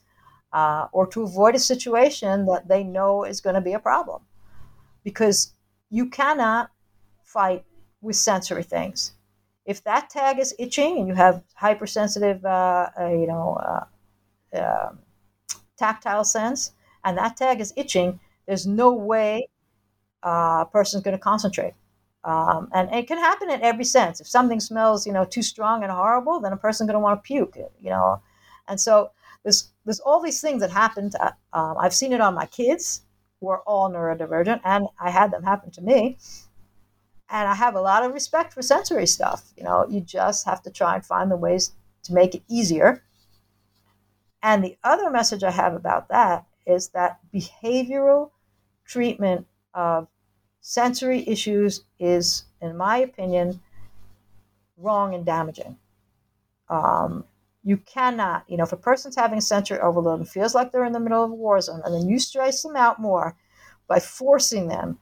uh, 0.54 0.86
or 0.92 1.08
to 1.08 1.24
avoid 1.24 1.56
a 1.56 1.60
situation 1.60 2.46
that 2.46 2.68
they 2.68 2.84
know 2.84 3.24
is 3.24 3.42
going 3.42 3.56
to 3.56 3.62
be 3.62 3.74
a 3.74 3.80
problem. 3.80 4.22
Because 5.04 5.54
you 5.90 6.06
cannot 6.12 6.70
fight 7.24 7.66
with 8.02 8.16
sensory 8.16 8.62
things. 8.62 9.14
If 9.66 9.84
that 9.84 10.12
tag 10.12 10.38
is 10.38 10.54
itching 10.60 11.00
and 11.00 11.08
you 11.08 11.16
have 11.16 11.42
hypersensitive, 11.56 12.46
uh, 12.46 12.90
uh, 13.00 13.08
you 13.08 13.26
know, 13.26 13.58
uh, 14.54 14.62
um, 14.62 15.00
tactile 15.76 16.24
sense, 16.24 16.74
and 17.04 17.18
that 17.18 17.36
tag 17.36 17.62
is 17.62 17.74
itching, 17.76 18.20
there's 18.46 18.68
no 18.68 18.94
way 18.94 19.50
uh, 20.24 20.66
a 20.66 20.70
person's 20.72 21.02
going 21.02 21.18
to 21.18 21.24
concentrate. 21.24 21.74
Um, 22.24 22.70
and 22.74 22.94
it 22.94 23.08
can 23.08 23.18
happen 23.18 23.50
in 23.50 23.62
every 23.62 23.86
sense. 23.86 24.20
If 24.20 24.28
something 24.28 24.60
smells, 24.60 25.08
you 25.08 25.14
know, 25.14 25.26
too 25.26 25.42
strong 25.42 25.84
and 25.84 25.92
horrible, 25.92 26.40
then 26.40 26.52
a 26.52 26.58
person's 26.58 26.88
going 26.88 27.00
to 27.00 27.04
want 27.04 27.24
to 27.24 27.28
puke. 27.28 27.56
You 27.82 27.90
know, 27.90 28.22
and 28.68 28.80
so 28.80 29.12
there's 29.44 29.70
there's 29.86 30.02
all 30.02 30.22
these 30.22 30.42
things 30.42 30.62
that 30.62 30.72
happen. 30.72 31.12
To, 31.12 31.36
um, 31.54 31.78
I've 31.80 31.94
seen 31.94 32.14
it 32.14 32.22
on 32.22 32.34
my 32.34 32.46
kids, 32.46 33.02
who 33.40 33.50
are 33.50 33.62
all 33.62 33.90
neurodivergent, 33.90 34.62
and 34.64 34.88
I 35.00 35.10
had 35.10 35.32
them 35.32 35.44
happen 35.44 35.72
to 35.72 35.82
me. 35.82 36.18
And 37.30 37.48
I 37.48 37.54
have 37.54 37.76
a 37.76 37.82
lot 37.82 38.04
of 38.04 38.14
respect 38.14 38.54
for 38.54 38.62
sensory 38.62 39.06
stuff. 39.06 39.52
You 39.56 39.64
know, 39.64 39.86
you 39.88 40.02
just 40.02 40.46
have 40.46 40.64
to 40.64 40.72
try 40.72 40.96
and 40.96 41.06
find 41.06 41.30
the 41.30 41.38
ways 41.38 41.74
to 42.04 42.14
make 42.14 42.34
it 42.36 42.44
easier. 42.50 43.04
And 44.42 44.64
the 44.64 44.78
other 44.84 45.10
message 45.10 45.44
I 45.44 45.52
have 45.52 45.74
about 45.74 46.10
that 46.10 46.46
is 46.66 46.90
that 46.90 47.20
behavioral 47.34 48.32
treatment 48.86 49.46
of 49.74 50.08
sensory 50.62 51.28
issues 51.28 51.84
is, 52.00 52.46
in 52.62 52.76
my 52.78 52.98
opinion, 52.98 53.60
wrong 54.78 55.14
and 55.14 55.26
damaging. 55.26 55.78
Um, 56.70 57.26
you 57.64 57.78
cannot, 57.78 58.46
you 58.48 58.58
know, 58.58 58.64
if 58.64 58.72
a 58.72 58.78
person's 58.78 59.16
having 59.16 59.42
sensory 59.42 59.80
overload 59.80 60.20
and 60.20 60.30
feels 60.30 60.56
like 60.56 60.72
they're 60.72 60.86
in 60.86 60.94
the 60.94 61.00
middle 61.00 61.24
of 61.24 61.32
a 61.32 61.36
war 61.36 61.60
zone, 61.60 61.82
and 61.84 61.94
then 61.94 62.08
you 62.08 62.20
stress 62.20 62.64
them 62.64 62.76
out 62.76 63.00
more 63.00 63.36
by 63.88 64.00
forcing 64.00 64.68
them 64.68 64.98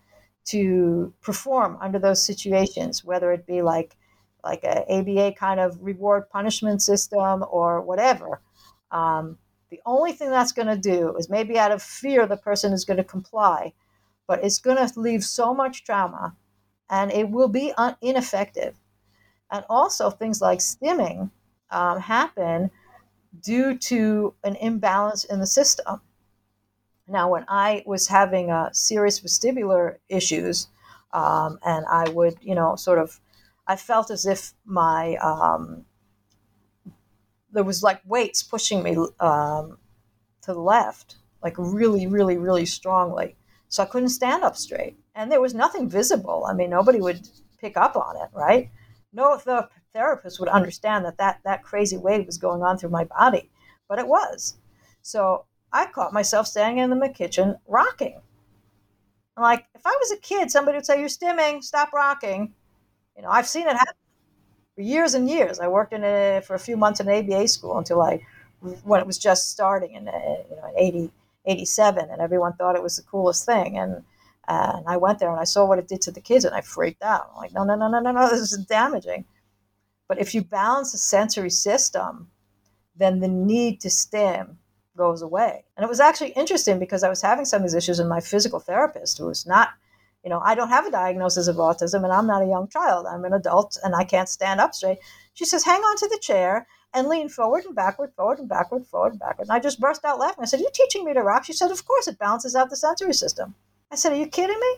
to 0.45 1.13
perform 1.21 1.77
under 1.81 1.99
those 1.99 2.23
situations, 2.23 3.03
whether 3.03 3.31
it 3.31 3.45
be 3.45 3.61
like 3.61 3.95
like 4.43 4.63
a 4.63 4.89
ABA 4.89 5.33
kind 5.33 5.59
of 5.59 5.77
reward 5.81 6.29
punishment 6.29 6.81
system 6.81 7.43
or 7.49 7.81
whatever. 7.81 8.39
Um, 8.91 9.37
the 9.69 9.81
only 9.85 10.13
thing 10.13 10.29
that's 10.29 10.53
going 10.53 10.67
to 10.67 10.77
do 10.77 11.15
is 11.17 11.29
maybe 11.29 11.59
out 11.59 11.73
of 11.73 11.81
fear 11.81 12.25
the 12.25 12.37
person 12.37 12.71
is 12.71 12.85
going 12.85 12.97
to 12.97 13.03
comply 13.03 13.73
but 14.27 14.43
it's 14.43 14.59
going 14.59 14.77
to 14.77 14.99
leave 14.99 15.23
so 15.23 15.53
much 15.53 15.83
trauma 15.83 16.35
and 16.89 17.11
it 17.11 17.29
will 17.29 17.47
be 17.47 17.73
un- 17.77 17.95
ineffective. 18.01 18.75
And 19.51 19.63
also, 19.69 20.09
things 20.09 20.41
like 20.41 20.59
stimming 20.59 21.31
um, 21.71 21.99
happen 22.01 22.69
due 23.41 23.77
to 23.77 24.33
an 24.43 24.55
imbalance 24.57 25.23
in 25.23 25.39
the 25.39 25.47
system. 25.47 26.01
Now, 27.07 27.31
when 27.31 27.45
I 27.47 27.83
was 27.85 28.07
having 28.07 28.51
uh, 28.51 28.71
serious 28.73 29.21
vestibular 29.21 29.97
issues, 30.09 30.67
um, 31.13 31.59
and 31.65 31.85
I 31.89 32.09
would, 32.09 32.35
you 32.41 32.53
know, 32.53 32.75
sort 32.75 32.99
of, 32.99 33.21
I 33.65 33.77
felt 33.77 34.11
as 34.11 34.25
if 34.25 34.53
my, 34.65 35.15
um, 35.15 35.85
there 37.51 37.63
was 37.63 37.81
like 37.81 38.01
weights 38.05 38.43
pushing 38.43 38.83
me 38.83 38.97
um, 39.21 39.77
to 40.41 40.53
the 40.53 40.59
left, 40.59 41.15
like 41.41 41.55
really, 41.57 42.07
really, 42.07 42.37
really 42.37 42.65
strongly. 42.65 43.37
So 43.69 43.83
I 43.83 43.87
couldn't 43.87 44.09
stand 44.09 44.43
up 44.43 44.55
straight. 44.55 44.97
And 45.15 45.31
there 45.31 45.41
was 45.41 45.53
nothing 45.53 45.89
visible. 45.89 46.45
I 46.47 46.53
mean, 46.53 46.69
nobody 46.69 47.01
would 47.01 47.27
pick 47.59 47.77
up 47.77 47.95
on 47.95 48.15
it, 48.17 48.29
right? 48.33 48.69
No 49.13 49.37
the 49.37 49.69
therapist 49.93 50.39
would 50.39 50.49
understand 50.49 51.05
that, 51.05 51.17
that 51.17 51.39
that 51.43 51.63
crazy 51.63 51.97
wave 51.97 52.25
was 52.25 52.37
going 52.37 52.61
on 52.61 52.77
through 52.77 52.89
my 52.89 53.05
body, 53.05 53.49
but 53.87 53.99
it 53.99 54.07
was. 54.07 54.55
So 55.01 55.45
I 55.73 55.87
caught 55.87 56.13
myself 56.13 56.47
standing 56.47 56.83
in 56.83 56.99
the 56.99 57.09
kitchen 57.09 57.57
rocking. 57.67 58.21
I'm 59.35 59.43
like, 59.43 59.65
if 59.75 59.85
I 59.85 59.95
was 59.99 60.11
a 60.11 60.17
kid, 60.17 60.51
somebody 60.51 60.77
would 60.77 60.85
say, 60.85 60.99
You're 60.99 61.09
stimming, 61.09 61.63
stop 61.63 61.93
rocking. 61.93 62.53
You 63.15 63.23
know, 63.23 63.29
I've 63.29 63.47
seen 63.47 63.67
it 63.67 63.75
happen 63.75 63.95
for 64.75 64.81
years 64.81 65.13
and 65.13 65.29
years. 65.29 65.59
I 65.59 65.67
worked 65.67 65.93
in 65.93 66.03
it 66.03 66.45
for 66.45 66.55
a 66.55 66.59
few 66.59 66.77
months 66.77 66.99
in 66.99 67.07
an 67.07 67.15
ABA 67.15 67.47
school 67.47 67.77
until 67.77 68.01
I, 68.01 68.21
when 68.83 69.01
it 69.01 69.07
was 69.07 69.17
just 69.17 69.49
starting 69.49 69.93
in, 69.93 70.07
uh, 70.07 70.11
you 70.49 70.55
know, 70.55 70.67
in 70.69 70.73
80, 70.77 71.11
87, 71.47 72.09
and 72.09 72.21
everyone 72.21 72.53
thought 72.53 72.75
it 72.75 72.83
was 72.83 72.97
the 72.97 73.03
coolest 73.03 73.45
thing. 73.45 73.77
And, 73.77 74.03
uh, 74.47 74.73
and 74.77 74.87
I 74.87 74.97
went 74.97 75.19
there 75.19 75.31
and 75.31 75.39
I 75.39 75.45
saw 75.45 75.65
what 75.65 75.79
it 75.79 75.87
did 75.87 76.01
to 76.01 76.11
the 76.11 76.21
kids 76.21 76.45
and 76.45 76.55
I 76.55 76.61
freaked 76.61 77.01
out. 77.01 77.31
I'm 77.31 77.37
like, 77.37 77.53
no, 77.53 77.63
no, 77.63 77.75
no, 77.75 77.89
no, 77.89 77.99
no, 77.99 78.11
no, 78.11 78.29
this 78.29 78.51
is 78.51 78.65
damaging. 78.65 79.25
But 80.07 80.19
if 80.19 80.33
you 80.35 80.41
balance 80.41 80.91
the 80.91 80.97
sensory 80.97 81.49
system, 81.49 82.29
then 82.95 83.19
the 83.19 83.27
need 83.27 83.81
to 83.81 83.89
stim 83.89 84.57
goes 84.95 85.21
away. 85.21 85.63
And 85.75 85.83
it 85.83 85.89
was 85.89 85.99
actually 85.99 86.31
interesting 86.31 86.79
because 86.79 87.03
I 87.03 87.09
was 87.09 87.21
having 87.21 87.45
some 87.45 87.61
of 87.61 87.63
these 87.63 87.75
issues, 87.75 87.99
and 87.99 88.09
my 88.09 88.19
physical 88.19 88.59
therapist, 88.59 89.17
who 89.17 89.27
was 89.27 89.45
not, 89.45 89.69
you 90.23 90.29
know, 90.29 90.41
I 90.43 90.55
don't 90.55 90.69
have 90.69 90.85
a 90.85 90.91
diagnosis 90.91 91.47
of 91.47 91.57
autism, 91.57 92.03
and 92.03 92.11
I'm 92.11 92.27
not 92.27 92.41
a 92.41 92.47
young 92.47 92.67
child. 92.67 93.05
I'm 93.05 93.23
an 93.23 93.33
adult, 93.33 93.77
and 93.83 93.95
I 93.95 94.03
can't 94.03 94.27
stand 94.27 94.59
up 94.59 94.73
straight. 94.73 94.97
She 95.33 95.45
says, 95.45 95.63
"Hang 95.63 95.81
on 95.81 95.97
to 95.97 96.07
the 96.07 96.19
chair 96.19 96.67
and 96.93 97.07
lean 97.07 97.29
forward 97.29 97.65
and 97.65 97.75
backward, 97.75 98.13
forward 98.13 98.39
and 98.39 98.49
backward, 98.49 98.87
forward 98.87 99.13
and 99.13 99.19
backward." 99.19 99.47
And 99.47 99.51
I 99.55 99.59
just 99.59 99.79
burst 99.79 100.05
out 100.05 100.19
laughing. 100.19 100.43
I 100.43 100.45
said, 100.45 100.59
You're 100.59 100.71
teaching 100.71 101.05
me 101.05 101.13
to 101.13 101.21
rock?" 101.23 101.45
She 101.45 101.53
said, 101.53 101.71
"Of 101.71 101.85
course, 101.85 102.07
it 102.07 102.19
balances 102.19 102.55
out 102.55 102.69
the 102.69 102.75
sensory 102.75 103.13
system." 103.13 103.55
I 103.91 103.95
said, 103.95 104.13
"Are 104.13 104.17
you 104.17 104.27
kidding 104.27 104.59
me? 104.59 104.77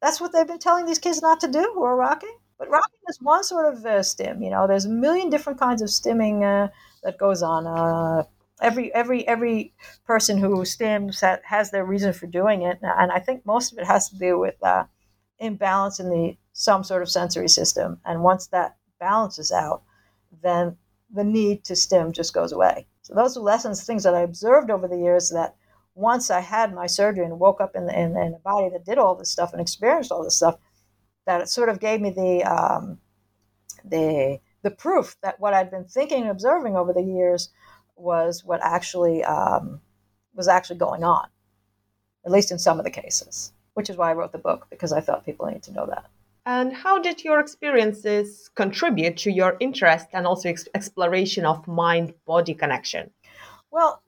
That's 0.00 0.20
what 0.20 0.32
they've 0.32 0.46
been 0.46 0.58
telling 0.58 0.86
these 0.86 0.98
kids 0.98 1.22
not 1.22 1.40
to 1.40 1.48
do 1.48 1.72
who 1.74 1.82
are 1.82 1.96
rocking." 1.96 2.36
But 2.58 2.68
rocking 2.68 3.00
is 3.08 3.18
one 3.22 3.42
sort 3.42 3.72
of 3.72 3.86
uh, 3.86 4.02
stim. 4.02 4.42
You 4.42 4.50
know, 4.50 4.66
there's 4.66 4.84
a 4.84 4.90
million 4.90 5.30
different 5.30 5.58
kinds 5.58 5.80
of 5.80 5.88
stimming 5.88 6.42
uh, 6.42 6.68
that 7.02 7.16
goes 7.18 7.42
on. 7.42 7.66
Uh, 7.66 8.24
every 8.60 8.92
every 8.94 9.26
every 9.26 9.72
person 10.04 10.38
who 10.38 10.58
stims 10.62 11.20
has 11.44 11.70
their 11.70 11.84
reason 11.84 12.12
for 12.12 12.26
doing 12.26 12.62
it, 12.62 12.78
and 12.82 13.10
I 13.10 13.18
think 13.18 13.46
most 13.46 13.72
of 13.72 13.78
it 13.78 13.86
has 13.86 14.10
to 14.10 14.16
do 14.18 14.38
with 14.38 14.62
uh, 14.62 14.84
imbalance 15.38 16.00
in 16.00 16.10
the 16.10 16.36
some 16.52 16.84
sort 16.84 17.02
of 17.02 17.10
sensory 17.10 17.48
system. 17.48 18.00
And 18.04 18.22
once 18.22 18.46
that 18.48 18.76
balances 18.98 19.50
out, 19.50 19.82
then 20.42 20.76
the 21.14 21.24
need 21.24 21.64
to 21.64 21.76
stim 21.76 22.12
just 22.12 22.34
goes 22.34 22.52
away. 22.52 22.86
So 23.02 23.14
those 23.14 23.36
are 23.36 23.40
lessons, 23.40 23.84
things 23.84 24.04
that 24.04 24.14
I 24.14 24.20
observed 24.20 24.70
over 24.70 24.86
the 24.86 24.98
years. 24.98 25.30
That 25.30 25.56
once 25.94 26.30
I 26.30 26.40
had 26.40 26.74
my 26.74 26.86
surgery 26.86 27.24
and 27.24 27.38
woke 27.38 27.60
up 27.60 27.74
in, 27.74 27.86
the, 27.86 27.98
in, 27.98 28.16
in 28.16 28.34
a 28.34 28.38
body 28.38 28.68
that 28.70 28.84
did 28.84 28.98
all 28.98 29.14
this 29.14 29.30
stuff 29.30 29.52
and 29.52 29.60
experienced 29.60 30.12
all 30.12 30.22
this 30.22 30.36
stuff, 30.36 30.56
that 31.26 31.40
it 31.40 31.48
sort 31.48 31.68
of 31.68 31.80
gave 31.80 32.00
me 32.00 32.10
the 32.10 32.44
um, 32.44 32.98
the 33.84 34.40
the 34.62 34.70
proof 34.70 35.16
that 35.22 35.40
what 35.40 35.54
I'd 35.54 35.70
been 35.70 35.84
thinking 35.84 36.22
and 36.22 36.30
observing 36.30 36.76
over 36.76 36.92
the 36.92 37.02
years 37.02 37.50
was 37.96 38.44
what 38.44 38.60
actually 38.62 39.24
um, 39.24 39.80
was 40.34 40.48
actually 40.48 40.78
going 40.78 41.04
on, 41.04 41.28
at 42.24 42.32
least 42.32 42.50
in 42.50 42.58
some 42.58 42.78
of 42.78 42.84
the 42.84 42.90
cases. 42.90 43.52
Which 43.74 43.88
is 43.88 43.96
why 43.96 44.10
I 44.10 44.14
wrote 44.14 44.32
the 44.32 44.38
book 44.38 44.66
because 44.68 44.92
I 44.92 45.00
thought 45.00 45.24
people 45.24 45.46
need 45.46 45.62
to 45.64 45.72
know 45.72 45.86
that. 45.86 46.10
And 46.52 46.72
how 46.72 46.98
did 46.98 47.22
your 47.22 47.38
experiences 47.38 48.50
contribute 48.56 49.16
to 49.18 49.30
your 49.30 49.56
interest 49.60 50.08
and 50.12 50.26
also 50.26 50.48
ex- 50.48 50.66
exploration 50.74 51.46
of 51.46 51.68
mind 51.68 52.12
body 52.26 52.54
connection? 52.54 53.12
Well, 53.70 54.02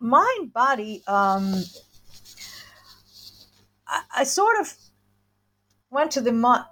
mind 0.00 0.54
body, 0.54 1.02
um, 1.06 1.44
I, 3.86 4.00
I, 4.20 4.24
sort 4.24 4.58
of 4.58 4.74
went 5.90 6.12
to 6.12 6.22
the 6.22 6.64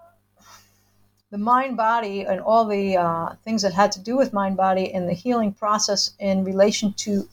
the 1.31 1.39
mind 1.53 1.77
body 1.77 2.23
and 2.23 2.41
all 2.41 2.65
the 2.65 2.97
uh, 2.97 3.35
things 3.45 3.61
that 3.61 3.75
had 3.75 3.93
to 3.93 4.01
do 4.01 4.17
with 4.17 4.33
mind 4.33 4.57
body 4.57 4.85
in 4.91 5.07
the 5.07 5.13
healing 5.13 5.53
process 5.53 6.15
in 6.19 6.45
relation 6.45 6.95
to 7.05 7.29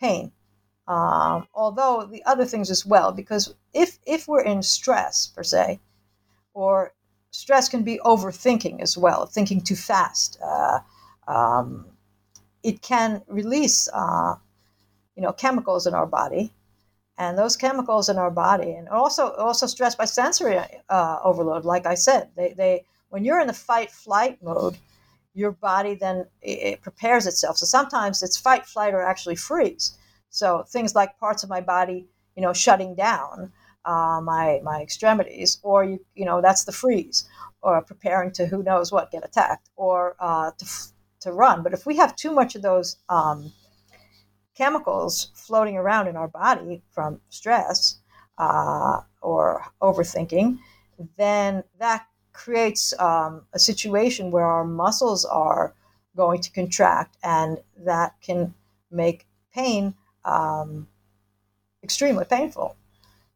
pain. 0.00 0.32
Um, 0.88 1.46
although 1.54 2.04
the 2.10 2.24
other 2.24 2.46
things 2.46 2.68
as 2.68 2.84
well, 2.84 3.12
because 3.12 3.54
if 3.72 4.00
if 4.06 4.26
we're 4.26 4.48
in 4.54 4.60
stress 4.64 5.28
per 5.28 5.44
se, 5.44 5.78
or 6.54 6.92
stress 7.30 7.68
can 7.68 7.82
be 7.82 8.00
overthinking 8.04 8.80
as 8.80 8.96
well, 8.96 9.26
thinking 9.26 9.60
too 9.60 9.76
fast. 9.76 10.38
Uh, 10.42 10.80
um, 11.28 11.86
it 12.62 12.82
can 12.82 13.22
release, 13.28 13.88
uh, 13.92 14.34
you 15.16 15.22
know, 15.22 15.32
chemicals 15.32 15.86
in 15.86 15.94
our 15.94 16.06
body 16.06 16.52
and 17.20 17.36
those 17.36 17.54
chemicals 17.54 18.08
in 18.08 18.16
our 18.16 18.30
body, 18.30 18.72
and 18.72 18.88
also 18.88 19.32
also 19.34 19.66
stressed 19.66 19.98
by 19.98 20.06
sensory 20.06 20.58
uh, 20.88 21.18
overload. 21.22 21.66
Like 21.66 21.84
I 21.84 21.94
said, 21.94 22.30
they, 22.34 22.54
they 22.56 22.84
when 23.10 23.24
you're 23.24 23.40
in 23.40 23.46
the 23.46 23.52
fight 23.52 23.90
flight 23.90 24.42
mode, 24.42 24.78
your 25.34 25.52
body 25.52 25.94
then 25.94 26.26
it 26.40 26.80
prepares 26.80 27.26
itself. 27.26 27.58
So 27.58 27.66
sometimes 27.66 28.22
it's 28.22 28.38
fight, 28.38 28.64
flight, 28.64 28.94
or 28.94 29.02
actually 29.02 29.36
freeze. 29.36 29.98
So 30.30 30.64
things 30.68 30.94
like 30.94 31.18
parts 31.18 31.42
of 31.42 31.50
my 31.50 31.60
body, 31.60 32.08
you 32.36 32.42
know, 32.42 32.54
shutting 32.54 32.94
down, 32.94 33.52
uh, 33.84 34.20
my 34.22 34.60
my 34.62 34.80
extremities, 34.80 35.58
or 35.62 35.84
you 35.84 36.00
you 36.14 36.24
know 36.24 36.40
that's 36.40 36.64
the 36.64 36.72
freeze, 36.72 37.28
or 37.62 37.82
preparing 37.82 38.32
to 38.32 38.46
who 38.46 38.62
knows 38.62 38.92
what 38.92 39.10
get 39.10 39.24
attacked, 39.24 39.68
or 39.76 40.16
uh, 40.20 40.50
to 40.58 40.66
to 41.20 41.32
run. 41.32 41.62
But 41.62 41.72
if 41.72 41.86
we 41.86 41.96
have 41.96 42.16
too 42.16 42.32
much 42.32 42.54
of 42.54 42.62
those 42.62 42.96
um, 43.08 43.52
chemicals 44.54 45.30
floating 45.34 45.76
around 45.76 46.08
in 46.08 46.16
our 46.16 46.28
body 46.28 46.82
from 46.90 47.20
stress 47.28 47.98
uh, 48.38 49.00
or 49.22 49.64
overthinking, 49.80 50.58
then 51.16 51.62
that 51.78 52.06
creates 52.32 52.98
um, 52.98 53.42
a 53.52 53.58
situation 53.58 54.30
where 54.30 54.46
our 54.46 54.64
muscles 54.64 55.24
are 55.24 55.74
going 56.16 56.40
to 56.40 56.50
contract, 56.52 57.16
and 57.22 57.58
that 57.84 58.14
can 58.20 58.52
make 58.90 59.26
pain 59.54 59.94
um, 60.24 60.86
extremely 61.82 62.24
painful. 62.24 62.76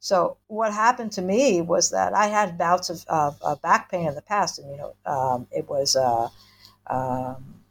So 0.05 0.37
what 0.49 0.71
happened 0.71 1.13
to 1.13 1.23
me 1.23 1.63
was 1.63 1.89
that 1.89 2.13
I 2.13 2.27
had 2.27 2.59
bouts 2.59 2.91
of, 2.91 3.07
of, 3.09 3.41
of 3.41 3.63
back 3.63 3.91
pain 3.91 4.07
in 4.07 4.15
the 4.15 4.21
past, 4.21 4.59
and 4.59 4.71
you 4.71 4.77
know, 4.77 4.95
um, 5.07 5.47
it 5.51 5.67
was 5.67 5.97
uh, 5.97 6.29
um, 6.89 7.63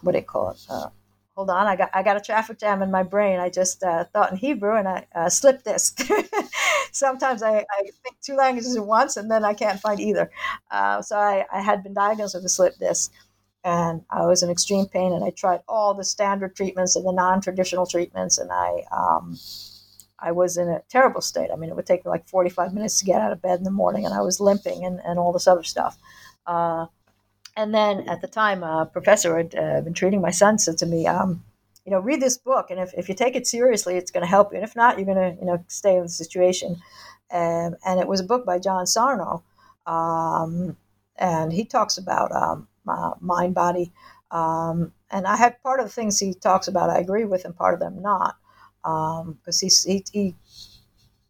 what 0.00 0.12
do 0.12 0.18
you 0.18 0.24
call 0.24 0.52
it? 0.52 0.66
Uh, 0.70 0.88
hold 1.34 1.50
on, 1.50 1.66
I 1.66 1.76
got 1.76 1.90
I 1.92 2.02
got 2.02 2.16
a 2.16 2.22
traffic 2.22 2.58
jam 2.58 2.80
in 2.80 2.90
my 2.90 3.02
brain. 3.02 3.38
I 3.38 3.50
just 3.50 3.82
uh, 3.82 4.04
thought 4.14 4.30
in 4.30 4.38
Hebrew 4.38 4.76
and 4.76 4.88
I 4.88 5.06
uh, 5.14 5.28
slip 5.28 5.62
disc. 5.62 6.00
Sometimes 6.92 7.42
I, 7.42 7.58
I, 7.58 7.82
think 7.82 8.16
two 8.22 8.34
languages 8.36 8.74
at 8.74 8.86
once 8.86 9.18
and 9.18 9.30
then 9.30 9.44
I 9.44 9.52
can't 9.52 9.78
find 9.78 10.00
either. 10.00 10.30
Uh, 10.70 11.02
so 11.02 11.18
I, 11.18 11.44
I, 11.52 11.60
had 11.60 11.82
been 11.82 11.92
diagnosed 11.92 12.34
with 12.34 12.46
a 12.46 12.48
slip 12.48 12.78
disc 12.78 13.12
and 13.62 14.00
I 14.08 14.24
was 14.24 14.42
in 14.42 14.48
extreme 14.48 14.86
pain 14.86 15.12
and 15.12 15.22
I 15.22 15.28
tried 15.28 15.60
all 15.68 15.92
the 15.92 16.04
standard 16.04 16.56
treatments 16.56 16.96
and 16.96 17.04
the 17.04 17.12
non-traditional 17.12 17.84
treatments 17.84 18.38
and 18.38 18.50
I 18.50 18.84
um, 18.90 19.36
I 20.18 20.32
was 20.32 20.56
in 20.56 20.68
a 20.68 20.82
terrible 20.88 21.20
state. 21.20 21.50
I 21.52 21.56
mean, 21.56 21.70
it 21.70 21.76
would 21.76 21.86
take 21.86 22.04
me 22.04 22.10
like 22.10 22.28
45 22.28 22.72
minutes 22.72 22.98
to 22.98 23.04
get 23.04 23.20
out 23.20 23.32
of 23.32 23.42
bed 23.42 23.58
in 23.58 23.64
the 23.64 23.70
morning 23.70 24.04
and 24.04 24.14
I 24.14 24.22
was 24.22 24.40
limping 24.40 24.84
and, 24.84 25.00
and 25.04 25.18
all 25.18 25.32
this 25.32 25.46
other 25.46 25.62
stuff. 25.62 25.98
Uh, 26.46 26.86
and 27.56 27.74
then 27.74 28.08
at 28.08 28.20
the 28.20 28.28
time, 28.28 28.62
a 28.62 28.86
professor 28.86 29.36
had 29.36 29.54
uh, 29.54 29.80
been 29.80 29.94
treating 29.94 30.20
my 30.20 30.30
son 30.30 30.58
said 30.58 30.78
to 30.78 30.86
me, 30.86 31.06
um, 31.06 31.42
you 31.86 31.92
know, 31.92 32.00
read 32.00 32.20
this 32.20 32.36
book, 32.36 32.70
and 32.70 32.80
if, 32.80 32.92
if 32.94 33.08
you 33.08 33.14
take 33.14 33.36
it 33.36 33.46
seriously, 33.46 33.96
it's 33.96 34.10
going 34.10 34.22
to 34.22 34.28
help 34.28 34.50
you. 34.52 34.56
And 34.56 34.64
if 34.64 34.74
not, 34.74 34.98
you're 34.98 35.06
going 35.06 35.36
to, 35.36 35.40
you 35.40 35.46
know, 35.46 35.64
stay 35.68 35.96
in 35.96 36.02
the 36.02 36.08
situation. 36.08 36.76
Um, 37.30 37.76
and 37.86 38.00
it 38.00 38.08
was 38.08 38.20
a 38.20 38.24
book 38.24 38.44
by 38.44 38.58
John 38.58 38.86
Sarno, 38.86 39.44
um, 39.86 40.76
and 41.16 41.52
he 41.52 41.64
talks 41.64 41.96
about 41.96 42.32
um, 42.32 42.68
mind 43.20 43.54
body. 43.54 43.92
Um, 44.30 44.92
and 45.10 45.26
I 45.26 45.36
had 45.36 45.62
part 45.62 45.78
of 45.78 45.86
the 45.86 45.92
things 45.92 46.18
he 46.18 46.34
talks 46.34 46.68
about 46.68 46.90
I 46.90 46.98
agree 46.98 47.24
with, 47.24 47.44
and 47.44 47.56
part 47.56 47.74
of 47.74 47.80
them 47.80 48.02
not, 48.02 48.36
because 48.86 49.62
um, 49.62 49.68
he, 49.86 50.04
he, 50.12 50.34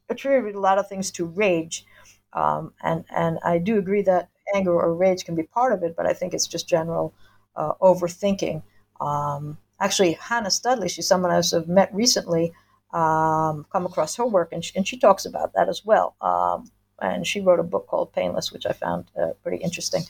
attributed 0.09 0.55
a 0.55 0.61
lot 0.61 0.79
of 0.79 0.89
things 0.89 1.11
to 1.11 1.25
rage. 1.25 1.85
Um, 2.33 2.73
and 2.83 3.05
and 3.15 3.39
I 3.45 3.59
do 3.59 3.79
agree 3.79 4.03
that 4.03 4.29
anger 4.55 4.73
or 4.73 4.95
rage 4.95 5.25
can 5.25 5.35
be 5.35 5.43
part 5.43 5.73
of 5.73 5.83
it, 5.83 5.97
but 5.97 6.07
I 6.07 6.13
think 6.13 6.35
it's 6.35 6.47
just 6.47 6.69
general 6.69 7.15
uh, 7.57 7.73
overthinking. 7.81 8.63
Um, 9.01 9.59
actually, 9.81 10.13
Hannah 10.13 10.51
Studley, 10.51 10.89
she's 10.89 11.09
someone 11.09 11.31
I've 11.33 11.69
met 11.69 11.93
recently, 11.95 12.53
um, 12.93 13.67
come 13.73 13.87
across 13.87 14.17
her 14.17 14.27
work, 14.27 14.53
and 14.53 14.65
she, 14.65 14.77
and 14.77 14.87
she 14.87 14.99
talks 14.99 15.25
about 15.25 15.55
that 15.55 15.69
as 15.69 15.85
well. 15.85 16.15
Um, 16.21 16.71
and 17.01 17.27
she 17.27 17.41
wrote 17.41 17.61
a 17.61 17.65
book 17.65 17.87
called 17.87 18.13
Painless, 18.13 18.53
which 18.53 18.67
I 18.67 18.73
found 18.73 19.11
uh, 19.21 19.33
pretty 19.43 19.63
interesting. 19.63 20.03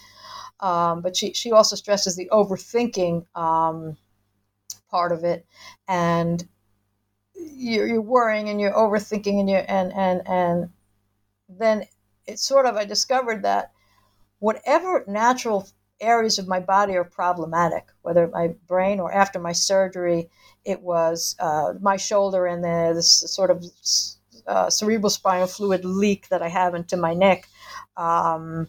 Um, 0.60 1.02
but 1.02 1.16
she, 1.16 1.32
she 1.32 1.52
also 1.52 1.76
stresses 1.76 2.16
the 2.16 2.28
overthinking 2.32 3.26
um, 3.36 3.96
part 4.90 5.12
of 5.12 5.24
it, 5.24 5.46
and 5.88 6.46
you're, 7.54 7.86
you're 7.86 8.00
worrying 8.02 8.48
and 8.48 8.60
you're 8.60 8.72
overthinking 8.72 9.40
and 9.40 9.50
you 9.50 9.56
and 9.56 9.92
and 9.92 10.22
and 10.26 10.70
then 11.48 11.84
it's 12.26 12.42
sort 12.42 12.66
of 12.66 12.76
I 12.76 12.84
discovered 12.84 13.42
that 13.42 13.72
whatever 14.38 15.04
natural 15.06 15.68
areas 16.00 16.38
of 16.38 16.48
my 16.48 16.60
body 16.60 16.96
are 16.96 17.04
problematic, 17.04 17.86
whether 18.02 18.28
my 18.28 18.48
brain 18.66 19.00
or 19.00 19.12
after 19.12 19.38
my 19.38 19.52
surgery, 19.52 20.28
it 20.64 20.82
was 20.82 21.36
uh, 21.38 21.74
my 21.80 21.96
shoulder 21.96 22.46
and 22.46 22.62
the, 22.62 22.92
this 22.94 23.08
sort 23.10 23.50
of 23.50 23.64
uh, 24.46 24.70
cerebral 24.70 25.10
spinal 25.10 25.46
fluid 25.46 25.84
leak 25.84 26.28
that 26.28 26.42
I 26.42 26.48
have 26.48 26.74
into 26.74 26.96
my 26.96 27.14
neck 27.14 27.48
um, 27.96 28.68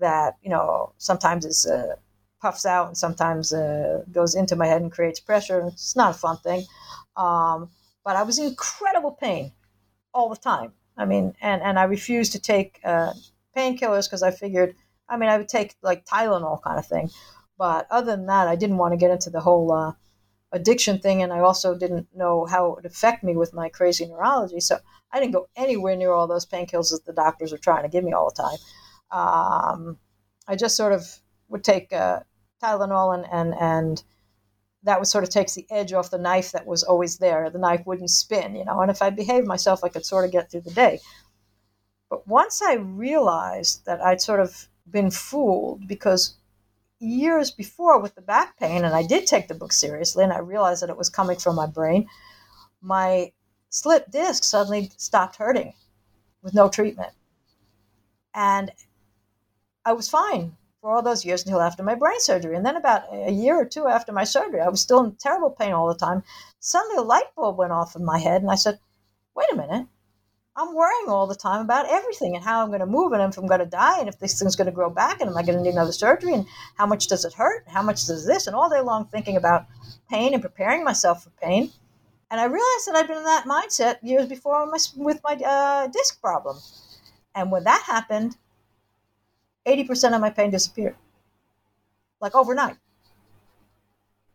that, 0.00 0.36
you 0.42 0.50
know, 0.50 0.92
sometimes 0.98 1.44
is 1.44 1.66
uh, 1.66 1.96
puffs 2.40 2.66
out 2.66 2.88
and 2.88 2.96
sometimes 2.96 3.52
uh, 3.52 4.04
goes 4.12 4.34
into 4.34 4.56
my 4.56 4.66
head 4.66 4.82
and 4.82 4.92
creates 4.92 5.20
pressure. 5.20 5.66
It's 5.66 5.96
not 5.96 6.14
a 6.14 6.18
fun 6.18 6.36
thing. 6.38 6.64
Um, 7.16 7.70
but 8.04 8.16
I 8.16 8.22
was 8.22 8.38
in 8.38 8.46
incredible 8.46 9.12
pain 9.12 9.52
all 10.12 10.28
the 10.28 10.36
time 10.36 10.72
I 10.96 11.04
mean, 11.04 11.34
and, 11.40 11.62
and 11.62 11.78
I 11.78 11.84
refused 11.84 12.32
to 12.32 12.40
take 12.40 12.80
uh, 12.84 13.12
painkillers 13.56 14.08
because 14.08 14.22
I 14.22 14.30
figured, 14.30 14.74
I 15.08 15.16
mean, 15.16 15.30
I 15.30 15.38
would 15.38 15.48
take 15.48 15.74
like 15.82 16.04
Tylenol 16.04 16.62
kind 16.62 16.78
of 16.78 16.86
thing. 16.86 17.10
But 17.58 17.86
other 17.90 18.16
than 18.16 18.26
that, 18.26 18.48
I 18.48 18.56
didn't 18.56 18.78
want 18.78 18.92
to 18.92 18.98
get 18.98 19.10
into 19.10 19.30
the 19.30 19.40
whole 19.40 19.72
uh, 19.72 19.92
addiction 20.52 20.98
thing. 20.98 21.22
And 21.22 21.32
I 21.32 21.40
also 21.40 21.76
didn't 21.76 22.08
know 22.14 22.46
how 22.46 22.66
it 22.66 22.76
would 22.76 22.86
affect 22.86 23.24
me 23.24 23.36
with 23.36 23.54
my 23.54 23.68
crazy 23.68 24.06
neurology. 24.06 24.60
So 24.60 24.78
I 25.12 25.20
didn't 25.20 25.32
go 25.32 25.48
anywhere 25.56 25.96
near 25.96 26.12
all 26.12 26.26
those 26.26 26.46
painkillers 26.46 26.90
that 26.90 27.04
the 27.06 27.12
doctors 27.12 27.52
were 27.52 27.58
trying 27.58 27.82
to 27.82 27.88
give 27.88 28.04
me 28.04 28.12
all 28.12 28.30
the 28.34 28.42
time. 28.42 28.58
Um, 29.10 29.98
I 30.46 30.56
just 30.56 30.76
sort 30.76 30.92
of 30.92 31.06
would 31.48 31.64
take 31.64 31.92
uh, 31.92 32.20
Tylenol 32.62 33.14
and, 33.14 33.26
and, 33.30 33.54
and 33.58 34.02
that 34.84 34.98
would 34.98 35.08
sort 35.08 35.24
of 35.24 35.30
takes 35.30 35.54
the 35.54 35.66
edge 35.70 35.92
off 35.92 36.10
the 36.10 36.18
knife 36.18 36.52
that 36.52 36.66
was 36.66 36.82
always 36.82 37.18
there. 37.18 37.48
The 37.50 37.58
knife 37.58 37.82
wouldn't 37.86 38.10
spin, 38.10 38.56
you 38.56 38.64
know, 38.64 38.80
and 38.80 38.90
if 38.90 39.00
I 39.00 39.10
behaved 39.10 39.46
myself, 39.46 39.84
I 39.84 39.88
could 39.88 40.04
sort 40.04 40.24
of 40.24 40.32
get 40.32 40.50
through 40.50 40.62
the 40.62 40.70
day. 40.72 41.00
But 42.10 42.26
once 42.26 42.60
I 42.60 42.74
realized 42.74 43.86
that 43.86 44.00
I'd 44.00 44.20
sort 44.20 44.40
of 44.40 44.68
been 44.90 45.10
fooled 45.10 45.86
because 45.86 46.36
years 46.98 47.50
before 47.50 48.00
with 48.00 48.14
the 48.14 48.22
back 48.22 48.58
pain, 48.58 48.84
and 48.84 48.94
I 48.94 49.06
did 49.06 49.26
take 49.26 49.48
the 49.48 49.54
book 49.54 49.72
seriously, 49.72 50.24
and 50.24 50.32
I 50.32 50.38
realized 50.38 50.82
that 50.82 50.90
it 50.90 50.96
was 50.96 51.08
coming 51.08 51.38
from 51.38 51.56
my 51.56 51.66
brain, 51.66 52.08
my 52.80 53.32
slip 53.70 54.10
disc 54.10 54.44
suddenly 54.44 54.90
stopped 54.96 55.36
hurting 55.36 55.74
with 56.42 56.54
no 56.54 56.68
treatment. 56.68 57.12
And 58.34 58.70
I 59.84 59.92
was 59.92 60.08
fine 60.08 60.56
for 60.82 60.90
all 60.90 61.00
those 61.00 61.24
years 61.24 61.44
until 61.44 61.60
after 61.60 61.82
my 61.82 61.94
brain 61.94 62.18
surgery. 62.18 62.56
And 62.56 62.66
then 62.66 62.76
about 62.76 63.04
a 63.12 63.30
year 63.30 63.54
or 63.54 63.64
two 63.64 63.86
after 63.86 64.12
my 64.12 64.24
surgery, 64.24 64.60
I 64.60 64.68
was 64.68 64.80
still 64.80 65.04
in 65.04 65.12
terrible 65.12 65.50
pain 65.50 65.72
all 65.72 65.86
the 65.86 65.94
time. 65.94 66.24
Suddenly 66.58 66.96
a 66.96 67.02
light 67.02 67.34
bulb 67.36 67.56
went 67.56 67.72
off 67.72 67.94
in 67.94 68.04
my 68.04 68.18
head, 68.18 68.42
and 68.42 68.50
I 68.50 68.56
said, 68.56 68.80
wait 69.34 69.46
a 69.52 69.56
minute. 69.56 69.86
I'm 70.54 70.74
worrying 70.74 71.08
all 71.08 71.26
the 71.26 71.34
time 71.36 71.62
about 71.62 71.88
everything 71.88 72.34
and 72.34 72.44
how 72.44 72.62
I'm 72.62 72.68
going 72.68 72.80
to 72.80 72.86
move 72.86 73.12
and 73.12 73.22
if 73.22 73.38
I'm 73.38 73.46
going 73.46 73.60
to 73.60 73.66
die 73.66 74.00
and 74.00 74.08
if 74.08 74.18
this 74.18 74.38
thing's 74.38 74.54
going 74.54 74.66
to 74.66 74.72
grow 74.72 74.90
back 74.90 75.22
and 75.22 75.30
am 75.30 75.36
I 75.38 75.42
going 75.42 75.56
to 75.56 75.64
need 75.64 75.72
another 75.72 75.92
surgery 75.92 76.34
and 76.34 76.44
how 76.74 76.84
much 76.84 77.06
does 77.06 77.24
it 77.24 77.32
hurt? 77.32 77.64
How 77.66 77.80
much 77.80 78.04
does 78.04 78.26
this? 78.26 78.46
And 78.46 78.54
all 78.54 78.68
day 78.68 78.82
long 78.82 79.06
thinking 79.06 79.38
about 79.38 79.64
pain 80.10 80.34
and 80.34 80.42
preparing 80.42 80.84
myself 80.84 81.24
for 81.24 81.30
pain. 81.42 81.72
And 82.30 82.38
I 82.38 82.44
realized 82.44 82.86
that 82.86 82.96
I'd 82.96 83.08
been 83.08 83.16
in 83.16 83.24
that 83.24 83.46
mindset 83.46 83.96
years 84.02 84.26
before 84.26 84.70
with 84.94 85.20
my 85.24 85.36
uh, 85.36 85.86
disc 85.86 86.20
problem. 86.20 86.58
And 87.34 87.50
when 87.50 87.64
that 87.64 87.82
happened, 87.86 88.36
80% 89.66 90.14
of 90.14 90.20
my 90.20 90.30
pain 90.30 90.50
disappeared, 90.50 90.96
like 92.20 92.34
overnight. 92.34 92.76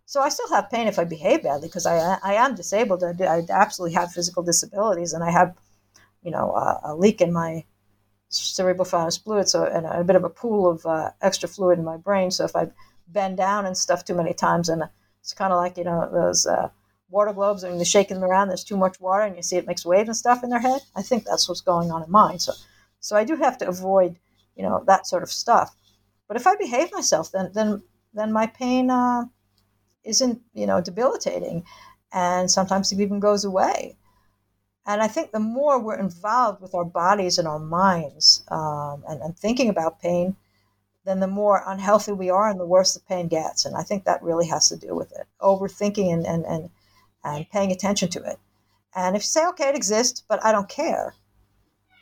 So 0.05 0.21
I 0.21 0.29
still 0.29 0.47
have 0.49 0.69
pain 0.69 0.87
if 0.87 0.99
I 0.99 1.03
behave 1.03 1.43
badly 1.43 1.67
because 1.67 1.85
I, 1.85 2.17
I 2.23 2.35
am 2.35 2.55
disabled. 2.55 3.03
I, 3.03 3.11
I 3.25 3.43
absolutely 3.49 3.95
have 3.95 4.13
physical 4.13 4.41
disabilities 4.41 5.11
and 5.11 5.21
I 5.23 5.31
have, 5.31 5.55
you 6.23 6.31
know, 6.31 6.51
a, 6.51 6.79
a 6.85 6.95
leak 6.95 7.19
in 7.19 7.33
my 7.33 7.65
cerebrospinous 8.31 9.21
fluid, 9.23 9.47
so 9.49 9.65
and 9.65 9.85
a, 9.85 9.99
a, 9.99 10.03
bit 10.03 10.15
of 10.15 10.23
a 10.23 10.29
pool 10.29 10.69
of 10.69 10.85
uh, 10.85 11.11
extra 11.21 11.47
fluid 11.47 11.79
in 11.79 11.85
my 11.85 11.97
brain. 11.97 12.31
So 12.31 12.45
if 12.45 12.55
I 12.55 12.69
bend 13.07 13.37
down 13.37 13.65
and 13.65 13.77
stuff 13.77 14.03
too 14.03 14.15
many 14.15 14.33
times, 14.33 14.69
and 14.69 14.83
it's 15.21 15.33
kind 15.33 15.53
of 15.53 15.57
like 15.57 15.77
you 15.77 15.83
know 15.83 16.09
those 16.11 16.45
uh, 16.45 16.69
water 17.09 17.33
globes, 17.33 17.63
and 17.63 17.79
you 17.79 17.85
shake 17.85 18.09
them 18.09 18.23
around, 18.23 18.49
there's 18.49 18.63
too 18.63 18.77
much 18.77 18.99
water, 18.99 19.23
and 19.23 19.35
you 19.35 19.43
see 19.43 19.55
it 19.55 19.67
makes 19.67 19.85
waves 19.85 20.09
and 20.09 20.17
stuff 20.17 20.43
in 20.43 20.49
their 20.49 20.59
head. 20.59 20.81
I 20.95 21.01
think 21.01 21.23
that's 21.23 21.47
what's 21.47 21.61
going 21.61 21.91
on 21.91 22.03
in 22.03 22.11
mine. 22.11 22.39
So, 22.39 22.53
so 22.99 23.15
I 23.15 23.23
do 23.23 23.35
have 23.37 23.57
to 23.59 23.67
avoid 23.67 24.17
you 24.57 24.63
know 24.63 24.83
that 24.87 25.07
sort 25.07 25.23
of 25.23 25.31
stuff. 25.31 25.75
But 26.27 26.37
if 26.37 26.47
I 26.47 26.55
behave 26.55 26.91
myself, 26.91 27.31
then 27.31 27.51
then 27.53 27.83
then 28.13 28.31
my 28.33 28.47
pain 28.47 28.89
uh, 28.89 29.25
isn't 30.03 30.41
you 30.53 30.65
know 30.65 30.81
debilitating, 30.81 31.63
and 32.11 32.49
sometimes 32.51 32.91
it 32.91 32.99
even 32.99 33.19
goes 33.19 33.45
away. 33.45 33.97
And 34.87 35.01
I 35.01 35.09
think 35.09 35.31
the 35.31 35.39
more 35.39 35.77
we're 35.77 35.99
involved 35.99 36.61
with 36.61 36.73
our 36.73 36.85
bodies 36.85 37.37
and 37.37 37.47
our 37.47 37.59
minds 37.59 38.43
um, 38.47 39.03
and, 39.07 39.21
and 39.21 39.37
thinking 39.37 39.67
about 39.67 39.99
pain, 39.99 40.37
then 41.03 41.19
the 41.19 41.27
more 41.27 41.61
unhealthy 41.67 42.13
we 42.13 42.29
are 42.29 42.49
and 42.49 42.57
the 42.57 42.65
worse 42.65 42.93
the 42.93 43.01
pain 43.01 43.27
gets. 43.27 43.65
And 43.65 43.75
I 43.75 43.83
think 43.83 44.05
that 44.05 44.23
really 44.23 44.47
has 44.47 44.69
to 44.69 44.77
do 44.77 44.95
with 44.95 45.11
it. 45.11 45.27
Overthinking 45.41 46.13
and, 46.13 46.25
and, 46.25 46.45
and, 46.45 46.69
and 47.21 47.49
paying 47.49 47.73
attention 47.73 48.09
to 48.11 48.23
it. 48.23 48.39
And 48.95 49.17
if 49.17 49.23
you 49.23 49.27
say, 49.27 49.45
okay, 49.47 49.67
it 49.67 49.75
exists, 49.75 50.23
but 50.27 50.43
I 50.43 50.53
don't 50.53 50.69
care, 50.69 51.13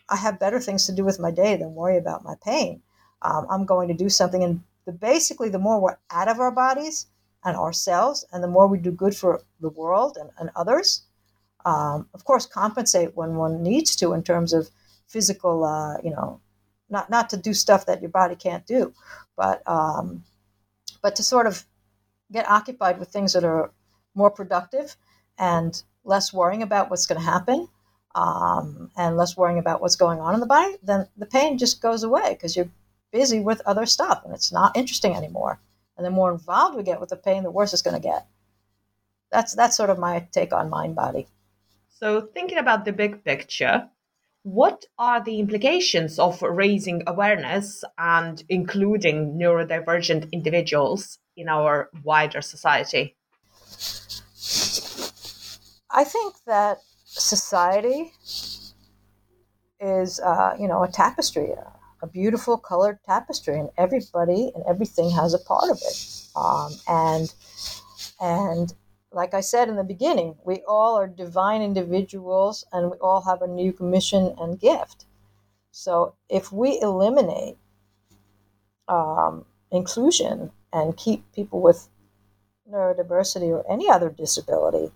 I 0.09 0.17
have 0.17 0.39
better 0.39 0.59
things 0.59 0.85
to 0.85 0.91
do 0.91 1.03
with 1.03 1.19
my 1.19 1.31
day 1.31 1.55
than 1.55 1.73
worry 1.73 1.97
about 1.97 2.23
my 2.23 2.35
pain. 2.43 2.81
Um, 3.21 3.47
I'm 3.49 3.65
going 3.65 3.87
to 3.87 3.93
do 3.93 4.09
something. 4.09 4.43
And 4.43 4.61
the, 4.85 4.91
basically, 4.91 5.49
the 5.49 5.59
more 5.59 5.79
we're 5.79 5.97
out 6.11 6.27
of 6.27 6.39
our 6.39 6.51
bodies 6.51 7.07
and 7.43 7.57
ourselves, 7.57 8.25
and 8.31 8.43
the 8.43 8.47
more 8.47 8.67
we 8.67 8.77
do 8.77 8.91
good 8.91 9.15
for 9.15 9.41
the 9.59 9.69
world 9.69 10.17
and, 10.19 10.29
and 10.37 10.51
others, 10.55 11.03
um, 11.65 12.07
of 12.13 12.23
course, 12.23 12.45
compensate 12.45 13.15
when 13.15 13.35
one 13.35 13.63
needs 13.63 13.95
to 13.97 14.13
in 14.13 14.21
terms 14.21 14.53
of 14.53 14.69
physical, 15.07 15.63
uh, 15.63 15.97
you 16.03 16.11
know, 16.11 16.39
not, 16.89 17.09
not 17.09 17.29
to 17.31 17.37
do 17.37 17.53
stuff 17.53 17.87
that 17.87 18.01
your 18.01 18.11
body 18.11 18.35
can't 18.35 18.67
do, 18.67 18.93
but, 19.35 19.67
um, 19.67 20.23
but 21.01 21.15
to 21.15 21.23
sort 21.23 21.47
of 21.47 21.65
get 22.31 22.49
occupied 22.49 22.99
with 22.99 23.09
things 23.09 23.33
that 23.33 23.43
are 23.43 23.71
more 24.13 24.29
productive 24.29 24.95
and 25.39 25.83
less 26.03 26.31
worrying 26.31 26.61
about 26.61 26.89
what's 26.91 27.07
going 27.07 27.19
to 27.19 27.25
happen 27.25 27.67
um, 28.15 28.89
and 28.95 29.17
less 29.17 29.35
worrying 29.35 29.59
about 29.59 29.81
what's 29.81 29.97
going 29.97 30.19
on 30.21 30.33
in 30.33 30.39
the 30.39 30.45
body, 30.45 30.75
then 30.81 31.07
the 31.17 31.25
pain 31.25 31.57
just 31.57 31.81
goes 31.81 32.01
away 32.01 32.33
because 32.33 32.55
you're 32.55 32.69
busy 33.11 33.41
with 33.41 33.61
other 33.65 33.85
stuff 33.85 34.21
and 34.23 34.33
it's 34.33 34.51
not 34.51 34.75
interesting 34.75 35.13
anymore. 35.13 35.59
And 35.97 36.05
the 36.05 36.11
more 36.11 36.31
involved 36.31 36.75
we 36.75 36.83
get 36.83 36.99
with 36.99 37.09
the 37.09 37.17
pain, 37.17 37.43
the 37.43 37.51
worse 37.51 37.73
it's 37.73 37.81
going 37.81 38.01
to 38.01 38.01
get. 38.01 38.25
That's 39.31 39.53
that's 39.53 39.75
sort 39.75 39.89
of 39.89 39.99
my 39.99 40.27
take 40.31 40.53
on 40.53 40.69
mind 40.69 40.95
body. 40.95 41.27
So 41.89 42.21
thinking 42.21 42.57
about 42.57 42.85
the 42.85 42.93
big 42.93 43.23
picture, 43.23 43.89
what 44.43 44.85
are 44.97 45.23
the 45.23 45.39
implications 45.39 46.19
of 46.19 46.41
raising 46.41 47.03
awareness 47.07 47.83
and 47.97 48.43
including 48.47 49.37
neurodivergent 49.37 50.31
individuals 50.31 51.19
in 51.35 51.49
our 51.49 51.89
wider 52.03 52.41
society? 52.41 53.15
I 55.89 56.03
think 56.03 56.35
that 56.45 56.79
society 57.19 58.11
is, 59.79 60.19
uh, 60.19 60.55
you 60.59 60.67
know, 60.67 60.83
a 60.83 60.87
tapestry, 60.87 61.51
a, 61.51 62.07
beautiful 62.13 62.55
colored 62.55 62.99
tapestry, 63.03 63.59
and 63.59 63.67
everybody 63.79 64.51
and 64.53 64.63
everything 64.69 65.09
has 65.09 65.33
a 65.33 65.39
part 65.39 65.71
of 65.71 65.77
it. 65.81 66.27
Um, 66.35 66.71
and 66.87 67.33
and 68.21 68.73
like 69.11 69.33
I 69.33 69.41
said 69.41 69.69
in 69.69 69.75
the 69.75 69.83
beginning, 69.83 70.35
we 70.45 70.61
all 70.67 70.95
are 70.99 71.07
divine 71.07 71.63
individuals, 71.63 72.63
and 72.71 72.91
we 72.91 72.97
all 72.97 73.21
have 73.21 73.41
a 73.41 73.47
new 73.47 73.73
commission 73.73 74.35
and 74.39 74.59
gift. 74.59 75.05
So 75.71 76.13
if 76.29 76.51
we 76.51 76.79
eliminate 76.79 77.57
um, 78.87 79.45
inclusion 79.71 80.51
and 80.71 80.95
keep 80.95 81.23
people 81.33 81.59
with 81.59 81.89
neurodiversity 82.69 83.49
or 83.49 83.65
any 83.67 83.89
other 83.89 84.09
disability 84.09 84.91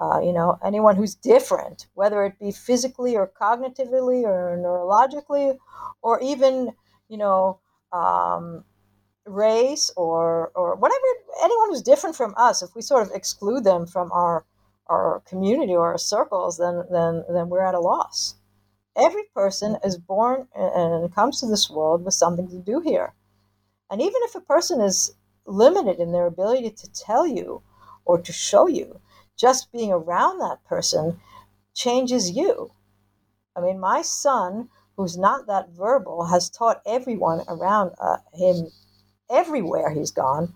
uh, 0.00 0.20
you 0.20 0.32
know, 0.32 0.58
anyone 0.64 0.96
who's 0.96 1.14
different, 1.14 1.86
whether 1.94 2.24
it 2.24 2.38
be 2.38 2.52
physically 2.52 3.16
or 3.16 3.30
cognitively 3.40 4.22
or 4.22 4.56
neurologically, 4.56 5.58
or 6.02 6.20
even, 6.20 6.72
you 7.08 7.16
know, 7.16 7.58
um, 7.92 8.64
race 9.26 9.90
or 9.96 10.52
or 10.54 10.76
whatever. 10.76 11.04
Anyone 11.42 11.70
who's 11.70 11.82
different 11.82 12.16
from 12.16 12.34
us, 12.36 12.62
if 12.62 12.74
we 12.74 12.82
sort 12.82 13.06
of 13.06 13.14
exclude 13.14 13.64
them 13.64 13.86
from 13.86 14.12
our 14.12 14.44
our 14.86 15.22
community 15.26 15.74
or 15.74 15.88
our 15.88 15.98
circles, 15.98 16.58
then 16.58 16.84
then 16.90 17.24
then 17.28 17.48
we're 17.48 17.66
at 17.66 17.74
a 17.74 17.80
loss. 17.80 18.36
Every 18.96 19.24
person 19.34 19.78
is 19.84 19.96
born 19.96 20.48
and 20.54 21.14
comes 21.14 21.40
to 21.40 21.46
this 21.46 21.70
world 21.70 22.04
with 22.04 22.14
something 22.14 22.48
to 22.48 22.58
do 22.58 22.80
here, 22.80 23.14
and 23.90 24.00
even 24.00 24.20
if 24.24 24.34
a 24.34 24.40
person 24.40 24.80
is 24.80 25.14
limited 25.46 25.98
in 25.98 26.12
their 26.12 26.26
ability 26.26 26.70
to 26.70 26.92
tell 26.92 27.26
you 27.26 27.62
or 28.04 28.20
to 28.20 28.32
show 28.32 28.66
you 28.68 29.00
just 29.38 29.72
being 29.72 29.92
around 29.92 30.40
that 30.40 30.62
person 30.64 31.20
changes 31.74 32.30
you. 32.32 32.72
I 33.56 33.60
mean, 33.60 33.78
my 33.78 34.02
son, 34.02 34.68
who's 34.96 35.16
not 35.16 35.46
that 35.46 35.70
verbal, 35.70 36.26
has 36.26 36.50
taught 36.50 36.82
everyone 36.84 37.44
around 37.48 37.92
uh, 38.00 38.18
him, 38.34 38.66
everywhere 39.30 39.90
he's 39.90 40.10
gone, 40.10 40.54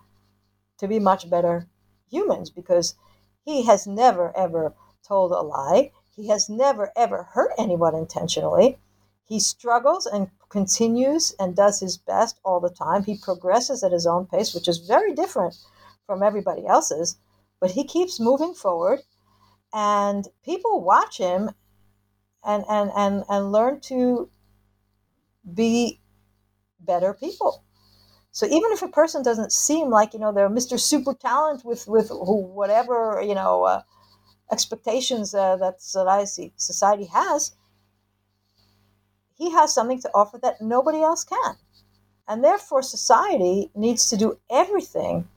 to 0.78 0.88
be 0.88 0.98
much 0.98 1.30
better 1.30 1.68
humans 2.10 2.50
because 2.50 2.96
he 3.44 3.64
has 3.64 3.86
never, 3.86 4.36
ever 4.36 4.74
told 5.06 5.32
a 5.32 5.40
lie. 5.40 5.92
He 6.16 6.28
has 6.28 6.48
never, 6.48 6.92
ever 6.96 7.22
hurt 7.22 7.52
anyone 7.56 7.94
intentionally. 7.94 8.78
He 9.24 9.38
struggles 9.40 10.06
and 10.06 10.30
continues 10.48 11.34
and 11.38 11.56
does 11.56 11.80
his 11.80 11.96
best 11.96 12.38
all 12.44 12.60
the 12.60 12.68
time. 12.68 13.04
He 13.04 13.16
progresses 13.16 13.82
at 13.82 13.92
his 13.92 14.06
own 14.06 14.26
pace, 14.26 14.54
which 14.54 14.68
is 14.68 14.78
very 14.78 15.14
different 15.14 15.56
from 16.06 16.22
everybody 16.22 16.66
else's 16.66 17.16
but 17.62 17.72
he 17.72 17.84
keeps 17.84 18.20
moving 18.20 18.54
forward 18.54 19.00
and 19.72 20.28
people 20.44 20.82
watch 20.82 21.18
him 21.18 21.50
and 22.44 22.64
and 22.68 22.90
and, 22.96 23.24
and 23.30 23.52
learn 23.52 23.80
to 23.80 24.28
be 25.54 26.00
better 26.80 27.14
people 27.14 27.64
so 28.32 28.46
even 28.46 28.72
if 28.72 28.82
a 28.82 28.88
person 28.88 29.22
doesn't 29.22 29.52
seem 29.52 29.90
like 29.90 30.14
you 30.14 30.20
know 30.20 30.32
they're 30.32 30.50
mr 30.50 30.78
super 30.80 31.14
talent 31.14 31.64
with 31.64 31.88
with 31.88 32.10
whatever 32.10 33.22
you 33.26 33.34
know 33.34 33.64
uh, 33.64 33.82
expectations 34.52 35.34
uh, 35.34 35.56
that 35.56 35.82
society, 35.82 36.52
society 36.56 37.06
has 37.06 37.52
he 39.36 39.50
has 39.50 39.74
something 39.74 40.00
to 40.00 40.10
offer 40.14 40.38
that 40.38 40.60
nobody 40.60 41.00
else 41.02 41.24
can. 41.24 41.56
And 42.28 42.44
therefore, 42.44 42.82
society 42.82 43.70
needs 43.74 44.08
to 44.10 44.16
do 44.16 44.38
everything 44.50 45.28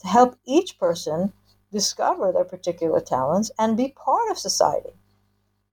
to 0.00 0.08
help 0.08 0.36
each 0.44 0.78
person 0.78 1.32
discover 1.72 2.32
their 2.32 2.44
particular 2.44 3.00
talents 3.00 3.50
and 3.58 3.76
be 3.76 3.94
part 3.96 4.30
of 4.30 4.38
society. 4.38 4.90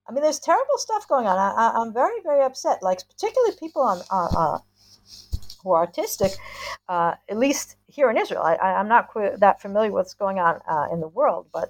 I 0.08 0.12
mean, 0.12 0.24
there's 0.24 0.40
terrible 0.40 0.78
stuff 0.78 1.08
going 1.08 1.28
on. 1.28 1.38
I, 1.38 1.80
am 1.82 1.94
very, 1.94 2.20
very 2.24 2.44
upset. 2.44 2.82
Like, 2.82 3.08
particularly 3.08 3.54
people 3.60 3.84
on, 3.84 4.02
uh, 4.10 4.30
uh, 4.36 4.60
who 5.62 5.72
are 5.74 5.86
autistic, 5.86 6.36
uh, 6.88 7.14
at 7.30 7.38
least 7.38 7.76
here 7.88 8.10
in 8.10 8.18
Israel. 8.18 8.42
I, 8.42 8.80
am 8.80 8.88
not 8.88 9.10
that 9.40 9.62
familiar 9.62 9.92
with 9.92 10.02
what's 10.02 10.14
going 10.14 10.40
on 10.40 10.62
uh, 10.68 10.88
in 10.92 11.00
the 11.00 11.08
world, 11.08 11.48
but 11.54 11.70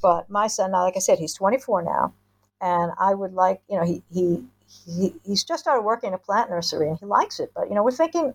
but 0.00 0.28
my 0.28 0.46
son, 0.48 0.72
now, 0.72 0.82
like 0.82 0.96
I 0.96 1.00
said, 1.00 1.18
he's 1.18 1.34
24 1.34 1.82
now, 1.82 2.12
and 2.60 2.92
I 2.98 3.14
would 3.14 3.32
like, 3.32 3.60
you 3.68 3.76
know, 3.76 3.84
he 3.84 4.02
he, 4.12 4.44
he 4.86 5.14
he's 5.24 5.44
just 5.44 5.62
started 5.62 5.82
working 5.82 6.08
in 6.08 6.14
a 6.14 6.18
plant 6.18 6.50
nursery 6.50 6.88
and 6.88 6.98
he 6.98 7.06
likes 7.06 7.40
it, 7.40 7.50
but 7.54 7.68
you 7.68 7.74
know, 7.74 7.82
we're 7.82 7.90
thinking 7.90 8.34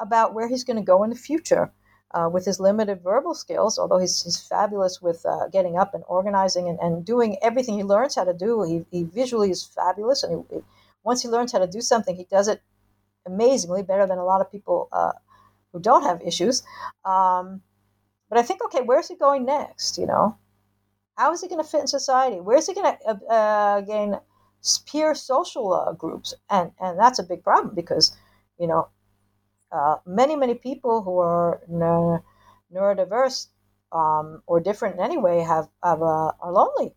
about 0.00 0.34
where 0.34 0.48
he's 0.48 0.64
going 0.64 0.78
to 0.78 0.82
go 0.82 1.02
in 1.04 1.10
the 1.10 1.16
future. 1.16 1.70
Uh, 2.12 2.28
with 2.28 2.44
his 2.44 2.58
limited 2.58 3.00
verbal 3.04 3.34
skills, 3.34 3.78
although 3.78 3.98
he's, 3.98 4.24
he's 4.24 4.40
fabulous 4.40 5.00
with 5.00 5.24
uh, 5.24 5.46
getting 5.52 5.78
up 5.78 5.94
and 5.94 6.02
organizing 6.08 6.68
and, 6.68 6.76
and 6.80 7.04
doing 7.04 7.36
everything 7.40 7.76
he 7.76 7.84
learns 7.84 8.16
how 8.16 8.24
to 8.24 8.34
do, 8.34 8.64
he, 8.64 8.84
he 8.90 9.04
visually 9.04 9.48
is 9.48 9.62
fabulous. 9.62 10.24
And 10.24 10.44
he, 10.50 10.58
once 11.04 11.22
he 11.22 11.28
learns 11.28 11.52
how 11.52 11.60
to 11.60 11.68
do 11.68 11.80
something, 11.80 12.16
he 12.16 12.24
does 12.24 12.48
it 12.48 12.60
amazingly, 13.26 13.84
better 13.84 14.08
than 14.08 14.18
a 14.18 14.24
lot 14.24 14.40
of 14.40 14.50
people 14.50 14.88
uh, 14.90 15.12
who 15.72 15.78
don't 15.78 16.02
have 16.02 16.20
issues. 16.22 16.64
Um, 17.04 17.62
but 18.28 18.38
I 18.38 18.42
think, 18.42 18.64
okay, 18.64 18.82
where's 18.82 19.08
he 19.08 19.14
going 19.14 19.44
next? 19.44 19.96
You 19.96 20.06
know, 20.06 20.36
how 21.16 21.32
is 21.32 21.40
he 21.40 21.48
going 21.48 21.62
to 21.62 21.68
fit 21.68 21.82
in 21.82 21.86
society? 21.86 22.40
Where's 22.40 22.66
he 22.66 22.74
going 22.74 22.92
to 22.92 23.08
uh, 23.08 23.32
uh, 23.32 23.80
gain 23.82 24.18
peer 24.86 25.14
social 25.14 25.72
uh, 25.72 25.92
groups? 25.92 26.34
And 26.48 26.72
and 26.80 26.98
that's 26.98 27.18
a 27.18 27.24
big 27.24 27.44
problem 27.44 27.74
because, 27.74 28.16
you 28.58 28.66
know, 28.66 28.88
uh, 29.72 29.96
many 30.06 30.36
many 30.36 30.54
people 30.54 31.02
who 31.02 31.18
are 31.18 31.60
ne- 31.68 32.22
neurodiverse 32.72 33.48
um, 33.92 34.42
or 34.46 34.60
different 34.60 34.96
in 34.96 35.00
any 35.02 35.18
way 35.18 35.40
have, 35.40 35.68
have 35.82 36.02
uh, 36.02 36.32
are 36.40 36.52
lonely. 36.52 36.94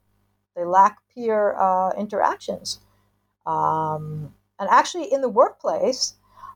They 0.55 0.65
lack 0.65 0.99
peer 1.13 1.55
interactions. 1.97 2.79
Um, 3.45 4.33
and 4.59 4.69
actually, 4.69 5.11
in 5.11 5.21
the 5.21 5.29
workplace, 5.29 6.15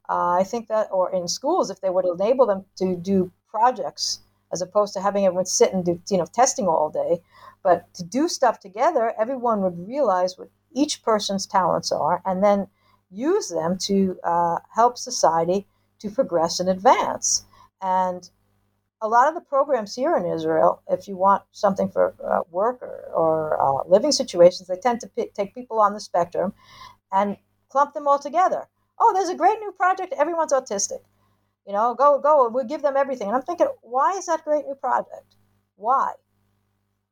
uh, 0.10 0.32
I 0.40 0.44
think 0.44 0.68
that, 0.68 0.88
or 0.92 1.12
in 1.12 1.28
schools, 1.28 1.70
if 1.70 1.82
they 1.82 1.90
would 1.90 2.06
enable 2.06 2.46
them 2.46 2.66
to 2.78 2.96
do 2.96 3.32
projects 3.50 4.20
as 4.54 4.62
opposed 4.62 4.94
to 4.94 5.02
having 5.02 5.26
everyone 5.26 5.46
sit 5.46 5.74
and 5.74 5.84
do, 5.84 6.02
you 6.10 6.18
know, 6.18 6.26
testing 6.26 6.68
all 6.68 6.90
day, 6.90 7.22
but 7.64 7.94
to 7.96 8.04
do 8.04 8.30
stuff 8.30 8.60
together, 8.60 9.14
everyone 9.20 9.62
would 9.62 9.88
realize 9.88 10.38
what 10.38 10.50
each 10.72 11.04
person's 11.04 11.46
talents 11.46 11.92
are 11.92 12.22
and 12.26 12.42
then 12.44 12.68
use 13.12 13.50
them 13.50 13.78
to 13.78 14.18
uh, 14.24 14.60
help 14.74 14.98
society 14.98 15.68
to 16.00 16.10
progress 16.10 16.60
and 16.60 16.70
advance. 16.70 17.46
And 17.82 18.30
a 19.02 19.08
lot 19.08 19.28
of 19.28 19.36
the 19.36 19.42
programs 19.42 19.96
here 19.96 20.16
in 20.18 20.26
Israel, 20.26 20.82
if 20.90 21.08
you 21.08 21.16
want 21.16 21.44
something 21.52 21.90
for 21.90 22.16
uh, 22.24 22.42
work 22.50 22.82
or, 22.82 23.12
or 23.14 23.62
uh, 23.62 23.88
living 23.88 24.12
situations, 24.12 24.68
they 24.68 24.78
tend 24.78 25.00
to 25.02 25.08
p- 25.08 25.30
take 25.34 25.54
people 25.54 25.80
on 25.80 25.94
the 25.94 26.00
spectrum 26.00 26.54
and 27.12 27.38
clump 27.70 27.94
them 27.94 28.08
all 28.08 28.20
together. 28.20 28.68
Oh, 29.00 29.14
there's 29.14 29.30
a 29.30 29.36
great 29.36 29.60
new 29.60 29.72
project. 29.72 30.14
Everyone's 30.18 30.54
autistic. 30.54 31.02
You 31.68 31.74
know, 31.74 31.94
go, 31.94 32.20
go. 32.20 32.50
We'll 32.50 32.64
give 32.66 32.82
them 32.82 32.98
everything. 32.98 33.28
And 33.28 33.36
I'm 33.36 33.44
thinking, 33.44 33.68
why 33.82 34.14
is 34.14 34.26
that 34.26 34.44
great 34.44 34.66
new 34.66 34.76
project? 34.76 35.36
Why? 35.76 36.14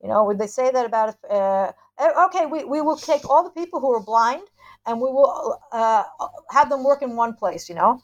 You 0.02 0.10
know, 0.10 0.24
would 0.24 0.40
they 0.40 0.48
say 0.48 0.72
that 0.72 0.86
about, 0.86 1.16
uh, 1.30 1.72
okay, 2.26 2.46
we, 2.46 2.64
we 2.64 2.82
will 2.82 2.96
take 2.96 3.30
all 3.30 3.44
the 3.44 3.50
people 3.50 3.80
who 3.80 3.94
are 3.94 4.04
blind 4.04 4.44
and 4.86 5.00
we 5.00 5.10
will 5.12 5.60
uh, 5.72 6.04
have 6.52 6.70
them 6.70 6.84
work 6.84 7.02
in 7.02 7.16
one 7.16 7.34
place, 7.34 7.70
you 7.70 7.76
know? 7.76 8.02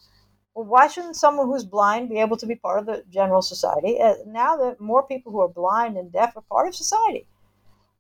Well, 0.54 0.66
why 0.66 0.88
shouldn't 0.88 1.16
someone 1.16 1.48
who's 1.48 1.64
blind 1.64 2.10
be 2.10 2.20
able 2.20 2.38
to 2.38 2.46
be 2.46 2.56
part 2.56 2.80
of 2.80 2.86
the 2.86 3.04
general 3.10 3.42
society? 3.42 4.00
Uh, 4.02 4.16
now 4.26 4.58
that 4.58 4.82
more 4.82 5.04
people 5.04 5.32
who 5.32 5.40
are 5.42 5.48
blind 5.48 5.98
and 5.98 6.12
deaf 6.12 6.36
are 6.36 6.44
part 6.44 6.68
of 6.68 6.76
society. 6.76 7.26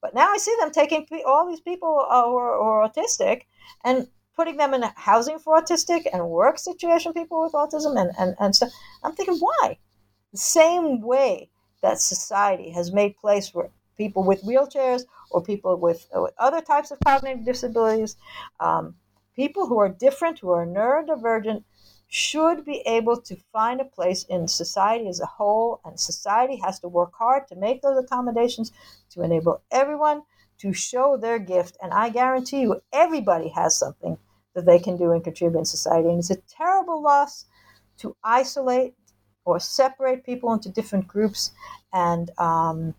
But 0.02 0.14
now 0.14 0.28
I 0.30 0.38
see 0.38 0.56
them 0.60 0.72
taking 0.72 1.08
all 1.26 1.47
these 1.47 1.62
people 1.62 2.06
uh, 2.10 2.26
who, 2.26 2.36
are, 2.36 2.58
who 2.58 2.64
are 2.64 2.89
autistic 2.89 3.43
and 3.86 4.08
putting 4.36 4.58
them 4.58 4.74
in 4.74 4.84
housing 4.95 5.39
for 5.39 5.62
autistic 5.62 6.08
and 6.12 6.30
work 6.30 6.58
situation 6.58 7.14
people 7.14 7.43
with 7.43 7.54
autism 7.54 7.99
and, 7.99 8.12
and, 8.18 8.36
and 8.39 8.56
stuff. 8.56 8.72
I'm 9.04 9.14
thinking, 9.14 9.38
why? 9.38 9.78
The 10.32 10.38
same 10.38 11.02
way 11.02 11.49
that 11.82 12.02
society 12.02 12.72
has 12.72 12.91
made 12.91 13.16
place 13.18 13.47
for 13.47 13.70
people 13.97 14.24
with 14.24 14.43
wheelchairs 14.43 15.04
or 15.30 15.43
people 15.43 15.78
with, 15.78 16.08
uh, 16.16 16.22
with 16.22 16.34
other 16.38 16.62
types 16.62 16.91
of 16.91 16.99
cognitive 16.99 17.45
disabilities, 17.45 18.18
um, 18.60 18.95
people 19.36 19.68
who 19.68 19.80
are 19.80 19.89
different, 19.89 20.39
who 20.39 20.49
are 20.49 20.66
neurodivergent, 20.66 21.64
should 22.14 22.66
be 22.66 22.82
able 22.86 23.16
to 23.16 23.38
find 23.53 23.80
a 23.80 23.86
place 23.86 24.26
in 24.26 24.45
society 24.45 25.07
as 25.07 25.22
a 25.22 25.26
whole, 25.26 25.80
and 25.86 25.97
society 25.97 26.57
has 26.57 26.78
to 26.78 26.89
work 26.89 27.14
hard 27.18 27.47
to 27.47 27.55
make 27.55 27.82
those 27.82 27.97
accommodations 28.03 28.74
to 29.09 29.22
enable 29.22 29.62
everyone 29.72 30.22
to 30.57 30.74
show 30.74 31.16
their 31.16 31.39
gift. 31.39 31.78
And 31.82 31.93
I 31.93 32.09
guarantee 32.09 32.64
you, 32.64 32.82
everybody 32.91 33.47
has 33.55 33.80
something 33.80 34.18
that 34.55 34.66
they 34.66 34.78
can 34.78 34.97
do 34.97 35.14
and 35.14 35.24
contribute 35.24 35.57
in 35.57 35.64
society. 35.64 36.09
And 36.09 36.20
it's 36.20 36.30
a 36.30 36.36
terrible 36.49 37.01
loss 37.01 37.45
to 37.99 38.14
isolate 38.26 38.93
or 39.45 39.62
separate 39.62 40.26
people 40.26 40.51
into 40.51 40.68
different 40.68 41.07
groups 41.07 41.51
and 41.93 42.30
um, 42.38 42.93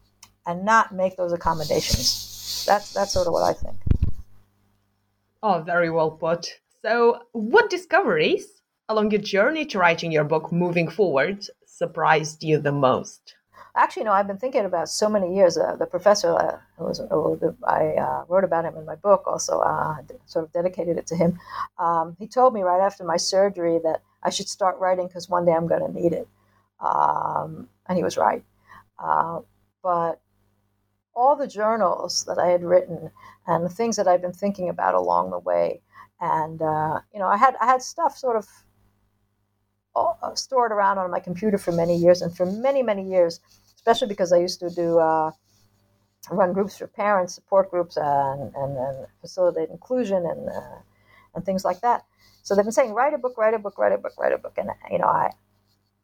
and 0.46 0.64
not 0.64 0.94
make 0.94 1.18
those 1.18 1.34
accommodations. 1.34 2.64
That's 2.66 2.94
that's 2.94 3.12
sort 3.12 3.26
of 3.26 3.34
what 3.34 3.42
I 3.42 3.52
think. 3.52 3.76
Oh, 5.42 5.60
very 5.60 5.90
well 5.90 6.12
put. 6.12 6.60
So, 6.80 7.24
what 7.32 7.68
discoveries 7.68 8.61
along 8.89 9.11
your 9.11 9.20
journey 9.20 9.64
to 9.66 9.78
writing 9.78 10.12
your 10.12 10.24
book 10.24 10.53
moving 10.53 10.89
forward 10.89 11.47
surprised 11.66 12.43
you 12.43 12.59
the 12.59 12.72
most? 12.72 13.35
Actually, 13.74 14.05
no, 14.05 14.12
I've 14.12 14.26
been 14.26 14.37
thinking 14.37 14.66
about 14.66 14.91
so 14.91 15.09
many 15.09 15.35
years. 15.35 15.57
Uh, 15.57 15.76
the 15.76 15.87
professor 15.87 16.35
uh, 16.35 16.59
was, 16.78 17.01
uh, 17.01 17.53
I 17.66 17.95
uh, 17.95 18.24
wrote 18.28 18.45
about 18.45 18.66
him 18.66 18.76
in 18.76 18.85
my 18.85 18.97
book, 18.97 19.24
also 19.26 19.61
uh, 19.61 19.97
sort 20.26 20.45
of 20.45 20.53
dedicated 20.53 20.99
it 20.99 21.07
to 21.07 21.16
him. 21.16 21.39
Um, 21.78 22.14
he 22.18 22.26
told 22.26 22.53
me 22.53 22.62
right 22.62 22.83
after 22.83 23.03
my 23.03 23.16
surgery 23.16 23.80
that 23.83 24.03
I 24.22 24.28
should 24.28 24.49
start 24.49 24.78
writing 24.78 25.07
because 25.07 25.30
one 25.30 25.47
day 25.47 25.53
I'm 25.53 25.68
going 25.68 25.87
to 25.87 26.01
need 26.01 26.12
it. 26.12 26.28
Um, 26.80 27.68
and 27.89 27.97
he 27.97 28.05
was 28.05 28.18
right. 28.18 28.45
Uh, 28.99 29.41
but 29.83 30.20
all 31.14 31.35
the 31.35 31.47
journals 31.47 32.24
that 32.26 32.39
I 32.39 32.49
had 32.49 32.62
written 32.62 33.11
and 33.47 33.64
the 33.64 33.70
things 33.70 33.97
that 33.97 34.07
I've 34.07 34.22
been 34.22 34.33
thinking 34.33 34.68
about 34.68 34.95
along 34.95 35.30
the 35.30 35.39
way, 35.39 35.80
and 36.20 36.61
you 37.12 37.18
know, 37.18 37.26
I 37.26 37.37
had 37.37 37.57
I 37.61 37.66
had 37.66 37.83
stuff 37.83 38.16
sort 38.16 38.37
of 38.37 38.47
stored 40.34 40.72
around 40.72 40.99
on 40.99 41.11
my 41.11 41.20
computer 41.20 41.59
for 41.59 41.72
many 41.72 41.97
years, 41.97 42.22
and 42.22 42.36
for 42.36 42.47
many 42.47 42.82
many 42.82 43.09
years 43.09 43.40
especially 43.82 44.07
because 44.07 44.32
I 44.32 44.38
used 44.38 44.61
to 44.61 44.70
do 44.70 44.99
uh, 44.99 45.32
run 46.30 46.53
groups 46.53 46.78
for 46.78 46.86
parents, 46.86 47.34
support 47.34 47.68
groups, 47.68 47.97
uh, 47.97 48.36
and, 48.38 48.55
and, 48.55 48.76
and, 48.76 49.07
facilitate 49.20 49.70
inclusion 49.70 50.24
and 50.24 50.49
uh, 50.49 50.78
and 51.34 51.45
things 51.45 51.64
like 51.64 51.80
that. 51.80 52.05
So 52.43 52.55
they've 52.55 52.64
been 52.64 52.72
saying, 52.72 52.93
write 52.93 53.14
a 53.14 53.18
book, 53.18 53.36
write 53.36 53.55
a 53.55 53.59
book, 53.59 53.78
write 53.78 53.93
a 53.93 53.99
book, 53.99 54.12
write 54.18 54.32
a 54.32 54.38
book, 54.38 54.57
and 54.57 54.70
you 54.90 54.99
know, 54.99 55.07
I 55.07 55.30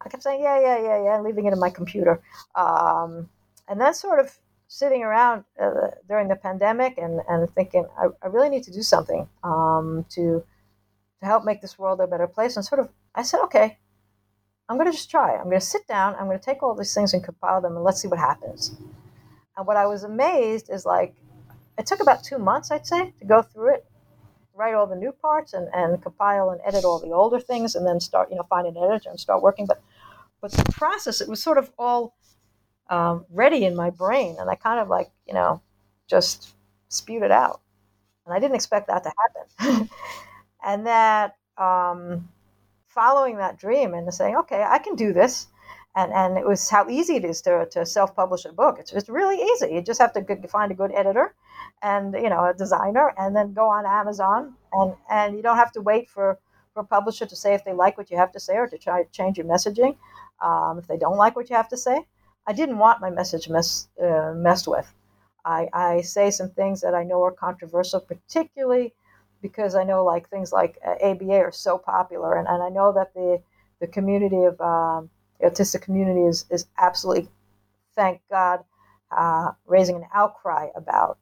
I 0.01 0.09
kept 0.09 0.24
saying, 0.24 0.43
yeah, 0.43 0.61
yeah, 0.61 0.78
yeah, 0.82 1.05
yeah, 1.05 1.20
leaving 1.20 1.47
it 1.47 1.53
in 1.53 1.61
my 1.61 1.70
computer, 1.70 2.20
um, 2.57 3.28
and 3.68 3.80
then 3.80 3.95
sort 3.95 4.18
of 4.18 4.36
sitting 4.66 5.03
around 5.05 5.45
uh, 5.61 5.89
during 6.09 6.28
the 6.28 6.36
pandemic 6.36 6.99
and, 6.99 7.20
and 7.28 7.49
thinking, 7.55 7.86
I, 7.97 8.09
I 8.22 8.26
really 8.26 8.51
need 8.51 8.64
to 8.64 8.72
do 8.72 8.82
something 8.82 9.28
um, 9.45 10.05
to 10.11 10.45
to 11.20 11.26
help 11.26 11.45
make 11.45 11.61
this 11.61 11.78
world 11.78 12.01
a 12.01 12.07
better 12.07 12.26
place. 12.26 12.57
And 12.57 12.64
sort 12.64 12.80
of, 12.80 12.89
I 13.18 13.22
said, 13.22 13.40
okay, 13.44 13.78
I'm 14.68 14.76
going 14.76 14.86
to 14.86 14.96
just 14.96 15.10
try. 15.10 15.34
I'm 15.34 15.44
going 15.44 15.58
to 15.58 15.66
sit 15.66 15.88
down. 15.88 16.14
I'm 16.14 16.26
going 16.26 16.38
to 16.38 16.44
take 16.44 16.62
all 16.62 16.74
these 16.74 16.94
things 16.94 17.14
and 17.14 17.24
compile 17.24 17.60
them, 17.60 17.74
and 17.74 17.84
let's 17.84 18.00
see 18.00 18.06
what 18.06 18.20
happens. 18.20 18.76
And 19.56 19.66
what 19.66 19.76
I 19.76 19.86
was 19.86 20.04
amazed 20.04 20.70
is 20.70 20.86
like, 20.86 21.16
it 21.76 21.84
took 21.84 22.00
about 22.00 22.22
two 22.22 22.38
months, 22.38 22.70
I'd 22.70 22.86
say, 22.86 23.12
to 23.18 23.24
go 23.24 23.42
through 23.42 23.74
it, 23.74 23.86
write 24.54 24.74
all 24.74 24.86
the 24.86 24.94
new 24.94 25.10
parts, 25.10 25.52
and, 25.52 25.68
and 25.74 26.00
compile 26.00 26.50
and 26.50 26.60
edit 26.64 26.84
all 26.84 27.00
the 27.00 27.10
older 27.10 27.40
things, 27.40 27.74
and 27.74 27.84
then 27.84 27.98
start, 27.98 28.30
you 28.30 28.36
know, 28.36 28.44
find 28.44 28.68
an 28.68 28.76
editor 28.76 29.10
and 29.10 29.18
start 29.18 29.42
working. 29.42 29.66
But 29.66 29.82
but 30.40 30.52
the 30.52 30.70
process, 30.70 31.20
it 31.20 31.28
was 31.28 31.42
sort 31.42 31.58
of 31.58 31.72
all 31.76 32.14
um, 32.88 33.26
ready 33.30 33.64
in 33.64 33.74
my 33.74 33.90
brain, 33.90 34.36
and 34.38 34.48
I 34.48 34.54
kind 34.54 34.78
of 34.78 34.88
like, 34.88 35.10
you 35.26 35.34
know, 35.34 35.60
just 36.06 36.54
spewed 36.88 37.24
it 37.24 37.32
out, 37.32 37.60
and 38.24 38.32
I 38.32 38.38
didn't 38.38 38.54
expect 38.54 38.86
that 38.86 39.02
to 39.02 39.12
happen, 39.58 39.90
and 40.64 40.86
that. 40.86 41.36
Um, 41.56 42.28
following 43.01 43.36
that 43.36 43.59
dream 43.64 43.94
and 43.94 44.12
saying, 44.12 44.34
okay, 44.42 44.62
I 44.76 44.78
can 44.78 44.96
do 44.96 45.12
this. 45.12 45.46
And, 45.94 46.12
and 46.12 46.30
it 46.36 46.46
was 46.53 46.68
how 46.68 46.88
easy 46.88 47.14
it 47.20 47.24
is 47.24 47.40
to, 47.42 47.66
to 47.74 47.86
self-publish 47.86 48.44
a 48.44 48.53
book. 48.53 48.74
It's 48.80 48.90
just 48.90 49.09
really 49.09 49.38
easy. 49.51 49.68
You 49.74 49.82
just 49.82 50.01
have 50.01 50.12
to 50.14 50.49
find 50.49 50.70
a 50.72 50.74
good 50.74 50.92
editor 50.92 51.26
and, 51.82 52.14
you 52.24 52.30
know, 52.32 52.42
a 52.51 52.55
designer 52.55 53.07
and 53.16 53.34
then 53.36 53.53
go 53.53 53.66
on 53.76 53.84
Amazon 53.86 54.55
and, 54.72 54.94
and 55.09 55.36
you 55.36 55.42
don't 55.42 55.57
have 55.57 55.72
to 55.72 55.80
wait 55.80 56.09
for, 56.14 56.38
for 56.74 56.80
a 56.80 56.84
publisher 56.96 57.26
to 57.26 57.36
say 57.36 57.55
if 57.55 57.64
they 57.64 57.72
like 57.72 57.96
what 57.99 58.11
you 58.11 58.16
have 58.16 58.32
to 58.32 58.40
say 58.40 58.57
or 58.62 58.66
to 58.66 58.78
try 58.78 59.03
to 59.03 59.11
change 59.11 59.38
your 59.38 59.46
messaging 59.46 59.96
um, 60.42 60.78
if 60.78 60.86
they 60.88 60.99
don't 60.99 61.16
like 61.24 61.36
what 61.36 61.49
you 61.51 61.57
have 61.57 61.68
to 61.68 61.76
say. 61.76 61.99
I 62.46 62.53
didn't 62.53 62.78
want 62.78 63.01
my 63.01 63.11
message 63.11 63.49
mess, 63.49 63.88
uh, 64.03 64.32
messed 64.34 64.68
with. 64.68 64.88
I, 65.44 65.68
I 65.72 66.01
say 66.03 66.30
some 66.30 66.51
things 66.51 66.80
that 66.80 66.94
I 66.94 67.05
know 67.05 67.22
are 67.22 67.32
controversial, 67.32 68.01
particularly 68.01 68.94
because 69.43 69.74
I 69.74 69.84
know 69.84 70.05
like 70.05 70.28
things 70.28 70.53
like 70.53 70.78
ABA 70.84 71.32
uh, 71.32 71.47
are 71.47 71.53
so 71.53 71.78
popular, 71.78 72.36
and, 72.36 72.49
and 72.49 72.62
I 72.62 72.68
know 72.68 72.93
that 72.93 73.14
the 73.14 73.41
the 73.80 73.86
community 73.86 74.45
of 74.45 74.61
um, 74.61 75.11
the 75.41 75.47
autistic 75.49 75.82
community 75.82 76.22
is 76.22 76.45
is 76.51 76.66
absolutely, 76.78 77.28
thank 77.97 78.20
God, 78.30 78.64
uh, 79.16 79.53
raising 79.66 79.97
an 79.97 80.07
outcry 80.14 80.68
about 80.74 81.18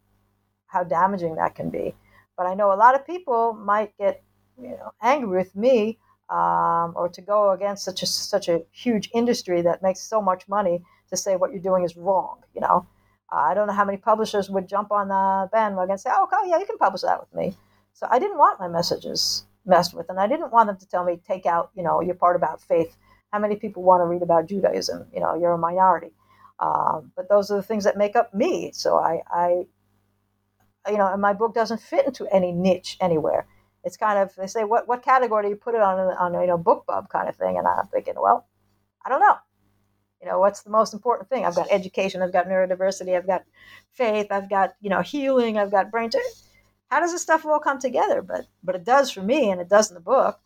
how 0.66 0.84
damaging 0.84 1.36
that 1.36 1.54
can 1.54 1.70
be. 1.70 1.94
But 2.36 2.46
I 2.46 2.54
know 2.54 2.72
a 2.72 2.76
lot 2.76 2.94
of 2.94 3.06
people 3.06 3.52
might 3.54 3.96
get 3.98 4.22
you 4.60 4.70
know 4.70 4.92
angry 5.02 5.38
with 5.38 5.54
me 5.54 5.98
um, 6.30 6.92
or 6.96 7.08
to 7.12 7.20
go 7.20 7.52
against 7.52 7.84
such 7.84 8.02
a 8.02 8.06
such 8.06 8.48
a 8.48 8.62
huge 8.72 9.10
industry 9.14 9.62
that 9.62 9.82
makes 9.82 10.00
so 10.00 10.20
much 10.20 10.48
money 10.48 10.82
to 11.10 11.16
say 11.16 11.36
what 11.36 11.52
you're 11.52 11.62
doing 11.62 11.84
is 11.84 11.96
wrong. 11.96 12.42
You 12.54 12.62
know, 12.62 12.86
uh, 13.32 13.36
I 13.36 13.54
don't 13.54 13.66
know 13.66 13.72
how 13.72 13.84
many 13.84 13.98
publishers 13.98 14.50
would 14.50 14.68
jump 14.68 14.90
on 14.90 15.08
the 15.08 15.48
bandwagon 15.52 15.92
and 15.92 16.00
say, 16.00 16.10
"Oh, 16.12 16.24
okay, 16.24 16.50
yeah, 16.50 16.58
you 16.58 16.66
can 16.66 16.78
publish 16.78 17.02
that 17.02 17.20
with 17.20 17.32
me." 17.34 17.56
So 17.96 18.06
I 18.10 18.18
didn't 18.18 18.36
want 18.36 18.60
my 18.60 18.68
messages 18.68 19.46
messed 19.64 19.94
with, 19.94 20.10
and 20.10 20.20
I 20.20 20.26
didn't 20.26 20.52
want 20.52 20.66
them 20.66 20.76
to 20.76 20.86
tell 20.86 21.02
me, 21.02 21.16
"Take 21.16 21.46
out, 21.46 21.70
you 21.74 21.82
know, 21.82 22.02
your 22.02 22.14
part 22.14 22.36
about 22.36 22.60
faith." 22.60 22.94
How 23.32 23.38
many 23.38 23.56
people 23.56 23.82
want 23.82 24.02
to 24.02 24.04
read 24.04 24.20
about 24.20 24.44
Judaism? 24.46 25.08
You 25.14 25.20
know, 25.20 25.34
you're 25.34 25.52
a 25.52 25.58
minority. 25.58 26.12
Um, 26.60 27.12
but 27.16 27.30
those 27.30 27.50
are 27.50 27.56
the 27.56 27.62
things 27.62 27.84
that 27.84 27.96
make 27.96 28.14
up 28.14 28.34
me. 28.34 28.70
So 28.72 28.98
I, 28.98 29.22
I, 29.30 29.48
you 30.90 30.98
know, 30.98 31.10
and 31.10 31.22
my 31.22 31.32
book 31.32 31.54
doesn't 31.54 31.80
fit 31.80 32.06
into 32.06 32.26
any 32.26 32.52
niche 32.52 32.98
anywhere. 33.00 33.46
It's 33.82 33.96
kind 33.96 34.18
of 34.18 34.34
they 34.36 34.46
say, 34.46 34.64
what 34.64 34.86
what 34.86 35.02
category 35.02 35.44
do 35.44 35.48
you 35.48 35.56
put 35.56 35.74
it 35.74 35.80
on 35.80 35.98
on 35.98 36.38
you 36.38 36.46
know 36.46 36.58
BookBub 36.58 37.08
kind 37.08 37.30
of 37.30 37.36
thing? 37.36 37.56
And 37.56 37.66
I'm 37.66 37.86
thinking, 37.86 38.14
well, 38.20 38.46
I 39.06 39.08
don't 39.08 39.20
know. 39.20 39.36
You 40.20 40.28
know, 40.28 40.38
what's 40.38 40.62
the 40.62 40.70
most 40.70 40.92
important 40.92 41.30
thing? 41.30 41.46
I've 41.46 41.56
got 41.56 41.68
education, 41.70 42.20
I've 42.20 42.32
got 42.32 42.46
neurodiversity, 42.46 43.16
I've 43.16 43.26
got 43.26 43.44
faith, 43.90 44.26
I've 44.30 44.50
got 44.50 44.74
you 44.82 44.90
know 44.90 45.00
healing, 45.00 45.56
I've 45.56 45.70
got 45.70 45.90
brain. 45.90 46.10
How 46.90 47.00
does 47.00 47.12
this 47.12 47.22
stuff 47.22 47.44
all 47.44 47.58
come 47.58 47.78
together? 47.78 48.22
But 48.22 48.46
but 48.62 48.74
it 48.74 48.84
does 48.84 49.10
for 49.10 49.22
me, 49.22 49.50
and 49.50 49.60
it 49.60 49.68
does 49.68 49.90
in 49.90 49.94
the 49.94 50.00
book. 50.00 50.40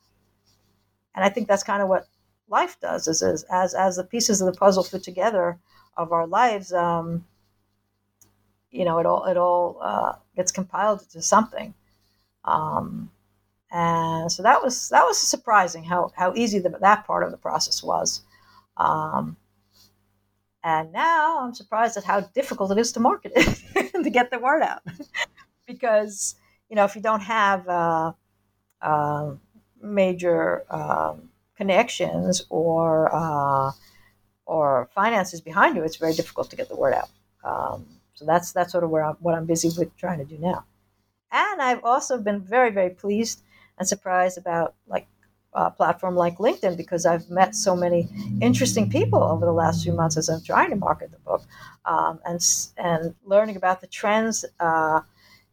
And 1.14 1.24
I 1.24 1.28
think 1.28 1.48
that's 1.48 1.62
kind 1.62 1.82
of 1.82 1.88
what 1.88 2.08
life 2.48 2.78
does 2.80 3.08
is, 3.08 3.22
is 3.22 3.44
as 3.44 3.74
as 3.74 3.96
the 3.96 4.04
pieces 4.04 4.40
of 4.40 4.52
the 4.52 4.58
puzzle 4.58 4.82
fit 4.82 5.02
together 5.02 5.58
of 5.96 6.12
our 6.12 6.26
lives. 6.26 6.72
Um, 6.72 7.24
you 8.70 8.84
know, 8.84 8.98
it 8.98 9.06
all 9.06 9.24
it 9.26 9.36
all 9.36 9.78
uh, 9.82 10.14
gets 10.36 10.52
compiled 10.52 11.02
into 11.02 11.22
something. 11.22 11.74
Um, 12.44 13.10
and 13.70 14.30
so 14.32 14.42
that 14.42 14.62
was 14.62 14.88
that 14.88 15.04
was 15.04 15.18
surprising 15.18 15.84
how 15.84 16.12
how 16.16 16.34
easy 16.34 16.58
the, 16.58 16.70
that 16.80 17.06
part 17.06 17.22
of 17.22 17.30
the 17.30 17.36
process 17.36 17.82
was. 17.82 18.22
Um, 18.76 19.36
and 20.62 20.92
now 20.92 21.40
I'm 21.40 21.54
surprised 21.54 21.96
at 21.96 22.04
how 22.04 22.20
difficult 22.20 22.70
it 22.72 22.78
is 22.78 22.92
to 22.92 23.00
market 23.00 23.32
it 23.34 23.92
to 24.04 24.10
get 24.10 24.30
the 24.30 24.38
word 24.38 24.62
out. 24.62 24.82
because, 25.72 26.34
you 26.68 26.76
know, 26.76 26.84
if 26.84 26.94
you 26.96 27.02
don't 27.02 27.22
have 27.22 27.68
uh, 27.68 28.12
uh, 28.82 29.32
major 29.80 30.64
um, 30.70 31.30
connections 31.56 32.44
or, 32.48 33.14
uh, 33.14 33.70
or 34.46 34.88
finances 34.94 35.40
behind 35.40 35.76
you, 35.76 35.82
it's 35.84 35.96
very 35.96 36.14
difficult 36.14 36.50
to 36.50 36.56
get 36.56 36.68
the 36.68 36.76
word 36.76 36.94
out. 36.94 37.10
Um, 37.44 37.86
so 38.14 38.24
that's, 38.24 38.52
that's 38.52 38.72
sort 38.72 38.84
of 38.84 38.90
where 38.90 39.04
I'm, 39.04 39.16
what 39.20 39.34
I'm 39.34 39.46
busy 39.46 39.68
with 39.78 39.96
trying 39.96 40.18
to 40.18 40.24
do 40.24 40.38
now. 40.38 40.64
And 41.32 41.62
I've 41.62 41.84
also 41.84 42.18
been 42.18 42.40
very, 42.40 42.70
very 42.70 42.90
pleased 42.90 43.42
and 43.78 43.86
surprised 43.86 44.36
about 44.36 44.74
like 44.88 45.06
uh, 45.52 45.70
platform 45.70 46.14
like 46.16 46.38
LinkedIn 46.38 46.76
because 46.76 47.06
I've 47.06 47.28
met 47.30 47.54
so 47.54 47.74
many 47.74 48.08
interesting 48.40 48.88
people 48.88 49.22
over 49.22 49.44
the 49.44 49.52
last 49.52 49.82
few 49.82 49.92
months 49.92 50.16
as 50.16 50.28
I'm 50.28 50.42
trying 50.42 50.70
to 50.70 50.76
market 50.76 51.10
the 51.10 51.18
book 51.18 51.42
um, 51.84 52.20
and 52.24 52.40
and 52.76 53.14
learning 53.24 53.56
about 53.56 53.80
the 53.80 53.86
trends 53.86 54.44
uh, 54.60 55.00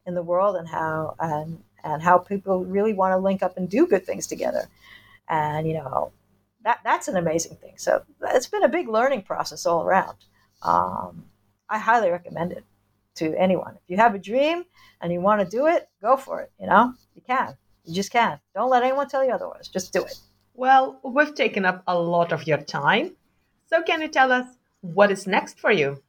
in 0.07 0.15
the 0.15 0.23
world 0.23 0.55
and 0.55 0.67
how 0.67 1.15
and 1.19 1.61
and 1.83 2.01
how 2.01 2.17
people 2.17 2.65
really 2.65 2.93
want 2.93 3.13
to 3.13 3.17
link 3.17 3.43
up 3.43 3.57
and 3.57 3.69
do 3.69 3.85
good 3.85 4.05
things 4.05 4.25
together, 4.25 4.67
and 5.29 5.67
you 5.67 5.73
know 5.73 6.11
that 6.63 6.79
that's 6.83 7.07
an 7.07 7.17
amazing 7.17 7.57
thing. 7.57 7.73
So 7.77 8.03
it's 8.23 8.47
been 8.47 8.63
a 8.63 8.69
big 8.69 8.87
learning 8.87 9.21
process 9.23 9.65
all 9.65 9.83
around. 9.83 10.17
Um, 10.63 11.25
I 11.69 11.77
highly 11.77 12.09
recommend 12.09 12.53
it 12.53 12.63
to 13.15 13.35
anyone. 13.35 13.75
If 13.75 13.81
you 13.87 13.97
have 13.97 14.15
a 14.15 14.19
dream 14.19 14.63
and 15.01 15.11
you 15.13 15.21
want 15.21 15.41
to 15.41 15.57
do 15.57 15.67
it, 15.67 15.87
go 16.01 16.17
for 16.17 16.41
it. 16.41 16.51
You 16.59 16.67
know 16.67 16.93
you 17.13 17.21
can. 17.21 17.55
You 17.85 17.93
just 17.93 18.11
can. 18.11 18.39
Don't 18.55 18.69
let 18.69 18.83
anyone 18.83 19.07
tell 19.07 19.23
you 19.23 19.31
otherwise. 19.31 19.67
Just 19.67 19.93
do 19.93 20.03
it. 20.03 20.17
Well, 20.53 20.99
we've 21.03 21.35
taken 21.35 21.65
up 21.65 21.83
a 21.87 21.97
lot 21.97 22.31
of 22.31 22.47
your 22.47 22.57
time. 22.57 23.15
So, 23.67 23.83
can 23.83 24.01
you 24.01 24.07
tell 24.07 24.31
us 24.31 24.47
what 24.81 25.11
is 25.11 25.27
next 25.27 25.59
for 25.59 25.71
you? 25.71 26.01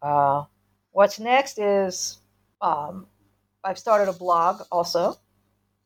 Uh, 0.00 0.44
what's 0.92 1.20
next 1.20 1.58
is 1.58 2.18
um, 2.60 3.06
I've 3.64 3.78
started 3.78 4.08
a 4.08 4.12
blog 4.12 4.62
also 4.70 5.16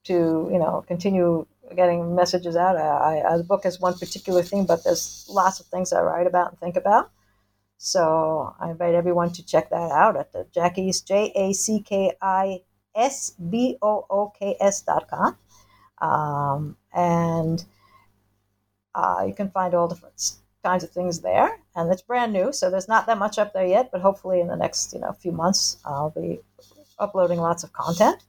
to 0.04 0.48
you 0.52 0.58
know 0.58 0.84
continue 0.86 1.46
getting 1.74 2.14
messages 2.14 2.56
out. 2.56 2.76
I, 2.76 3.22
I, 3.22 3.36
the 3.38 3.44
book 3.44 3.64
is 3.64 3.80
one 3.80 3.94
particular 3.98 4.42
thing, 4.42 4.66
but 4.66 4.84
there's 4.84 5.26
lots 5.30 5.60
of 5.60 5.66
things 5.66 5.92
I 5.92 6.02
write 6.02 6.26
about 6.26 6.50
and 6.50 6.58
think 6.58 6.76
about. 6.76 7.10
So 7.78 8.54
I 8.60 8.70
invite 8.70 8.94
everyone 8.94 9.32
to 9.32 9.44
check 9.44 9.70
that 9.70 9.90
out 9.90 10.16
at 10.16 10.32
the 10.32 10.46
Jacki's 10.54 11.00
J 11.00 11.32
A 11.34 11.52
C 11.52 11.80
K 11.80 12.12
I 12.20 12.62
S-B-O-O-K-S.com. 12.94 13.66
Um, 15.98 16.76
and 16.92 17.64
uh, 18.94 19.24
you 19.26 19.34
can 19.34 19.50
find 19.50 19.74
all 19.74 19.88
different 19.88 20.32
kinds 20.64 20.84
of 20.84 20.90
things 20.90 21.20
there. 21.20 21.58
And 21.74 21.90
it's 21.90 22.02
brand 22.02 22.32
new, 22.32 22.52
so 22.52 22.70
there's 22.70 22.88
not 22.88 23.06
that 23.06 23.18
much 23.18 23.38
up 23.38 23.52
there 23.52 23.66
yet, 23.66 23.90
but 23.90 24.00
hopefully 24.02 24.40
in 24.40 24.48
the 24.48 24.56
next 24.56 24.92
you 24.92 25.00
know 25.00 25.12
few 25.12 25.32
months 25.32 25.78
I'll 25.84 26.10
be 26.10 26.40
uploading 27.02 27.40
lots 27.40 27.64
of 27.64 27.72
content 27.72 28.22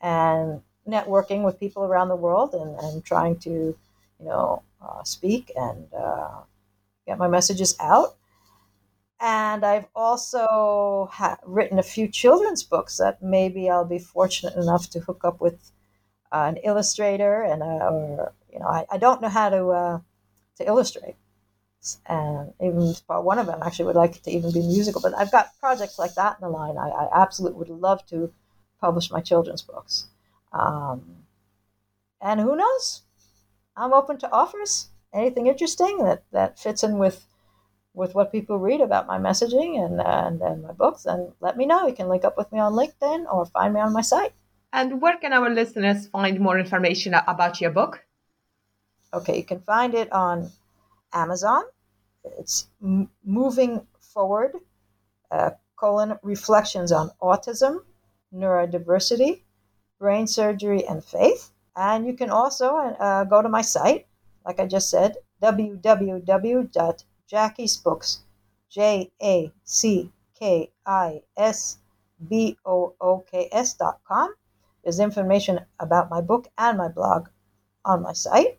and 0.00 0.62
networking 0.86 1.44
with 1.44 1.58
people 1.58 1.84
around 1.84 2.08
the 2.08 2.16
world 2.16 2.54
and, 2.54 2.78
and 2.80 3.04
trying 3.04 3.36
to 3.38 3.50
you 3.50 4.26
know 4.26 4.62
uh, 4.82 5.02
speak 5.02 5.50
and 5.56 5.92
uh, 5.94 6.40
get 7.06 7.18
my 7.18 7.28
messages 7.28 7.76
out. 7.80 8.16
And 9.20 9.64
I've 9.64 9.86
also 9.94 11.08
ha- 11.10 11.38
written 11.46 11.78
a 11.78 11.82
few 11.82 12.08
children's 12.08 12.62
books 12.62 12.98
that 12.98 13.22
maybe 13.22 13.70
I'll 13.70 13.86
be 13.86 13.98
fortunate 13.98 14.54
enough 14.56 14.90
to 14.90 15.00
hook 15.00 15.22
up 15.24 15.40
with 15.40 15.72
uh, 16.30 16.46
an 16.48 16.56
illustrator 16.58 17.42
and 17.42 17.62
a, 17.62 17.66
or 17.66 18.32
you 18.52 18.58
know 18.58 18.66
I, 18.66 18.86
I 18.92 18.98
don't 18.98 19.22
know 19.22 19.28
how 19.28 19.48
to 19.48 19.68
uh, 19.68 20.00
to 20.56 20.66
illustrate 20.66 21.16
and 22.06 22.52
even 22.60 22.94
one 23.06 23.38
of 23.38 23.46
them 23.46 23.60
actually 23.62 23.84
would 23.86 23.96
like 23.96 24.16
it 24.16 24.24
to 24.24 24.30
even 24.30 24.52
be 24.52 24.60
musical 24.60 25.00
but 25.00 25.14
I've 25.14 25.32
got 25.32 25.58
projects 25.60 25.98
like 25.98 26.14
that 26.14 26.36
in 26.40 26.46
the 26.46 26.50
line 26.50 26.76
I, 26.78 26.88
I 26.88 27.22
absolutely 27.22 27.58
would 27.58 27.68
love 27.68 28.06
to 28.06 28.32
publish 28.80 29.10
my 29.10 29.20
children's 29.20 29.62
books 29.62 30.06
um, 30.52 31.24
and 32.20 32.40
who 32.40 32.56
knows 32.56 33.02
I'm 33.76 33.92
open 33.92 34.18
to 34.18 34.30
offers 34.30 34.88
anything 35.12 35.46
interesting 35.46 35.98
that 36.04 36.24
that 36.32 36.58
fits 36.58 36.82
in 36.82 36.98
with 36.98 37.26
with 37.94 38.14
what 38.14 38.32
people 38.32 38.58
read 38.58 38.80
about 38.80 39.06
my 39.06 39.18
messaging 39.18 39.82
and, 39.82 40.00
and, 40.00 40.42
and 40.42 40.64
my 40.64 40.72
books, 40.72 41.04
then 41.04 41.32
let 41.40 41.56
me 41.56 41.64
know. 41.64 41.86
You 41.86 41.94
can 41.94 42.08
link 42.08 42.24
up 42.24 42.36
with 42.36 42.50
me 42.52 42.58
on 42.58 42.72
LinkedIn 42.72 43.32
or 43.32 43.46
find 43.46 43.72
me 43.72 43.80
on 43.80 43.92
my 43.92 44.00
site. 44.00 44.32
And 44.72 45.00
where 45.00 45.16
can 45.16 45.32
our 45.32 45.48
listeners 45.48 46.08
find 46.08 46.40
more 46.40 46.58
information 46.58 47.14
about 47.14 47.60
your 47.60 47.70
book? 47.70 48.04
Okay, 49.12 49.36
you 49.36 49.44
can 49.44 49.60
find 49.60 49.94
it 49.94 50.12
on 50.12 50.50
Amazon. 51.12 51.62
It's 52.38 52.68
M- 52.82 53.10
Moving 53.24 53.86
Forward, 54.00 54.56
uh, 55.30 55.50
colon, 55.76 56.18
Reflections 56.22 56.92
on 56.92 57.10
Autism, 57.20 57.84
Neurodiversity, 58.34 59.42
Brain 59.98 60.26
Surgery, 60.26 60.86
and 60.86 61.04
Faith. 61.04 61.50
And 61.76 62.06
you 62.06 62.14
can 62.14 62.30
also 62.30 62.76
uh, 62.76 63.24
go 63.24 63.42
to 63.42 63.48
my 63.48 63.62
site, 63.62 64.06
like 64.46 64.60
I 64.60 64.66
just 64.66 64.90
said, 64.90 65.16
www 65.42 67.04
Jacki's 67.26 67.76
Books, 67.78 68.20
J 68.70 69.10
A 69.22 69.52
C 69.64 70.12
K 70.38 70.70
I 70.86 71.22
S 71.36 71.78
B 72.28 72.56
O 72.64 72.94
O 73.00 73.20
K 73.20 73.48
S 73.50 73.74
dot 73.74 74.00
com. 74.06 74.34
There's 74.82 75.00
information 75.00 75.60
about 75.80 76.10
my 76.10 76.20
book 76.20 76.48
and 76.58 76.76
my 76.76 76.88
blog 76.88 77.28
on 77.84 78.02
my 78.02 78.12
site. 78.12 78.58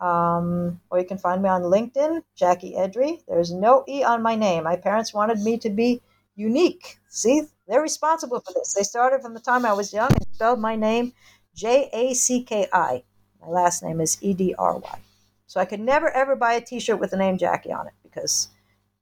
Um, 0.00 0.80
or 0.90 0.98
you 0.98 1.06
can 1.06 1.18
find 1.18 1.42
me 1.42 1.48
on 1.48 1.62
LinkedIn, 1.62 2.22
Jacki 2.38 2.76
Edry. 2.76 3.22
There's 3.26 3.52
no 3.52 3.84
E 3.88 4.02
on 4.02 4.22
my 4.22 4.34
name. 4.34 4.64
My 4.64 4.76
parents 4.76 5.14
wanted 5.14 5.40
me 5.40 5.56
to 5.58 5.70
be 5.70 6.02
unique. 6.36 6.98
See, 7.08 7.42
they're 7.68 7.80
responsible 7.80 8.40
for 8.40 8.52
this. 8.52 8.74
They 8.74 8.82
started 8.82 9.22
from 9.22 9.34
the 9.34 9.40
time 9.40 9.64
I 9.64 9.72
was 9.72 9.92
young 9.92 10.10
and 10.12 10.26
spelled 10.34 10.60
my 10.60 10.76
name 10.76 11.12
J 11.54 11.88
A 11.92 12.12
C 12.14 12.42
K 12.42 12.66
I. 12.72 13.04
My 13.40 13.48
last 13.48 13.82
name 13.82 14.00
is 14.00 14.18
E 14.20 14.34
D 14.34 14.54
R 14.58 14.78
Y. 14.78 14.98
So 15.46 15.60
I 15.60 15.64
could 15.64 15.80
never 15.80 16.10
ever 16.10 16.34
buy 16.34 16.54
a 16.54 16.60
T-shirt 16.60 16.98
with 16.98 17.12
the 17.12 17.16
name 17.16 17.38
Jackie 17.38 17.72
on 17.72 17.86
it 17.86 17.94
because 18.02 18.48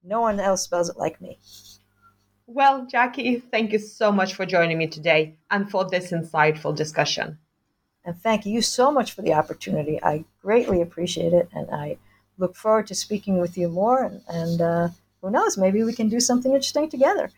no 0.05 0.21
one 0.21 0.39
else 0.39 0.63
spells 0.63 0.91
it 0.91 0.99
like 0.99 1.21
me. 1.21 1.39
Well, 2.47 2.87
Jacki, 2.87 3.43
thank 3.51 3.73
you 3.73 3.79
so 3.79 4.13
much 4.13 4.35
for 4.35 4.45
joining 4.45 4.77
me 4.77 4.87
today 4.87 5.37
and 5.51 5.71
for 5.71 5.89
this 5.89 6.11
insightful 6.11 6.77
discussion. 6.77 7.39
And 8.05 8.21
thank 8.21 8.45
you 8.45 8.61
so 8.61 8.93
much 8.93 9.13
for 9.13 9.23
the 9.23 9.33
opportunity. 9.33 9.99
I 10.03 10.25
greatly 10.43 10.81
appreciate 10.83 11.33
it, 11.33 11.49
and 11.55 11.71
I 11.71 11.99
look 12.39 12.57
forward 12.57 12.87
to 12.89 12.95
speaking 12.95 13.39
with 13.39 13.57
you 13.57 13.69
more. 13.69 14.03
And, 14.05 14.23
and 14.29 14.61
uh, 14.61 14.89
who 15.21 15.31
knows, 15.31 15.57
maybe 15.57 15.83
we 15.85 15.93
can 15.95 16.09
do 16.09 16.21
something 16.21 16.53
interesting 16.53 16.91
together. 16.91 17.31